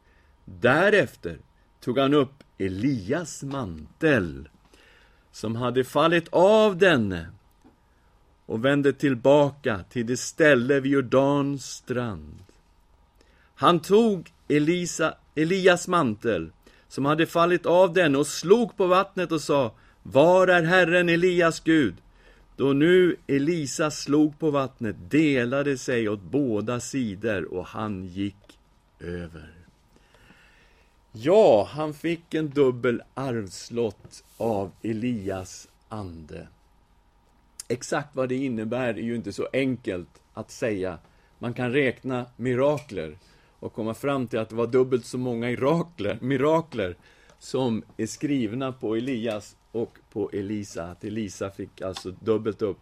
Därefter 0.45 1.39
tog 1.81 1.99
han 1.99 2.15
upp 2.15 2.35
Elias 2.59 3.43
mantel 3.43 4.49
som 5.33 5.57
hade 5.57 5.85
fallit 5.85 6.29
av 6.29 6.79
denne 6.79 7.27
och 8.47 8.65
vände 8.65 8.93
tillbaka 8.93 9.85
till 9.91 10.07
det 10.07 10.17
ställe 10.17 10.81
vid 10.81 10.93
Jordans 10.93 11.67
strand. 11.67 12.39
Han 13.55 13.81
tog 13.81 14.33
Elisa, 14.49 15.15
Elias 15.35 15.89
mantel, 15.89 16.51
som 16.89 17.05
hade 17.05 17.27
fallit 17.27 17.67
av 17.67 17.93
denne 17.93 18.19
och 18.19 18.27
slog 18.27 18.77
på 18.77 18.87
vattnet 18.87 19.33
och 19.33 19.41
sa 19.41 19.73
Var 20.03 20.49
är 20.49 20.63
Herren 20.63 21.09
Elias 21.09 21.61
Gud? 21.61 21.95
Då 22.57 22.73
nu 22.73 23.17
Elisa 23.27 23.91
slog 23.91 24.39
på 24.39 24.51
vattnet 24.51 24.97
delade 25.11 25.79
sig 25.79 26.09
åt 26.09 26.23
båda 26.23 26.81
sidor 26.81 27.55
och 27.55 27.67
han 27.67 28.05
gick 28.05 28.59
över. 29.01 29.60
Ja, 31.13 31.69
han 31.73 31.95
fick 31.95 32.35
en 32.35 32.51
dubbel 32.51 33.03
arvslott 33.15 34.25
av 34.37 34.73
Elias 34.83 35.69
ande. 35.89 36.49
Exakt 37.69 38.17
vad 38.17 38.29
det 38.29 38.35
innebär 38.35 38.95
är 38.95 39.03
ju 39.03 39.15
inte 39.15 39.33
så 39.33 39.49
enkelt 39.53 40.09
att 40.35 40.51
säga. 40.51 40.99
Man 41.39 41.55
kan 41.55 41.73
räkna 41.73 42.27
mirakler 42.37 43.19
och 43.59 43.73
komma 43.73 43.95
fram 43.95 44.27
till 44.27 44.39
att 44.39 44.49
det 44.49 44.55
var 44.55 44.67
dubbelt 44.67 45.05
så 45.05 45.19
många 45.19 45.47
mirakler, 45.47 46.19
mirakler 46.21 46.97
som 47.39 47.83
är 47.97 48.07
skrivna 48.07 48.73
på 48.73 48.97
Elias 48.97 49.57
och 49.73 49.99
på 50.13 50.31
Elisa. 50.33 50.85
Att 50.85 51.05
Elisa 51.05 51.51
fick 51.51 51.81
alltså 51.81 52.11
dubbelt 52.11 52.63
upp. 52.63 52.81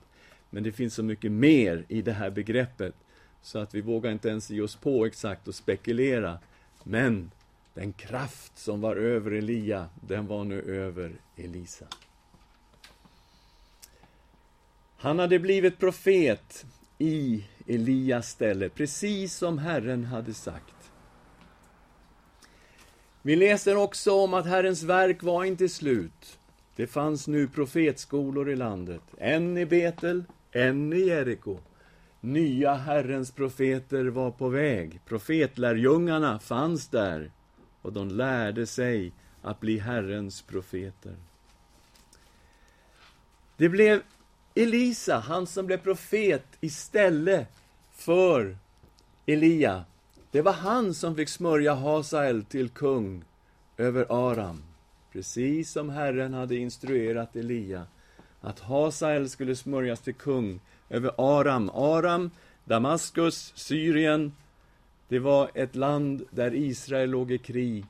Men 0.51 0.63
det 0.63 0.73
finns 0.73 0.95
så 0.95 1.03
mycket 1.03 1.33
mer 1.33 1.85
i 1.89 2.03
det 2.03 2.13
här 2.13 2.31
begreppet 2.31 2.95
så 3.43 3.59
att 3.59 3.75
vi 3.75 3.81
vågar 3.81 4.13
inte 4.13 4.29
ens 4.29 4.51
ge 4.51 4.61
oss 4.61 4.77
på 4.77 5.07
exakt 5.07 5.49
och 5.49 5.55
spekulera. 5.55 6.39
Men 6.85 7.31
den 7.79 7.93
kraft 7.93 8.59
som 8.59 8.81
var 8.81 8.97
över 8.97 9.31
Elia, 9.31 9.89
den 10.01 10.27
var 10.27 10.45
nu 10.45 10.63
över 10.63 11.13
Elisa. 11.37 11.87
Han 14.97 15.19
hade 15.19 15.39
blivit 15.39 15.79
profet 15.79 16.67
i 16.99 17.45
Elias 17.67 18.29
ställe, 18.29 18.69
precis 18.69 19.35
som 19.35 19.59
Herren 19.59 20.05
hade 20.05 20.35
sagt. 20.35 20.91
Vi 23.23 23.37
läser 23.37 23.77
också 23.77 24.13
om 24.13 24.35
att 24.35 24.47
Herrens 24.47 24.83
verk 24.83 25.23
var 25.23 25.45
inte 25.45 25.69
slut. 25.69 26.39
Det 26.77 26.87
fanns 26.87 27.29
nu 27.29 27.49
profetskolor 27.49 28.51
i 28.51 28.57
landet, 28.57 29.03
en 29.19 29.59
i 29.59 29.67
Betel, 29.67 30.25
en 30.51 30.93
i 30.93 31.01
Jeriko. 31.01 31.59
Nya 32.21 32.75
Herrens 32.75 33.31
profeter 33.31 34.05
var 34.05 34.31
på 34.31 34.49
väg. 34.49 35.01
Profetlärjungarna 35.05 36.39
fanns 36.39 36.89
där 36.89 37.31
och 37.89 37.95
de 37.95 38.09
lärde 38.09 38.67
sig 38.67 39.13
att 39.43 39.61
bli 39.61 39.79
Herrens 39.79 40.43
profeter. 40.43 41.17
Det 43.57 43.69
blev 43.69 44.03
Elisa, 44.55 45.19
han 45.19 45.47
som 45.47 45.67
blev 45.67 45.79
profet 45.79 46.45
istället 46.61 47.49
för 47.93 48.59
Elia. 49.27 49.85
Det 50.31 50.43
var 50.43 50.53
han 50.53 50.95
som 50.95 51.17
fick 51.17 51.29
smörja 51.29 51.75
Hasael 51.75 52.45
till 52.45 52.69
kung 52.69 53.25
över 53.77 54.07
Aram. 54.09 54.63
Precis 55.13 55.73
som 55.73 55.91
Herren 55.91 56.35
hade 56.35 56.57
instruerat 56.57 57.37
Elia 57.37 57.87
att 58.41 58.61
Hasael 58.61 59.31
skulle 59.31 59.57
smörjas 59.57 60.01
till 60.01 60.15
kung 60.15 60.61
över 60.89 61.13
Aram. 61.19 61.71
Aram, 61.71 62.31
Damaskus, 62.65 63.53
Syrien, 63.57 64.33
det 65.09 65.19
var 65.19 65.51
ett 65.55 65.77
land 65.77 66.25
där 66.31 66.55
Israel 66.55 67.11
låg 67.11 67.33
i 67.33 67.39
krig. 67.39 67.85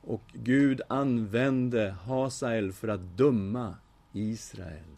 Och 0.00 0.22
Gud 0.32 0.80
använde 0.88 1.94
Hasael 2.04 2.72
för 2.72 2.88
att 2.88 3.16
döma 3.16 3.74
Israel. 4.12 4.96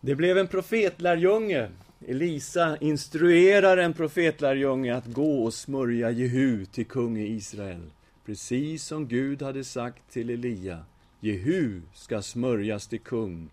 Det 0.00 0.14
blev 0.14 0.38
en 0.38 0.46
profetlärjunge. 0.46 1.70
Elisa 2.06 2.76
instruerar 2.80 3.76
en 3.76 3.92
profetlärjunge 3.92 4.96
att 4.96 5.06
gå 5.06 5.44
och 5.44 5.54
smörja 5.54 6.10
Jehu 6.10 6.64
till 6.64 6.86
kung 6.86 7.18
i 7.18 7.26
Israel. 7.26 7.90
Precis 8.24 8.84
som 8.84 9.08
Gud 9.08 9.42
hade 9.42 9.64
sagt 9.64 10.10
till 10.10 10.30
Elia. 10.30 10.84
Jehu 11.20 11.80
ska 11.94 12.22
smörjas 12.22 12.86
till 12.86 13.00
kung 13.00 13.50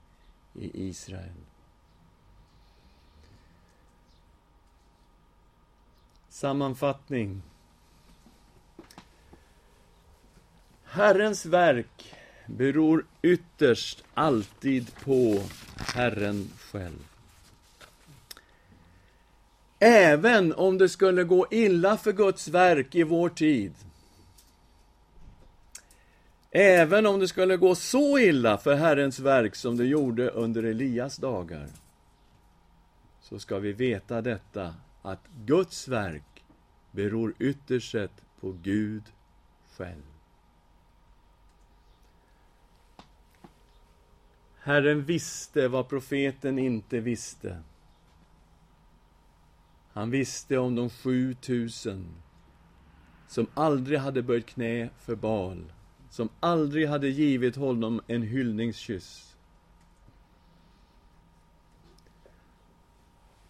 i 0.59 0.87
Israel. 0.87 1.50
Sammanfattning. 6.41 7.41
Herrens 10.83 11.45
verk 11.45 12.15
beror 12.45 13.05
ytterst 13.21 14.03
alltid 14.13 14.95
på 14.95 15.43
Herren 15.77 16.49
själv. 16.59 17.07
Även 19.79 20.53
om 20.53 20.77
det 20.77 20.89
skulle 20.89 21.23
gå 21.23 21.47
illa 21.51 21.97
för 21.97 22.11
Guds 22.11 22.47
verk 22.47 22.95
i 22.95 23.03
vår 23.03 23.29
tid, 23.29 23.73
även 26.51 27.05
om 27.05 27.19
det 27.19 27.27
skulle 27.27 27.57
gå 27.57 27.75
så 27.75 28.19
illa 28.19 28.57
för 28.57 28.75
Herrens 28.75 29.19
verk 29.19 29.55
som 29.55 29.77
det 29.77 29.85
gjorde 29.85 30.29
under 30.29 30.63
Elias 30.63 31.17
dagar, 31.17 31.67
så 33.21 33.39
ska 33.39 33.59
vi 33.59 33.73
veta 33.73 34.21
detta, 34.21 34.75
att 35.01 35.27
Guds 35.45 35.87
verk 35.87 36.30
beror 36.91 37.33
ytterst 37.39 37.91
sett 37.91 38.23
på 38.39 38.55
Gud 38.63 39.03
själv. 39.77 40.03
Herren 44.59 45.03
visste 45.03 45.67
vad 45.67 45.89
profeten 45.89 46.59
inte 46.59 46.99
visste. 46.99 47.63
Han 49.93 50.11
visste 50.11 50.57
om 50.57 50.75
de 50.75 50.89
sju 50.89 51.33
tusen 51.33 52.07
som 53.27 53.47
aldrig 53.53 53.99
hade 53.99 54.21
böjt 54.21 54.45
knä 54.45 54.89
för 54.97 55.15
Baal, 55.15 55.73
som 56.09 56.29
aldrig 56.39 56.87
hade 56.87 57.09
givit 57.09 57.55
honom 57.55 58.01
en 58.07 58.21
hyllningskyss. 58.21 59.35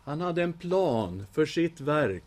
Han 0.03 0.21
hade 0.21 0.43
en 0.43 0.53
plan 0.53 1.25
för 1.31 1.45
sitt 1.45 1.81
verk 1.81 2.23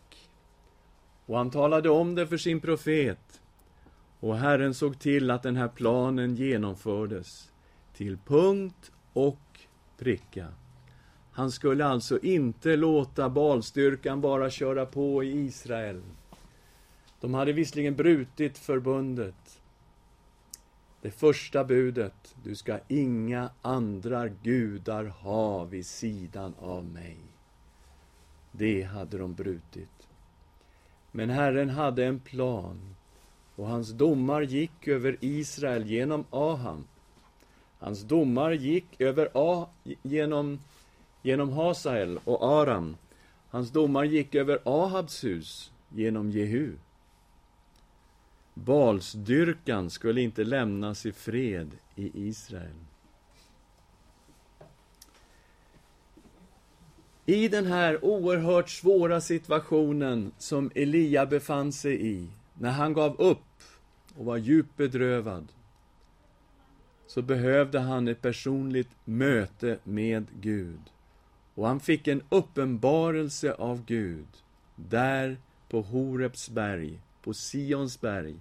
och 1.26 1.36
han 1.36 1.50
talade 1.50 1.90
om 1.90 2.14
det 2.14 2.26
för 2.26 2.36
sin 2.36 2.60
profet. 2.60 3.40
Och 4.20 4.36
Herren 4.36 4.74
såg 4.74 4.98
till 4.98 5.30
att 5.30 5.42
den 5.42 5.56
här 5.56 5.68
planen 5.68 6.36
genomfördes 6.36 7.52
till 7.96 8.18
punkt 8.18 8.92
och 9.12 9.60
pricka. 9.98 10.48
Han 11.32 11.50
skulle 11.50 11.86
alltså 11.86 12.18
inte 12.18 12.76
låta 12.76 13.30
balstyrkan 13.30 14.20
bara 14.20 14.50
köra 14.50 14.86
på 14.86 15.24
i 15.24 15.44
Israel. 15.44 16.02
De 17.20 17.34
hade 17.34 17.52
visserligen 17.52 17.96
brutit 17.96 18.58
förbundet. 18.58 19.60
Det 21.02 21.10
första 21.10 21.64
budet, 21.64 22.34
du 22.42 22.54
ska 22.54 22.78
inga 22.88 23.50
andra 23.62 24.28
gudar 24.28 25.04
ha 25.04 25.64
vid 25.64 25.86
sidan 25.86 26.54
av 26.58 26.84
mig. 26.84 27.18
Det 28.52 28.82
hade 28.82 29.18
de 29.18 29.34
brutit. 29.34 30.03
Men 31.16 31.30
Herren 31.30 31.70
hade 31.70 32.04
en 32.04 32.20
plan 32.20 32.94
och 33.56 33.66
hans 33.66 33.90
domar 33.90 34.42
gick 34.42 34.88
över 34.88 35.16
Israel 35.20 35.86
genom 35.86 36.24
Aham. 36.30 36.84
Hans 37.78 38.02
domar 38.02 38.52
gick 38.52 39.00
över 39.00 39.28
A, 39.34 39.68
genom, 40.02 40.58
genom 41.22 41.52
Hasael 41.52 42.18
och 42.24 42.42
Aram. 42.42 42.96
Hans 43.48 43.70
domar 43.70 44.04
gick 44.04 44.34
över 44.34 44.58
Ahabs 44.64 45.24
hus 45.24 45.72
genom 45.88 46.30
Jehu. 46.30 46.72
Balsdyrkan 48.54 49.90
skulle 49.90 50.20
inte 50.20 50.44
lämnas 50.44 51.06
i 51.06 51.12
fred 51.12 51.70
i 51.94 52.28
Israel. 52.28 52.76
I 57.26 57.48
den 57.48 57.66
här 57.66 58.04
oerhört 58.04 58.70
svåra 58.70 59.20
situationen 59.20 60.32
som 60.38 60.70
Elia 60.74 61.26
befann 61.26 61.72
sig 61.72 62.06
i, 62.06 62.28
när 62.54 62.70
han 62.70 62.92
gav 62.92 63.20
upp 63.20 63.38
och 64.16 64.24
var 64.24 64.36
djupt 64.36 64.76
bedrövad, 64.76 65.48
så 67.06 67.22
behövde 67.22 67.80
han 67.80 68.08
ett 68.08 68.22
personligt 68.22 68.90
möte 69.04 69.78
med 69.84 70.26
Gud. 70.40 70.80
Och 71.54 71.66
han 71.66 71.80
fick 71.80 72.08
en 72.08 72.22
uppenbarelse 72.28 73.52
av 73.52 73.84
Gud, 73.84 74.28
där 74.76 75.36
på 75.68 75.80
Horebs 75.80 76.50
berg, 76.50 76.98
på 77.22 77.34
Sions 77.34 78.00
berg, 78.00 78.34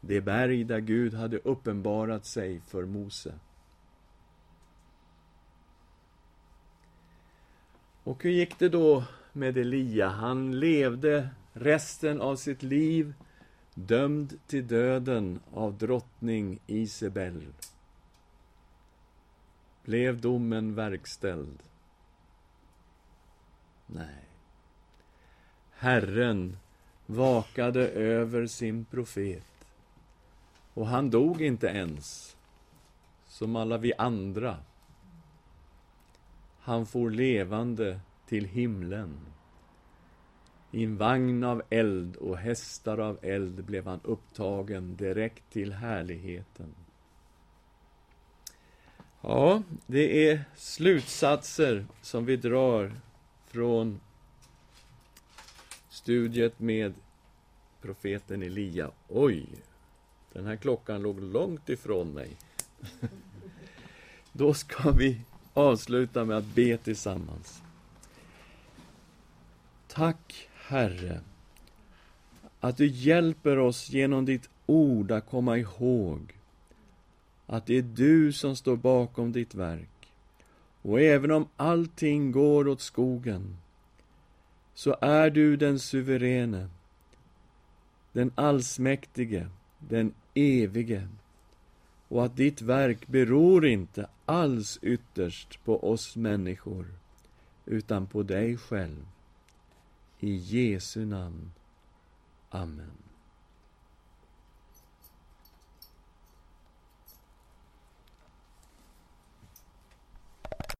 det 0.00 0.20
berg 0.20 0.64
där 0.64 0.80
Gud 0.80 1.14
hade 1.14 1.38
uppenbarat 1.38 2.26
sig 2.26 2.60
för 2.68 2.84
Mose. 2.84 3.34
Och 8.04 8.22
hur 8.22 8.30
gick 8.30 8.58
det 8.58 8.68
då 8.68 9.04
med 9.32 9.58
Elia? 9.58 10.08
Han 10.08 10.60
levde 10.60 11.28
resten 11.52 12.20
av 12.20 12.36
sitt 12.36 12.62
liv 12.62 13.14
dömd 13.74 14.38
till 14.46 14.66
döden 14.66 15.40
av 15.52 15.78
drottning 15.78 16.58
Isabel. 16.66 17.46
Blev 19.84 20.20
domen 20.20 20.74
verkställd? 20.74 21.62
Nej. 23.86 24.24
Herren 25.70 26.56
vakade 27.06 27.88
över 27.88 28.46
sin 28.46 28.84
profet. 28.84 29.44
Och 30.74 30.86
han 30.86 31.10
dog 31.10 31.42
inte 31.42 31.66
ens, 31.66 32.36
som 33.26 33.56
alla 33.56 33.78
vi 33.78 33.92
andra. 33.98 34.56
Han 36.62 36.86
for 36.86 37.10
levande 37.10 38.00
till 38.26 38.44
himlen. 38.44 39.18
I 40.70 40.84
en 40.84 40.96
vagn 40.96 41.44
av 41.44 41.62
eld 41.70 42.16
och 42.16 42.38
hästar 42.38 42.98
av 42.98 43.18
eld 43.22 43.64
blev 43.64 43.86
han 43.86 44.00
upptagen 44.04 44.96
direkt 44.96 45.42
till 45.52 45.72
härligheten. 45.72 46.74
Ja, 49.20 49.62
det 49.86 50.30
är 50.30 50.44
slutsatser 50.56 51.86
som 52.02 52.24
vi 52.24 52.36
drar 52.36 52.92
från 53.46 54.00
studiet 55.88 56.60
med 56.60 56.94
profeten 57.80 58.42
Elia. 58.42 58.90
Oj, 59.08 59.46
den 60.32 60.46
här 60.46 60.56
klockan 60.56 61.02
låg 61.02 61.20
långt 61.20 61.68
ifrån 61.68 62.14
mig. 62.14 62.36
Då 64.32 64.54
ska 64.54 64.90
vi 64.90 65.20
avsluta 65.54 66.24
med 66.24 66.36
att 66.36 66.54
be 66.54 66.76
tillsammans. 66.76 67.62
Tack, 69.88 70.48
Herre, 70.66 71.20
att 72.60 72.76
du 72.76 72.86
hjälper 72.86 73.58
oss 73.58 73.90
genom 73.90 74.24
ditt 74.24 74.48
ord 74.66 75.10
att 75.10 75.30
komma 75.30 75.58
ihåg 75.58 76.34
att 77.46 77.66
det 77.66 77.78
är 77.78 77.82
du 77.82 78.32
som 78.32 78.56
står 78.56 78.76
bakom 78.76 79.32
ditt 79.32 79.54
verk. 79.54 79.88
Och 80.82 81.00
även 81.00 81.30
om 81.30 81.48
allting 81.56 82.32
går 82.32 82.68
åt 82.68 82.80
skogen, 82.80 83.56
så 84.74 84.96
är 85.00 85.30
du 85.30 85.56
den 85.56 85.78
suveräne, 85.78 86.68
den 88.12 88.32
allsmäktige, 88.34 89.46
den 89.78 90.14
evige. 90.34 91.08
Och 92.12 92.24
att 92.24 92.36
ditt 92.36 92.62
verk 92.62 93.08
beror 93.08 93.66
inte 93.66 94.06
alls 94.24 94.78
ytterst 94.82 95.64
på 95.64 95.90
oss 95.90 96.16
människor, 96.16 96.86
utan 97.66 98.06
på 98.06 98.22
dig 98.22 98.56
själv. 98.56 99.06
I 100.20 100.34
Jesu 100.34 101.04
namn. 101.04 101.52
Amen. 102.50 103.11